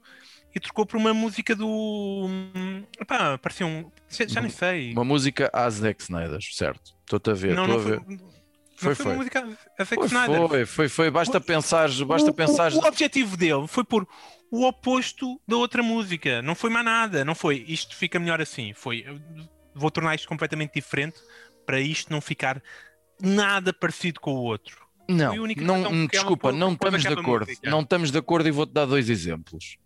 E 0.54 0.60
trocou 0.60 0.86
por 0.86 0.98
uma 0.98 1.14
música 1.14 1.56
do. 1.56 2.28
Pá, 3.08 3.38
parecia 3.38 3.68
um. 3.68 3.92
Já, 4.10 4.26
já 4.28 4.42
nem 4.42 4.50
sei. 4.50 4.94
uma 4.94 5.04
música 5.06 5.50
às 5.54 5.76
Zack 5.76 6.02
Snyder, 6.02 6.40
certo? 6.42 6.96
Estou-te 7.02 7.30
a 7.30 7.34
ver, 7.34 7.56
não, 7.56 7.68
não 7.68 7.76
a 7.76 7.80
foi, 7.80 7.92
ver. 7.92 8.02
Foi, 8.76 8.96
foi, 8.96 8.96
foi. 8.96 9.06
uma 9.06 9.16
música 9.18 9.40
a 9.78 9.84
Zack 9.84 9.96
Foi, 9.96 10.06
Snyder. 10.08 10.48
foi, 10.50 10.66
foi, 10.66 10.90
foi. 10.90 11.12
Basta 11.12 11.40
pensar, 11.40 11.90
basta 12.06 12.32
O- 12.32 12.34
pensar. 12.34 12.72
O, 12.74 12.78
o 12.80 12.86
objetivo 12.88 13.38
dele 13.38 13.68
foi 13.68 13.84
pôr 13.84 14.08
o 14.50 14.66
oposto 14.66 15.40
da 15.48 15.56
outra 15.56 15.84
música. 15.84 16.42
Não 16.42 16.56
foi 16.56 16.72
mais 16.72 16.86
nada. 16.86 17.24
Não 17.24 17.36
foi 17.36 17.64
isto 17.68 17.96
fica 17.96 18.18
melhor 18.20 18.42
assim. 18.42 18.74
Foi 18.74 19.06
vou 19.80 19.90
tornar 19.90 20.16
isto 20.16 20.28
completamente 20.28 20.74
diferente 20.74 21.20
para 21.66 21.80
isto 21.80 22.12
não 22.12 22.22
ficar 22.22 22.62
nada 23.22 23.74
parecido 23.74 24.20
com 24.20 24.34
o 24.34 24.44
outro. 24.44 24.88
Não, 25.08 25.34
não, 25.58 26.06
desculpa, 26.06 26.52
não 26.52 26.74
estamos 26.74 27.02
de 27.02 27.08
acordo. 27.08 27.48
música. 27.48 27.70
Não 27.70 27.82
estamos 27.82 28.12
de 28.12 28.18
acordo 28.18 28.48
e 28.48 28.52
vou-te 28.52 28.74
dar 28.74 28.86
dois 28.86 29.10
exemplos. 29.10 29.78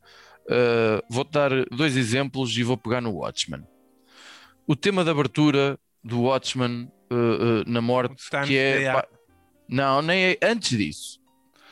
Uh, 0.45 1.01
vou-te 1.09 1.31
dar 1.31 1.49
dois 1.71 1.95
exemplos 1.95 2.57
e 2.57 2.63
vou 2.63 2.75
pegar 2.75 2.99
no 2.99 3.11
Watchmen. 3.11 3.65
O 4.67 4.75
tema 4.75 5.03
de 5.03 5.09
abertura 5.09 5.79
do 6.03 6.23
Watchmen 6.23 6.91
uh, 7.09 7.15
uh, 7.15 7.63
na 7.65 7.81
morte, 7.81 8.29
que 8.45 8.57
é. 8.57 8.91
Pá, 8.91 9.07
não, 9.67 10.01
nem 10.01 10.25
é 10.25 10.37
antes 10.43 10.77
disso. 10.77 11.19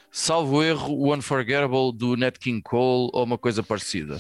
Salvo 0.10 0.64
erro, 0.64 0.94
o 0.94 1.14
Unforgettable 1.14 1.92
do 1.94 2.16
Nat 2.16 2.38
King 2.38 2.62
Cole 2.62 3.10
ou 3.14 3.24
uma 3.24 3.38
coisa 3.38 3.62
parecida. 3.62 4.20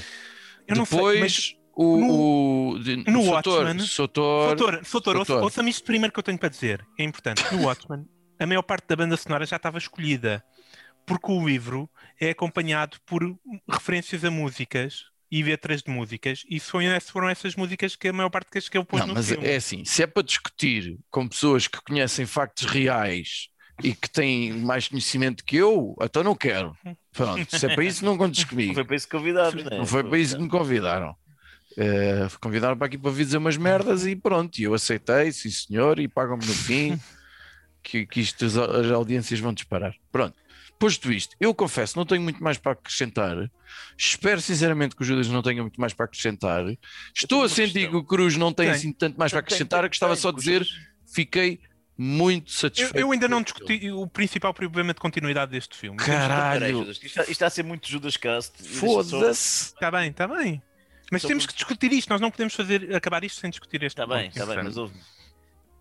Eu 0.67 0.75
Depois, 0.75 1.55
o. 1.75 2.73
o 2.73 2.79
de- 2.79 2.97
no 2.97 3.23
Soutor- 3.23 3.65
Watchmen- 3.65 4.83
Doutor. 5.15 5.43
ouça-me 5.43 5.69
isto 5.69 5.83
primeiro 5.83 6.13
que 6.13 6.19
eu 6.19 6.23
tenho 6.23 6.37
para 6.37 6.49
dizer. 6.49 6.85
É 6.97 7.03
importante. 7.03 7.43
No 7.53 7.63
Watchmen, 7.63 8.05
a 8.39 8.45
maior 8.45 8.61
parte 8.63 8.87
da 8.87 8.95
banda 8.95 9.15
sonora 9.17 9.45
já 9.45 9.55
estava 9.57 9.77
escolhida. 9.77 10.43
Porque 11.05 11.31
o 11.31 11.45
livro 11.47 11.89
é 12.19 12.29
acompanhado 12.29 12.97
por 13.05 13.21
referências 13.69 14.23
a 14.23 14.29
músicas 14.31 15.05
e 15.31 15.41
letras 15.41 15.81
de 15.81 15.89
músicas. 15.91 16.43
E 16.47 16.59
foi- 16.59 16.85
foram 16.99 17.27
essas 17.29 17.55
músicas 17.55 17.95
que 17.95 18.07
a 18.09 18.13
maior 18.13 18.29
parte 18.29 18.49
que 18.69 18.77
ele 18.77 18.85
pôs 18.85 18.99
Não, 19.01 19.07
no 19.07 19.13
mas 19.15 19.29
filme. 19.29 19.47
é 19.47 19.55
assim, 19.55 19.83
se 19.83 20.03
é 20.03 20.07
para 20.07 20.21
discutir 20.23 20.97
com 21.09 21.27
pessoas 21.27 21.67
que 21.67 21.81
conhecem 21.81 22.25
factos 22.27 22.65
reais 22.69 23.47
e 23.83 23.95
que 23.95 24.09
têm 24.09 24.53
mais 24.53 24.87
conhecimento 24.87 25.43
que 25.43 25.55
eu, 25.57 25.95
então 26.01 26.23
não 26.23 26.35
quero. 26.35 26.77
Pronto, 27.13 27.57
se 27.57 27.65
é 27.65 27.73
para 27.73 27.83
isso, 27.83 28.05
não 28.05 28.15
contes 28.15 28.43
Não 28.43 28.49
comigo. 28.51 28.73
foi 28.75 28.83
para 28.85 28.95
isso 28.95 29.07
que 29.07 29.17
convidámos, 29.17 29.63
né? 29.63 29.77
Não 29.77 29.85
foi 29.85 30.03
para 30.03 30.17
isso 30.19 30.35
que 30.37 30.43
me 30.43 30.49
convidaram. 30.49 31.15
Eh, 31.77 32.27
convidaram 32.41 32.77
para 32.77 32.87
aqui 32.87 32.97
para 32.97 33.11
vir 33.11 33.25
dizer 33.25 33.37
umas 33.37 33.55
merdas 33.57 34.05
e 34.05 34.15
pronto, 34.15 34.57
e 34.59 34.63
eu 34.63 34.73
aceitei, 34.73 35.31
sim 35.31 35.49
senhor, 35.49 35.99
e 35.99 36.07
pagam-me 36.07 36.45
no 36.45 36.53
fim 36.53 36.99
que, 37.81 38.05
que 38.05 38.19
isto 38.21 38.43
as, 38.45 38.57
as 38.57 38.91
audiências 38.91 39.39
vão 39.39 39.53
disparar. 39.53 39.93
Pronto. 40.11 40.35
Posto 40.77 41.11
isto, 41.13 41.35
eu 41.39 41.53
confesso, 41.53 41.95
não 41.95 42.05
tenho 42.07 42.21
muito 42.23 42.43
mais 42.43 42.57
para 42.57 42.71
acrescentar. 42.71 43.37
Espero 43.95 44.41
sinceramente 44.41 44.95
que 44.95 45.03
o 45.03 45.05
Judas 45.05 45.27
não 45.27 45.43
tenha 45.43 45.61
muito 45.61 45.79
mais 45.79 45.93
para 45.93 46.05
acrescentar. 46.05 46.65
Estou 47.15 47.43
a 47.43 47.49
sentir 47.49 47.73
questão. 47.73 47.91
que 47.91 47.95
o 47.97 48.03
Cruz 48.03 48.35
não 48.35 48.51
tem 48.51 48.65
Tem. 48.65 48.75
assim 48.75 48.91
tanto 48.91 49.15
mais 49.17 49.31
para 49.31 49.41
acrescentar. 49.41 49.81
tem, 49.81 49.89
Gostava 49.89 50.13
tem, 50.15 50.21
só 50.23 50.31
de 50.31 50.37
dizer, 50.37 50.65
fiquei 51.13 51.59
muito 51.95 52.47
Eu, 52.47 52.51
satisfeito. 52.51 52.97
eu 52.97 53.11
ainda 53.11 53.27
não 53.27 53.43
discuti 53.43 53.91
o 53.91 54.07
principal 54.07 54.55
problema 54.55 54.91
de 54.91 54.99
continuidade 54.99 55.51
deste 55.51 55.77
filme. 55.77 55.97
Caralho, 55.99 56.79
Judas, 56.79 56.95
Isto, 56.97 57.05
está- 57.05 57.21
isto 57.21 57.31
está 57.31 57.45
a 57.45 57.49
ser 57.51 57.63
muito 57.63 57.87
Judas 57.87 58.17
Cast. 58.17 58.63
foda-se. 58.67 59.65
Está 59.75 59.91
bem, 59.91 60.09
está 60.09 60.27
bem. 60.27 60.61
Mas 61.11 61.21
temos 61.23 61.45
que 61.45 61.53
discutir 61.53 61.91
isto. 61.91 62.09
Nós 62.09 62.21
não 62.21 62.31
podemos 62.31 62.55
fazer, 62.55 62.95
acabar 62.95 63.23
isto 63.23 63.39
sem 63.41 63.49
discutir 63.49 63.83
este 63.83 63.99
Está 63.99 64.07
Tá 64.07 64.15
bem, 64.15 64.29
ponto, 64.29 64.37
está 64.39 64.45
bem, 64.45 64.63
mas 64.63 64.73
sinceramente. 64.73 64.79
ouve 64.79 65.21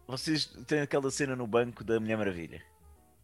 Vocês 0.06 0.46
têm 0.66 0.80
aquela 0.80 1.10
cena 1.10 1.36
no 1.36 1.46
banco 1.46 1.84
da 1.84 2.00
Mulher 2.00 2.18
Maravilha. 2.18 2.62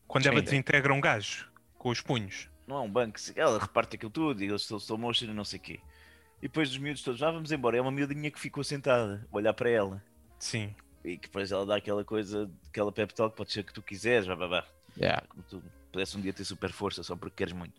Quando 0.07 0.23
Sim. 0.25 0.31
ela 0.31 0.41
desintegra 0.41 0.95
um 0.95 1.01
gajo 1.01 1.51
com 1.77 1.91
os 1.91 2.01
punhos. 2.01 2.49
Não 2.67 2.77
é 2.77 2.81
um 2.81 2.91
banco, 2.91 3.19
ela 3.35 3.59
reparte 3.59 3.97
aquilo 3.97 4.11
tudo 4.11 4.43
e 4.43 4.47
eles 4.47 4.63
estão 4.63 4.79
slow 4.79 4.99
motion 4.99 5.27
e 5.27 5.35
não 5.35 5.45
sei 5.45 5.59
o 5.59 5.63
quê. 5.63 5.81
E 6.39 6.43
depois 6.43 6.69
dos 6.69 6.79
miúdos 6.79 7.03
todos, 7.03 7.19
já 7.19 7.31
vamos 7.31 7.51
embora. 7.51 7.77
É 7.77 7.81
uma 7.81 7.91
miudinha 7.91 8.31
que 8.31 8.39
ficou 8.39 8.63
sentada, 8.63 9.27
a 9.31 9.37
olhar 9.37 9.53
para 9.53 9.71
ela. 9.71 10.03
Sim. 10.39 10.75
E 11.05 11.17
que 11.17 11.29
depois 11.29 11.51
ela 11.51 11.65
dá 11.65 11.77
aquela 11.77 12.05
coisa, 12.05 12.51
aquela 12.69 12.93
pep 12.93 13.15
talk, 13.15 13.37
pode 13.37 13.53
ser 13.53 13.65
que 13.65 13.73
tu 13.73 13.83
quiseres, 13.83 14.27
blá, 14.27 14.37
blá, 14.37 14.49
blá. 14.49 14.67
Yeah. 14.99 15.23
como 15.29 15.43
tu 15.43 15.63
pudesse 15.93 16.17
um 16.17 16.21
dia 16.21 16.33
ter 16.33 16.45
super 16.45 16.73
força 16.73 17.03
só 17.03 17.15
porque 17.17 17.37
queres 17.37 17.53
muito. 17.53 17.75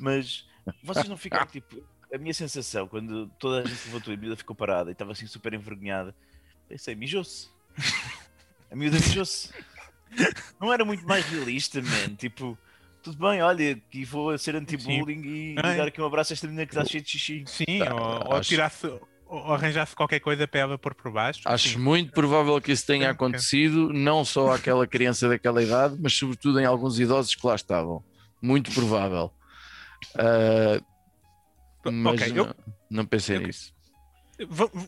Mas 0.00 0.46
vocês 0.82 1.08
não 1.08 1.16
ficam 1.16 1.44
tipo. 1.46 1.82
A 2.12 2.18
minha 2.18 2.34
sensação, 2.34 2.86
quando 2.86 3.28
toda 3.38 3.62
a 3.62 3.64
gente 3.66 3.86
levantou 3.86 4.12
e 4.12 4.16
a 4.16 4.18
miúda 4.20 4.36
ficou 4.36 4.54
parada 4.54 4.90
e 4.90 4.92
estava 4.92 5.12
assim 5.12 5.26
super 5.26 5.54
envergonhada, 5.54 6.14
pensei, 6.68 6.94
mijou-se. 6.94 7.48
A 8.70 8.76
miúda 8.76 8.98
mijou-se. 8.98 9.50
Não 10.60 10.72
era 10.72 10.82
muito 10.84 11.06
mais 11.06 11.24
realista, 11.26 11.80
man. 11.82 12.14
Tipo, 12.16 12.56
tudo 13.02 13.18
bem, 13.18 13.42
olha, 13.42 13.76
que 13.90 14.02
vou 14.04 14.36
ser 14.38 14.56
anti-bullying 14.56 15.22
e, 15.22 15.52
e 15.52 15.54
dar 15.56 15.88
aqui 15.88 16.00
um 16.00 16.06
abraço 16.06 16.32
a 16.32 16.34
esta 16.34 16.46
menina 16.46 16.64
que 16.64 16.72
está 16.72 16.84
cheia 16.84 17.02
de 17.02 17.10
xixi. 17.10 17.44
Sim, 17.46 17.78
Tá, 17.78 17.94
ou, 17.94 18.26
ou 18.28 18.34
acho- 18.36 18.48
tirasse, 18.48 18.86
ou 19.26 19.52
arranjasse 19.52 19.94
qualquer 19.94 20.20
coisa 20.20 20.48
para 20.48 20.60
ela 20.60 20.78
pôr 20.78 20.94
por 20.94 21.12
baixo. 21.12 21.40
Acho 21.44 21.68
Sim. 21.70 21.78
muito 21.78 22.12
provável 22.12 22.58
que 22.62 22.72
isso 22.72 22.86
tenha 22.86 23.08
Sim, 23.08 23.12
acontecido, 23.12 23.92
não 23.92 24.24
só 24.24 24.52
àquela 24.52 24.86
criança 24.86 25.28
daquela 25.28 25.62
idade, 25.62 25.96
mas 26.00 26.14
sobretudo 26.14 26.58
em 26.58 26.64
alguns 26.64 26.98
idosos 26.98 27.34
que 27.34 27.46
lá 27.46 27.54
estavam. 27.54 28.02
Muito 28.40 28.70
provável. 28.72 29.30
Ah, 30.16 30.80
mas 31.90 32.14
Ok, 32.20 32.32
não, 32.32 32.44
eu- 32.46 32.56
não 32.90 33.06
pensei 33.06 33.36
eu- 33.36 33.40
nisso. 33.42 33.74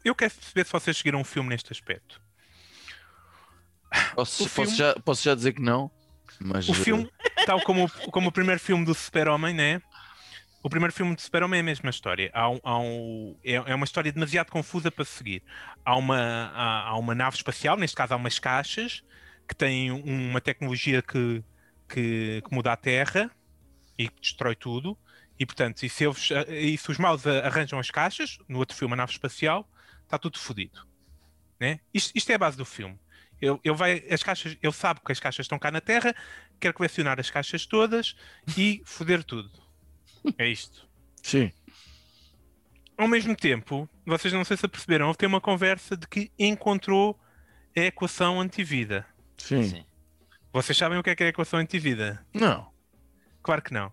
Eu 0.04 0.14
quero 0.14 0.32
saber 0.40 0.66
se 0.66 0.72
vocês 0.72 0.96
seguiram 0.96 1.20
um 1.20 1.24
filme 1.24 1.48
neste 1.50 1.72
aspecto. 1.72 2.20
Posso, 4.14 4.44
o 4.44 4.48
posso 4.48 4.48
filme- 4.48 4.76
já, 4.76 4.94
posso 5.04 5.22
já 5.22 5.34
dizer 5.34 5.52
que 5.52 5.62
não, 5.62 5.90
mas 6.40 6.68
O 6.68 6.72
eh, 6.72 6.74
filme, 6.74 7.08
tal 7.46 7.60
como, 7.62 7.84
o- 7.84 8.10
como 8.10 8.28
o 8.28 8.32
primeiro 8.32 8.60
filme 8.60 8.84
do 8.84 8.94
Super-Homem, 8.94 9.54
né? 9.54 9.80
O 10.62 10.70
primeiro 10.70 10.92
filme 10.92 11.14
do 11.14 11.20
Super-Homem 11.20 11.58
é 11.58 11.60
a 11.60 11.64
mesma 11.64 11.90
história. 11.90 12.30
Há 12.34 12.48
um, 12.50 12.58
há 12.64 12.78
um- 12.78 13.38
é, 13.44 13.52
é 13.54 13.74
uma 13.74 13.84
história 13.84 14.10
demasiado 14.10 14.50
confusa 14.50 14.90
para 14.90 15.04
seguir. 15.04 15.42
Há 15.84 15.96
uma, 15.96 16.18
há, 16.54 16.88
há 16.88 16.96
uma 16.98 17.14
nave 17.14 17.36
espacial, 17.36 17.76
neste 17.76 17.94
caso 17.96 18.14
há 18.14 18.16
umas 18.16 18.38
caixas, 18.38 19.04
que 19.46 19.54
têm 19.54 19.90
uma 19.92 20.40
tecnologia 20.40 21.02
que, 21.02 21.44
que, 21.88 22.42
que 22.48 22.54
muda 22.54 22.72
a 22.72 22.76
Terra 22.76 23.30
e 23.98 24.08
que 24.08 24.20
destrói 24.20 24.56
tudo. 24.56 24.98
E, 25.38 25.44
portanto, 25.44 25.82
e 25.82 25.88
se, 25.88 26.04
eles, 26.04 26.28
e 26.48 26.76
se 26.76 26.90
os 26.90 26.98
maus 26.98 27.26
arranjam 27.26 27.78
as 27.78 27.90
caixas, 27.90 28.38
no 28.48 28.58
outro 28.58 28.76
filme, 28.76 28.94
a 28.94 28.96
nave 28.96 29.12
espacial, 29.12 29.68
está 30.04 30.18
tudo 30.18 30.38
fodido. 30.38 30.86
Né? 31.58 31.80
Isto, 31.92 32.12
isto 32.14 32.30
é 32.30 32.34
a 32.34 32.38
base 32.38 32.56
do 32.56 32.64
filme. 32.64 32.98
Ele, 33.40 33.58
ele, 33.64 33.74
vai, 33.74 34.04
as 34.10 34.22
caixas, 34.22 34.56
ele 34.62 34.72
sabe 34.72 35.00
que 35.04 35.12
as 35.12 35.20
caixas 35.20 35.44
estão 35.44 35.58
cá 35.58 35.70
na 35.70 35.80
Terra, 35.80 36.14
quer 36.60 36.72
colecionar 36.72 37.18
as 37.18 37.30
caixas 37.30 37.66
todas 37.66 38.14
e 38.56 38.82
foder 38.84 39.24
tudo. 39.24 39.50
É 40.38 40.46
isto. 40.46 40.88
Sim. 41.22 41.52
Ao 42.96 43.08
mesmo 43.08 43.34
tempo, 43.34 43.88
vocês 44.06 44.32
não 44.32 44.44
sei 44.44 44.56
se 44.56 44.68
perceberam, 44.68 45.08
houve 45.08 45.26
uma 45.26 45.40
conversa 45.40 45.96
de 45.96 46.06
que 46.06 46.30
encontrou 46.38 47.18
a 47.76 47.80
equação 47.80 48.40
antivida. 48.40 49.04
Sim. 49.36 49.64
Sim. 49.64 49.86
Vocês 50.52 50.78
sabem 50.78 50.96
o 50.96 51.02
que 51.02 51.10
é, 51.10 51.16
que 51.16 51.24
é 51.24 51.26
a 51.26 51.30
equação 51.30 51.58
antivida? 51.58 52.24
Não. 52.32 52.72
Claro 53.42 53.60
que 53.60 53.74
não. 53.74 53.92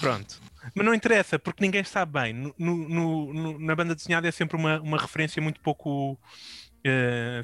Pronto. 0.00 0.40
Mas 0.74 0.84
não 0.86 0.92
interessa, 0.94 1.38
porque 1.38 1.62
ninguém 1.64 1.82
sabe 1.84 2.12
bem. 2.12 2.32
No- 2.34 2.54
no- 2.58 3.32
no- 3.34 3.58
na 3.58 3.74
banda 3.74 3.94
desenhada 3.94 4.28
é 4.28 4.30
sempre 4.30 4.56
uma, 4.56 4.80
uma 4.80 4.98
referência 4.98 5.40
muito 5.42 5.60
pouco. 5.60 6.18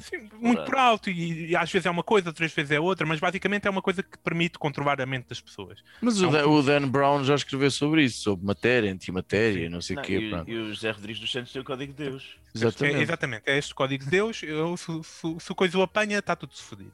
sim, 0.01 0.27
muito 0.39 0.63
por 0.63 0.75
alto, 0.75 1.09
e, 1.09 1.51
e 1.51 1.55
às 1.55 1.71
vezes 1.71 1.85
é 1.85 1.89
uma 1.89 2.01
coisa, 2.01 2.29
outras 2.29 2.51
vezes 2.51 2.71
é 2.71 2.79
outra, 2.79 3.05
mas 3.05 3.19
basicamente 3.19 3.67
é 3.67 3.69
uma 3.69 3.81
coisa 3.81 4.01
que 4.01 4.17
permite 4.19 4.57
controlar 4.57 4.99
a 4.99 5.05
mente 5.05 5.27
das 5.27 5.39
pessoas. 5.39 5.83
Mas 6.01 6.19
É 6.19 6.25
o 6.25 6.29
um 6.29 6.31
Dan, 6.31 6.47
o 6.47 6.63
Dan 6.63 6.87
Brown 6.87 7.23
já 7.23 7.35
escreveu 7.35 7.69
sobre 7.69 8.03
isso, 8.03 8.21
sobre 8.23 8.43
matéria, 8.45 8.91
antimatéria, 8.91 9.69
não 9.69 9.81
sei 9.81 9.97
o 9.97 10.01
quê. 10.01 10.17
e, 10.47 10.51
e 10.51 10.55
o 10.57 10.73
José 10.73 10.89
Rodrigues 10.91 11.19
dos 11.19 11.31
Santos 11.31 11.51
tem 11.51 11.61
o 11.61 11.65
Código 11.65 11.93
de 11.93 12.03
Deus. 12.09 12.37
É, 12.53 12.57
Exatamente. 12.57 13.01
exatamente, 13.01 13.43
é 13.45 13.57
este 13.57 13.75
código 13.75 14.03
de 14.05 14.09
Deus. 14.09 14.41
Eu, 14.41 14.75
se, 14.77 14.85
se, 15.03 15.35
se 15.39 15.51
o 15.51 15.55
coisa 15.55 15.77
o 15.77 15.81
apanha, 15.83 16.17
está 16.19 16.35
tudo 16.35 16.55
fodido. 16.55 16.93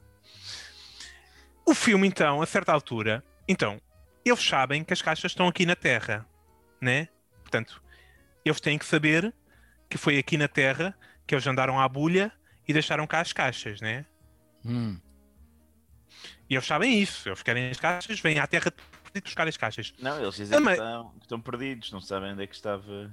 O 1.64 1.74
filme, 1.74 2.06
então, 2.06 2.42
a 2.42 2.46
certa 2.46 2.72
altura, 2.72 3.24
então, 3.48 3.80
eles 4.24 4.42
sabem 4.42 4.84
que 4.84 4.92
as 4.92 5.02
caixas 5.02 5.32
estão 5.32 5.48
aqui 5.48 5.64
na 5.66 5.76
Terra, 5.76 6.26
né? 6.80 7.08
Portanto, 7.40 7.82
eles 8.44 8.60
têm 8.60 8.78
que 8.78 8.84
saber 8.86 9.32
que 9.88 9.98
foi 9.98 10.18
aqui 10.18 10.36
na 10.36 10.48
Terra 10.48 10.96
que 11.26 11.34
eles 11.34 11.46
andaram 11.46 11.78
à 11.80 11.88
bulha 11.88 12.32
e 12.66 12.72
deixaram 12.72 13.06
cá 13.06 13.20
as 13.20 13.32
caixas, 13.32 13.80
né? 13.80 14.04
Hum. 14.64 14.98
E 16.48 16.54
eles 16.54 16.66
sabem 16.66 17.00
isso. 17.00 17.28
Eles 17.28 17.42
querem 17.42 17.70
as 17.70 17.78
caixas, 17.80 18.20
vêm 18.20 18.38
à 18.38 18.46
Terra 18.46 18.70
para 18.70 19.20
buscar 19.22 19.48
as 19.48 19.56
caixas. 19.56 19.92
Não, 19.98 20.20
eles 20.20 20.34
dizem 20.36 20.58
Ah, 20.58 20.62
que, 20.62 20.70
estão, 20.70 21.10
que 21.10 21.20
estão 21.24 21.40
perdidos, 21.40 21.92
não 21.92 22.00
sabem 22.00 22.32
onde 22.32 22.42
é 22.42 22.46
que 22.46 22.54
estava. 22.54 23.10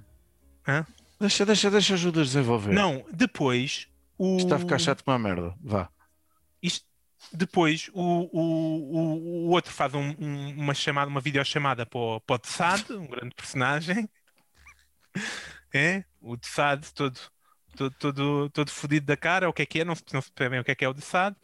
Deixa, 1.19 1.45
deixa, 1.45 1.69
deixa 1.71 1.93
as 1.95 1.99
Judas 1.99 2.27
desenvolver. 2.27 2.73
Não, 2.73 3.05
depois 3.11 3.87
o. 4.17 4.37
Está 4.37 4.55
a 4.55 4.59
ficar 4.59 4.79
chato 4.79 5.03
como 5.03 5.17
uma 5.17 5.27
merda. 5.29 5.55
Vá. 5.61 5.89
Isto- 6.61 6.87
depois 7.33 7.89
o, 7.93 8.01
o, 8.31 9.47
o, 9.47 9.49
outro 9.49 9.71
faz 9.73 9.93
um- 9.93 10.15
um- 10.19 10.51
uma 10.59 10.73
chamada, 10.73 11.09
uma 11.09 11.21
videochamada 11.21 11.85
para 11.85 11.99
o, 11.99 12.21
para 12.21 12.35
o 12.35 12.39
Tsad, 12.39 12.91
um 12.91 13.07
grande 13.07 13.35
personagem. 13.35 14.09
É, 15.73 16.03
o 16.21 16.37
Tsad 16.37 16.83
todo, 16.93 17.19
todo, 17.75 17.95
todo, 17.95 18.49
todo 18.49 18.71
fodido 18.71 19.05
da 19.05 19.17
cara, 19.17 19.49
o 19.49 19.53
que 19.53 19.61
é 19.61 19.65
que 19.65 19.79
é, 19.81 19.85
não 19.85 19.95
se, 19.95 20.03
não 20.13 20.21
se 20.21 20.31
percebe 20.31 20.51
bem 20.55 20.59
o 20.61 20.63
que 20.63 20.71
é 20.71 20.75
que 20.75 20.85
é 20.85 20.89
o 20.89 20.93
Tsad. 20.93 21.35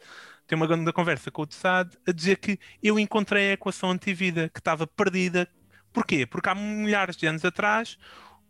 Tem 0.46 0.56
uma 0.56 0.66
grande 0.66 0.92
conversa 0.92 1.30
com 1.30 1.42
o 1.42 1.46
Tsad 1.46 1.92
a 2.06 2.12
dizer 2.12 2.36
que 2.38 2.58
eu 2.82 2.98
encontrei 2.98 3.50
a 3.50 3.52
equação 3.54 3.90
antivida 3.90 4.48
que 4.48 4.60
estava 4.60 4.86
perdida. 4.86 5.48
Porquê? 5.92 6.26
Porque 6.26 6.48
há 6.48 6.54
milhares 6.54 7.16
de 7.16 7.26
anos 7.26 7.44
atrás 7.44 7.98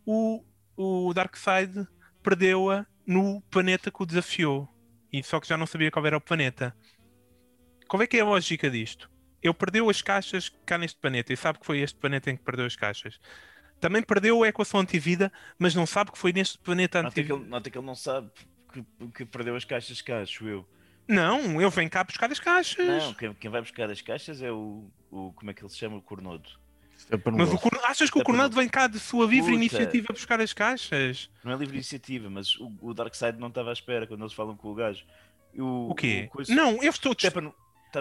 o, 0.05 0.43
o 0.75 1.13
Darkseid 1.13 1.87
perdeu-a 2.23 2.85
no 3.05 3.41
planeta 3.49 3.91
que 3.91 4.03
o 4.03 4.05
desafiou. 4.05 4.69
E 5.11 5.23
só 5.23 5.39
que 5.39 5.47
já 5.47 5.57
não 5.57 5.65
sabia 5.67 5.91
qual 5.91 6.05
era 6.05 6.17
o 6.17 6.21
planeta. 6.21 6.75
Qual 7.87 8.01
é 8.01 8.07
que 8.07 8.17
é 8.17 8.21
a 8.21 8.25
lógica 8.25 8.69
disto? 8.69 9.09
Ele 9.41 9.53
perdeu 9.53 9.89
as 9.89 10.01
caixas 10.01 10.49
cá 10.65 10.77
neste 10.77 10.99
planeta 10.99 11.31
e 11.31 11.37
sabe 11.37 11.59
que 11.59 11.65
foi 11.65 11.79
este 11.79 11.97
planeta 11.97 12.29
em 12.31 12.35
que 12.37 12.43
perdeu 12.43 12.65
as 12.65 12.75
caixas. 12.75 13.19
Também 13.79 14.01
perdeu 14.01 14.43
a 14.43 14.47
equação 14.47 14.79
antivida, 14.79 15.31
mas 15.59 15.75
não 15.75 15.85
sabe 15.85 16.11
que 16.11 16.17
foi 16.17 16.33
neste 16.33 16.57
planeta 16.57 17.01
Nota 17.03 17.13
que, 17.13 17.21
antivida. 17.21 17.39
ele, 17.41 17.49
nota 17.49 17.69
que 17.69 17.77
ele 17.77 17.85
não 17.85 17.95
sabe 17.95 18.29
que, 18.73 18.83
que 19.13 19.25
perdeu 19.25 19.55
as 19.55 19.63
caixas 19.63 20.01
cá, 20.01 20.21
acho 20.21 20.47
eu. 20.47 20.67
Não, 21.07 21.61
ele 21.61 21.69
vem 21.69 21.87
cá 21.87 22.03
buscar 22.03 22.29
as 22.31 22.39
caixas. 22.39 22.85
Não, 22.85 23.13
quem, 23.13 23.33
quem 23.35 23.49
vai 23.49 23.61
buscar 23.61 23.89
as 23.89 24.01
caixas 24.01 24.41
é 24.41 24.51
o, 24.51 24.89
o. 25.09 25.31
Como 25.33 25.49
é 25.51 25.53
que 25.53 25.61
ele 25.63 25.69
se 25.69 25.77
chama? 25.77 25.95
O 25.97 26.01
cornudo. 26.01 26.49
É 27.09 27.15
Mas 27.15 27.25
o 27.25 27.31
negócio. 27.31 27.59
Corn- 27.59 27.79
achas 27.85 28.09
que 28.09 28.17
o 28.17 28.19
É 28.19 28.23
para 28.23 28.33
Cornado 28.33 28.55
vem 28.55 28.67
cá 28.67 28.87
de 28.87 28.99
sua 28.99 29.25
livre 29.25 29.51
Puta. 29.51 29.55
iniciativa 29.55 30.07
buscar 30.11 30.41
as 30.41 30.51
caixas? 30.51 31.29
Não 31.43 31.53
é 31.53 31.55
livre 31.55 31.75
iniciativa, 31.75 32.29
mas 32.29 32.55
o, 32.57 32.73
o 32.81 32.93
Darkseid 32.93 33.37
não 33.39 33.47
estava 33.49 33.69
à 33.69 33.73
espera 33.73 34.05
quando 34.07 34.21
eles 34.21 34.33
falam 34.33 34.57
com 34.57 34.69
o 34.69 34.73
gajo. 34.75 35.05
O, 35.55 35.91
O 35.91 35.95
quê? 35.95 36.27
coisa- 36.31 36.53
Não, 36.53 36.81
eu 36.83 36.89
estou. 36.89 37.15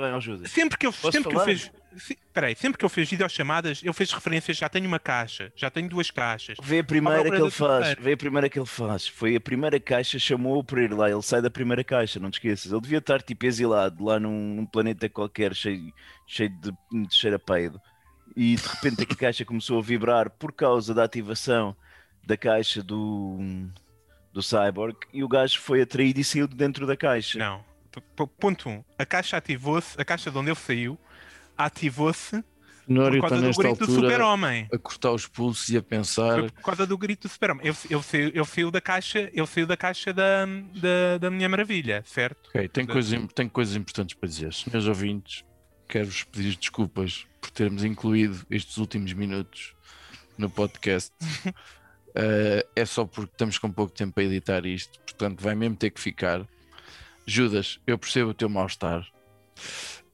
Bem, 0.00 0.10
ajuda. 0.10 0.46
Sempre 0.48 0.76
que 0.78 0.86
eu, 0.86 0.92
Posso 0.92 1.12
sempre 1.12 1.30
que 1.30 1.36
eu 1.36 1.44
fez. 1.44 1.70
se- 1.96 2.18
Peraí, 2.32 2.54
sempre 2.54 2.76
que 2.78 2.84
eu 2.84 2.88
fiz 2.88 3.08
videochamadas, 3.08 3.80
eu 3.82 3.92
fiz 3.94 4.12
referências, 4.12 4.56
já 4.58 4.68
tenho 4.68 4.86
uma 4.86 4.98
caixa, 4.98 5.50
já 5.56 5.70
tenho 5.70 5.88
duas 5.88 6.10
caixas. 6.10 6.58
Vê 6.62 6.80
a 6.80 6.84
primeira 6.84 7.30
que 7.30 7.36
ele 7.36 7.50
faz. 7.50 7.96
Vê 7.98 8.12
a 8.12 8.16
primeira 8.16 8.48
que 8.50 8.58
ele 8.58 8.66
faz. 8.66 9.08
Foi 9.08 9.34
a 9.36 9.40
primeira 9.40 9.80
caixa, 9.80 10.18
chamou-o 10.18 10.62
para 10.62 10.82
ir 10.82 10.92
lá. 10.92 11.10
Ele 11.10 11.22
sai 11.22 11.40
da 11.40 11.50
primeira 11.50 11.82
caixa, 11.82 12.20
não 12.20 12.30
te 12.30 12.34
esqueças. 12.34 12.70
Ele 12.72 12.80
devia 12.82 12.98
estar 12.98 13.22
tipo 13.22 13.46
exilado 13.46 14.04
lá 14.04 14.20
num, 14.20 14.56
num 14.56 14.66
planeta 14.66 15.08
qualquer 15.08 15.54
cheio, 15.54 15.92
cheio 16.26 16.50
de, 16.60 16.70
de 17.06 17.14
cheiro 17.14 17.36
a 17.36 17.38
peido. 17.38 17.80
E 18.36 18.56
de 18.56 18.68
repente 18.68 19.02
a 19.02 19.16
caixa 19.16 19.44
começou 19.44 19.78
a 19.78 19.82
vibrar 19.82 20.28
por 20.28 20.52
causa 20.52 20.92
da 20.92 21.04
ativação 21.04 21.74
da 22.26 22.36
caixa 22.36 22.82
do, 22.82 23.38
do 24.32 24.42
Cyborg. 24.42 24.96
E 25.12 25.24
o 25.24 25.28
gajo 25.28 25.58
foi 25.60 25.80
atraído 25.80 26.20
e 26.20 26.24
saiu 26.24 26.46
de 26.46 26.54
dentro 26.56 26.86
da 26.86 26.96
caixa. 26.96 27.38
Não. 27.38 27.64
Ponto 28.38 28.68
1. 28.68 28.72
Um, 28.72 28.84
a 28.98 29.04
caixa 29.06 29.36
ativou-se, 29.36 30.00
a 30.00 30.04
caixa 30.04 30.30
de 30.30 30.38
onde 30.38 30.50
ele 30.50 30.56
saiu, 30.56 30.98
ativou-se 31.56 32.42
por 32.86 33.20
causa 33.20 33.40
do 33.40 33.56
grito 33.56 33.86
do 33.86 33.92
super-homem. 33.92 34.68
a 34.72 34.78
cortar 34.78 35.10
os 35.10 35.26
pulsos 35.26 35.68
e 35.70 35.76
a 35.76 35.82
pensar. 35.82 36.38
Foi 36.38 36.50
por 36.50 36.62
causa 36.62 36.86
do 36.86 36.96
grito 36.96 37.26
do 37.26 37.32
super-homem. 37.32 37.66
Ele, 37.66 37.76
ele, 37.90 38.02
saiu, 38.02 38.28
ele 38.28 38.44
saiu 38.44 38.70
da 38.70 38.80
caixa, 38.80 39.30
ele 39.32 39.46
saiu 39.46 39.66
da 39.66 39.76
caixa 39.76 40.12
da, 40.12 40.46
da, 40.46 41.18
da 41.20 41.30
Minha 41.30 41.48
Maravilha, 41.48 42.02
certo? 42.06 42.48
Ok, 42.48 42.68
tem 42.68 42.86
Da- 42.86 42.92
coisas, 42.92 43.26
tem 43.34 43.48
coisas 43.48 43.74
importantes 43.74 44.14
para 44.14 44.28
dizer. 44.28 44.52
Senhores 44.54 44.86
ouvintes, 44.86 45.44
quero-vos 45.88 46.22
pedir 46.24 46.54
desculpas 46.56 47.26
por 47.40 47.50
termos 47.50 47.82
incluído 47.82 48.46
estes 48.48 48.76
últimos 48.76 49.12
minutos 49.12 49.74
no 50.38 50.48
podcast. 50.48 51.12
Eh, 52.18 52.66
é 52.74 52.84
só 52.86 53.04
porque 53.04 53.30
estamos 53.34 53.58
com 53.58 53.70
pouco 53.70 53.92
tempo 53.92 54.14
para 54.14 54.24
editar 54.24 54.64
isto, 54.64 54.98
portanto 55.00 55.42
vai 55.42 55.54
mesmo 55.54 55.76
ter 55.76 55.90
que 55.90 56.00
ficar. 56.00 56.46
Judas, 57.26 57.78
eu 57.86 57.98
percebo 57.98 58.30
o 58.30 58.34
teu 58.34 58.48
mal-estar, 58.48 59.06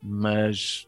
mas 0.03 0.87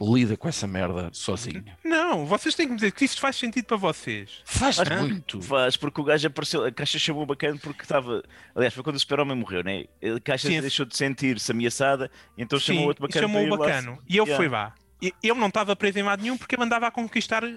lida 0.00 0.36
com 0.36 0.48
essa 0.48 0.66
merda 0.66 1.08
sozinho. 1.12 1.64
Não, 1.84 2.26
vocês 2.26 2.54
têm 2.54 2.66
que 2.66 2.72
me 2.72 2.76
dizer 2.76 2.92
que 2.92 3.04
isto 3.04 3.20
faz 3.20 3.36
sentido 3.36 3.64
para 3.66 3.76
vocês. 3.76 4.42
Faz 4.44 4.76
muito. 5.00 5.40
Faz, 5.40 5.76
porque 5.76 6.00
o 6.00 6.04
gajo 6.04 6.26
apareceu, 6.26 6.64
a 6.64 6.72
caixa 6.72 6.98
chamou 6.98 7.24
bacana 7.24 7.58
porque 7.62 7.82
estava. 7.82 8.22
Aliás, 8.54 8.74
foi 8.74 8.82
quando 8.82 8.96
o 8.96 9.00
Super-Homem 9.00 9.36
morreu, 9.36 9.62
né? 9.62 9.84
A 10.02 10.20
caixa 10.20 10.48
Sim. 10.48 10.60
deixou 10.60 10.84
de 10.84 10.96
sentir-se 10.96 11.50
ameaçada, 11.52 12.10
então 12.36 12.58
Sim, 12.58 12.66
chamou 12.66 12.86
outro 12.86 13.04
e 13.04 13.08
bacana. 13.08 13.26
chamou 13.26 13.44
o 13.46 13.56
bacano. 13.56 13.98
E 14.08 14.18
ele 14.18 14.24
Yeah. 14.24 14.36
foi 14.36 14.48
lá. 14.48 14.74
E 15.02 15.12
Ele 15.22 15.38
não 15.38 15.48
estava 15.48 15.76
preso 15.76 15.98
em 15.98 16.02
lado 16.02 16.22
nenhum 16.22 16.38
porque 16.38 16.54
ele 16.54 16.62
andava 16.62 16.86
a 16.86 16.90
conquistar, 16.90 17.44
eh, 17.44 17.52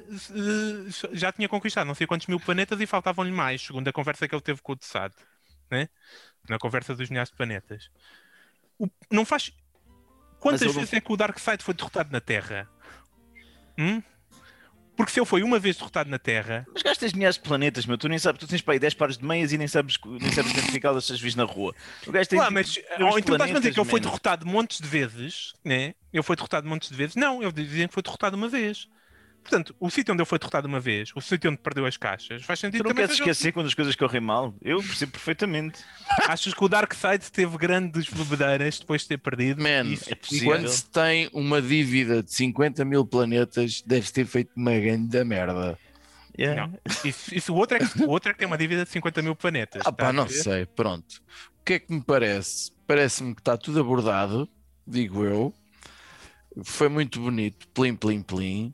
já 1.13 1.32
tinha 1.32 1.47
conquistado 1.47 1.88
não 1.88 1.95
sei 1.95 2.05
quantos 2.05 2.28
mil 2.28 2.39
planetas 2.39 2.80
e 2.82 2.86
faltavam-lhe 2.86 3.32
mais, 3.32 3.61
segundo 3.61 3.88
a 3.88 3.93
conversa 3.93 4.28
que 4.28 4.36
ele 4.36 4.41
teve 4.41 4.61
com 4.61 4.74
o 4.74 4.76
Tsad, 4.76 5.13
né? 5.72 5.88
Na 6.50 6.58
conversa 6.58 6.95
dos 6.95 7.10
milhares 7.10 7.30
de 7.30 7.36
planetas. 7.36 7.89
O- 8.80 8.88
não 9.12 9.26
faz. 9.26 9.52
Quantas 10.39 10.62
ele 10.62 10.70
não- 10.72 10.80
vezes 10.80 10.93
é 10.93 11.02
que 11.02 11.12
o 11.12 11.18
Darkseid 11.18 11.64
foi 11.64 11.74
derrotado 11.74 12.12
na 12.12 12.22
Terra? 12.22 12.70
Hum? 13.78 14.02
Porque 14.95 15.12
se 15.12 15.20
ele 15.20 15.28
foi 15.28 15.43
uma 15.43 15.60
vez 15.60 15.76
derrotado 15.78 16.10
na 16.10 16.18
Terra, 16.18 16.66
Mas 16.74 16.82
gastas 16.82 17.14
milhares 17.14 17.36
de 17.36 17.43
planetas, 17.43 17.86
meu. 17.86 18.00
Tu 18.00 18.10
nem 18.10 18.18
sabes, 18.18 18.39
tu 18.39 18.48
tens 18.48 18.62
para 18.64 18.74
aí 18.74 18.80
10 18.80 18.95
pares 18.95 19.16
de 19.18 19.24
meias 19.24 19.52
e 19.52 19.58
nem 19.58 19.68
sabes, 19.68 19.95
nem 20.04 20.32
sabes 20.32 20.52
identificá-las 20.52 21.06
se 21.06 21.14
as 21.14 21.20
vis 21.22 21.36
na 21.36 21.43
rua. 21.43 21.76
Lá, 22.08 22.26
tipo, 22.26 22.52
mas 22.52 22.80
ou 23.00 23.20
então 23.20 23.36
estás-me 23.36 23.58
a 23.58 23.60
dizer 23.60 23.74
que 23.74 23.80
ele 23.80 23.86
foi 23.86 23.86
planetas, 23.86 23.91
man. 23.91 24.00
derrotado 24.02 24.45
montes 24.48 24.80
de 24.82 24.88
vezes, 24.88 25.54
né? 25.64 25.93
Ele 26.12 26.24
foi 26.24 26.36
derrotado 26.36 26.68
montes 26.68 26.89
de 26.89 26.95
vezes. 26.95 27.16
Não, 27.16 27.43
eles 27.43 27.54
dizem 27.54 27.88
que 27.88 27.93
foi 27.93 28.02
derrotado 28.02 28.36
uma 28.36 28.50
vez. 28.50 28.88
Portanto, 29.48 29.74
o 29.80 29.89
sítio 29.89 30.14
onde 30.14 30.22
ele 30.22 30.28
foi 30.28 30.38
derrotado 30.38 30.68
uma 30.68 30.80
vez, 30.80 31.12
o 31.16 31.22
sítio 31.22 31.50
onde 31.50 31.60
perdeu 31.60 31.86
as 31.86 31.95
caixas, 31.95 32.43
faz 32.43 32.60
sentido 32.60 32.84
Tu 32.84 32.88
não 32.89 32.93
queres 32.93 33.12
esquecer 33.12 33.54
quando 33.54 33.68
as 33.68 33.74
coisas 33.74 33.95
correm 33.95 34.20
mal? 34.20 34.54
Eu 34.62 34.84
percebo 34.84 35.14
perfeitamente. 35.14 35.80
Achas 36.28 36.54
que 36.54 36.62
o 36.62 36.68
Darkseid 36.68 37.32
teve 37.32 37.58
grandes 37.58 38.10
bebedeiras 38.10 38.78
depois 38.78 39.04
de 39.04 39.08
ter 39.08 39.18
perdido? 39.18 39.64
Man, 39.64 39.86
Isso- 39.86 40.12
é 40.12 40.16
possível. 40.16 40.52
quando 40.52 40.68
se 40.68 40.86
tem 40.89 41.30
uma 41.32 41.62
dívida 41.62 42.22
de 42.22 42.34
50 42.34 42.84
mil 42.84 43.06
planetas, 43.06 43.82
deve 43.86 44.12
ter 44.12 44.26
feito 44.26 44.52
uma 44.54 44.78
grande 44.78 45.24
merda. 45.24 45.80
Yeah. 46.38 46.68
Não. 46.68 46.80
Isso, 47.06 47.34
isso, 47.34 47.54
o, 47.54 47.56
outro 47.56 47.78
é 47.78 47.80
que, 47.80 48.04
o 48.04 48.10
outro 48.10 48.30
é 48.30 48.34
que 48.34 48.39
tem 48.39 48.48
uma 48.48 48.58
dívida 48.58 48.84
de 48.84 48.91
50 48.91 49.22
mil 49.22 49.36
planetas. 49.36 49.82
Ah 49.86 49.93
pá, 49.93 50.10
a 50.10 50.14
não 50.14 50.28
sei, 50.28 50.66
pronto. 50.66 51.22
O 51.62 51.64
que 51.64 51.74
é 51.74 51.80
que 51.80 51.91
me 51.91 52.02
parece? 52.02 52.72
Parece-me 52.86 53.34
que 53.34 53.41
está 53.41 53.58
tudo 53.58 53.80
abordado, 53.80 54.48
digo 54.86 55.24
eu. 55.24 55.54
Foi 56.64 56.89
muito 56.89 57.22
bonito, 57.22 57.66
plim, 57.70 57.95
plim, 57.95 58.22
plim. 58.22 58.74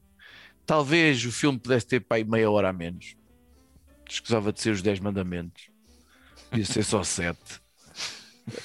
Talvez 0.65 1.23
o 1.25 1.31
filme 1.31 1.59
pudesse 1.59 1.85
ter 1.87 1.99
para 1.99 2.17
aí 2.17 2.23
meia 2.23 2.49
hora 2.49 2.69
a 2.69 2.73
menos. 2.73 3.15
Escusava 4.09 4.53
de 4.53 4.61
ser 4.61 4.71
os 4.71 4.81
10 4.81 4.99
mandamentos. 4.99 5.69
Ia 6.53 6.65
ser 6.65 6.83
só 6.83 7.03
7. 7.03 7.39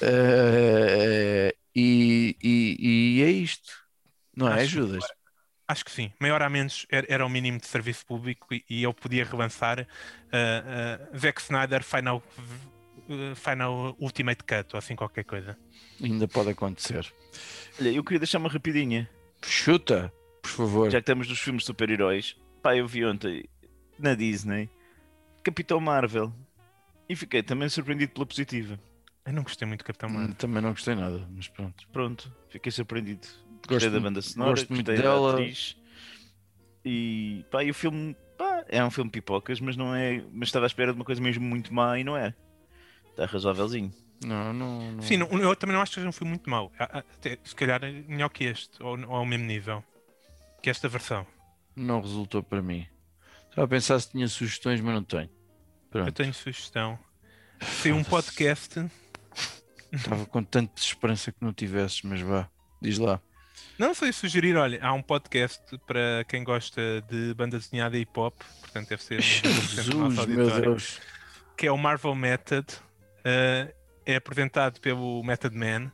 e, 1.75 2.35
e, 2.41 3.17
e 3.19 3.23
é 3.23 3.31
isto. 3.31 3.71
Não 4.35 4.47
é, 4.47 4.61
Acho- 4.63 4.71
Judas? 4.71 5.03
Acho 5.67 5.85
que 5.85 5.91
sim. 5.91 6.11
Meia 6.19 6.33
hora 6.33 6.47
a 6.47 6.49
menos 6.49 6.87
era, 6.89 7.05
era 7.07 7.25
o 7.25 7.29
mínimo 7.29 7.59
de 7.59 7.67
serviço 7.67 8.03
público 8.05 8.51
e, 8.51 8.63
e 8.67 8.81
eu 8.81 8.91
podia 8.91 9.23
relançar 9.23 9.79
uh, 9.81 11.13
uh, 11.13 11.17
Zack 11.19 11.39
Snyder 11.41 11.83
Final, 11.83 12.23
uh, 13.07 13.35
Final 13.35 13.95
Ultimate 13.99 14.43
Cut 14.43 14.73
ou 14.73 14.79
assim 14.79 14.95
qualquer 14.95 15.23
coisa. 15.25 15.55
Ainda 16.01 16.27
pode 16.27 16.49
acontecer. 16.49 17.05
Olha, 17.79 17.89
eu 17.89 18.03
queria 18.03 18.19
deixar 18.19 18.39
uma 18.39 18.49
rapidinha. 18.49 19.07
Chuta, 19.43 20.11
por 20.51 20.57
favor. 20.57 20.85
Já 20.91 20.99
que 20.99 21.03
estamos 21.03 21.27
nos 21.27 21.39
filmes 21.39 21.63
de 21.63 21.67
super-heróis. 21.67 22.35
Pá, 22.61 22.75
eu 22.75 22.87
vi 22.87 23.05
ontem 23.05 23.45
na 23.97 24.13
Disney 24.15 24.69
Capitão 25.43 25.79
Marvel 25.79 26.33
e 27.07 27.15
fiquei 27.15 27.41
também 27.41 27.69
surpreendido 27.69 28.11
pela 28.13 28.25
positiva. 28.25 28.79
Eu 29.25 29.33
não 29.33 29.43
gostei 29.43 29.67
muito 29.67 29.81
do 29.81 29.85
Capitão 29.85 30.09
Hum, 30.09 30.13
Marvel. 30.13 30.35
Também 30.35 30.61
não 30.61 30.71
gostei 30.71 30.95
nada, 30.95 31.27
mas 31.35 31.47
pronto. 31.47 31.87
Pronto, 31.91 32.33
fiquei 32.49 32.71
surpreendido. 32.71 33.27
Gosto 33.27 33.69
Gostei 33.69 33.89
da 33.89 33.93
muito- 33.99 34.03
banda 34.03 34.21
sonora, 34.21 34.49
gosto 34.51 34.73
muito 34.73 34.85
gostei 34.87 35.03
dela. 35.03 35.27
da 35.33 35.37
atriz. 35.37 35.77
E 36.85 37.45
pá, 37.51 37.63
e 37.63 37.69
o 37.69 37.73
filme 37.73 38.15
pá, 38.37 38.63
é 38.69 38.83
um 38.83 38.89
filme 38.91 39.09
de 39.09 39.19
pipocas, 39.19 39.59
mas 39.59 39.75
não 39.75 39.93
é. 39.93 40.23
Mas 40.31 40.47
estava 40.49 40.65
à 40.65 40.67
espera 40.67 40.91
de 40.93 40.99
uma 40.99 41.05
coisa 41.05 41.21
mesmo 41.21 41.45
muito 41.45 41.73
má 41.73 41.99
e 41.99 42.03
não 42.03 42.15
é. 42.17 42.33
Está 43.09 43.25
razoávelzinho. 43.25 43.91
Não, 44.25 44.53
não. 44.53 44.91
não. 44.93 45.01
Sim, 45.03 45.17
não- 45.17 45.27
eu 45.39 45.55
também 45.55 45.75
não 45.75 45.81
acho 45.81 45.91
que 45.91 45.95
seja 45.95 46.07
um 46.09 46.11
filme 46.13 46.31
muito 46.31 46.49
mau. 46.49 46.71
Ah, 46.79 46.89
ah, 46.93 46.99
Até, 46.99 47.37
se 47.43 47.55
calhar 47.55 47.83
é 47.83 47.91
melhor 47.91 48.29
que 48.29 48.45
este, 48.45 48.81
ou, 48.81 48.97
ou 49.07 49.15
ao 49.15 49.25
mesmo 49.25 49.45
nível 49.45 49.83
que 50.61 50.69
esta 50.69 50.87
versão. 50.87 51.25
Não 51.75 52.01
resultou 52.01 52.43
para 52.43 52.61
mim. 52.61 52.87
Estava 53.49 53.65
a 53.65 53.67
pensar 53.67 53.99
se 53.99 54.11
tinha 54.11 54.27
sugestões, 54.27 54.81
mas 54.81 54.93
não 54.93 55.03
tenho. 55.03 55.23
Eu 55.29 55.89
Pronto. 55.91 56.11
tenho 56.13 56.33
sugestão. 56.33 56.99
Tem 57.81 57.91
um 57.91 58.03
podcast. 58.03 58.79
Estava 59.91 60.25
com 60.25 60.43
tanta 60.43 60.79
esperança 60.81 61.31
que 61.31 61.43
não 61.43 61.51
tivesses, 61.53 62.01
mas 62.03 62.21
vá. 62.21 62.47
Diz 62.81 62.97
lá. 62.97 63.19
Não 63.77 63.93
sei 63.93 64.11
sugerir, 64.13 64.55
olha, 64.55 64.79
há 64.81 64.93
um 64.93 65.01
podcast 65.01 65.61
para 65.87 66.23
quem 66.27 66.43
gosta 66.43 67.01
de 67.09 67.33
banda 67.33 67.57
desenhada 67.57 67.97
e 67.97 68.01
hip 68.01 68.19
hop, 68.19 68.35
portanto 68.61 68.89
deve 68.89 69.03
ser 69.03 69.19
90% 69.19 69.89
do 69.89 69.97
nosso 69.97 70.15
Jesus, 70.15 70.27
meu 70.27 70.61
Deus. 70.61 70.99
que 71.57 71.65
é 71.67 71.71
o 71.71 71.77
Marvel 71.77 72.13
Method. 72.15 72.67
eh, 73.23 73.73
é 74.05 74.15
apresentado 74.15 74.79
pelo 74.79 75.21
Method 75.23 75.55
Man, 75.55 75.91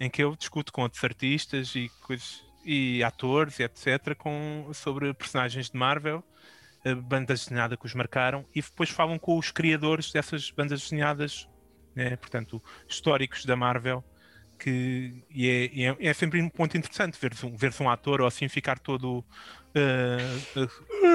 em 0.00 0.08
que 0.10 0.22
eu 0.22 0.34
discuto 0.36 0.72
com 0.72 0.82
outros 0.82 1.02
artistas 1.04 1.74
e, 1.74 1.88
coisas, 2.02 2.42
e 2.68 3.02
atores 3.02 3.58
etc. 3.58 4.14
Com, 4.14 4.70
sobre 4.74 5.14
personagens 5.14 5.70
de 5.70 5.76
Marvel, 5.78 6.22
eh, 6.84 6.94
bandas 6.94 7.44
desenhadas 7.46 7.78
que 7.78 7.86
os 7.86 7.94
marcaram, 7.94 8.44
e 8.54 8.60
depois 8.60 8.90
falam 8.90 9.18
com 9.18 9.38
os 9.38 9.50
criadores 9.50 10.12
dessas 10.12 10.50
bandas 10.50 10.82
desenhadas, 10.82 11.48
né, 11.94 12.14
portanto, 12.16 12.62
históricos 12.86 13.46
da 13.46 13.56
Marvel. 13.56 14.04
Que, 14.58 15.22
e 15.30 15.48
é, 15.48 15.90
é, 15.90 15.96
é 16.08 16.12
sempre 16.12 16.42
um 16.42 16.48
ponto 16.48 16.76
interessante 16.76 17.16
ver-se 17.20 17.46
um, 17.46 17.56
ver 17.56 17.72
um 17.80 17.88
ator 17.88 18.20
ou 18.20 18.26
assim 18.26 18.48
ficar 18.48 18.76
todo 18.76 19.24
eh, 19.72 20.18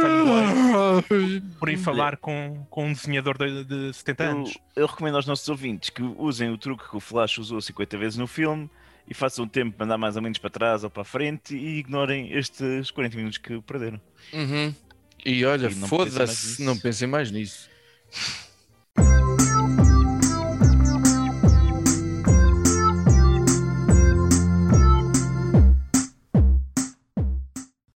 fanboy 0.01 1.41
por 1.59 1.67
ir 1.67 1.75
falar 1.75 2.15
com, 2.15 2.65
com 2.69 2.85
um 2.85 2.93
desenhador 2.93 3.37
de, 3.37 3.65
de 3.65 3.93
70 3.93 4.23
Eu, 4.23 4.29
anos. 4.31 4.57
eu 4.77 4.87
recomendo 4.87 5.15
aos 5.15 5.25
nossos 5.25 5.49
ouvintes 5.49 5.89
que 5.89 6.01
usem 6.01 6.51
o 6.51 6.57
truque 6.57 6.89
que 6.89 6.95
o 6.95 7.01
Flash 7.01 7.37
usou 7.37 7.59
50 7.59 7.97
vezes 7.97 8.17
no 8.17 8.27
filme 8.27 8.69
e 9.07 9.13
façam 9.13 9.45
o 9.45 9.47
tempo 9.47 9.75
para 9.75 9.85
andar 9.85 9.97
mais 9.97 10.15
ou 10.15 10.21
menos 10.21 10.37
para 10.37 10.49
trás 10.49 10.83
ou 10.83 10.89
para 10.89 11.01
a 11.01 11.05
frente 11.05 11.55
e 11.55 11.79
ignorem 11.79 12.31
estes 12.33 12.91
40 12.91 13.17
minutos 13.17 13.37
que 13.37 13.61
perderam. 13.61 13.99
Uhum. 14.31 14.73
E 15.25 15.45
olha, 15.45 15.69
foda-se, 15.69 16.61
não 16.61 16.77
pensem 16.77 17.07
mais 17.07 17.31
nisso. 17.31 17.69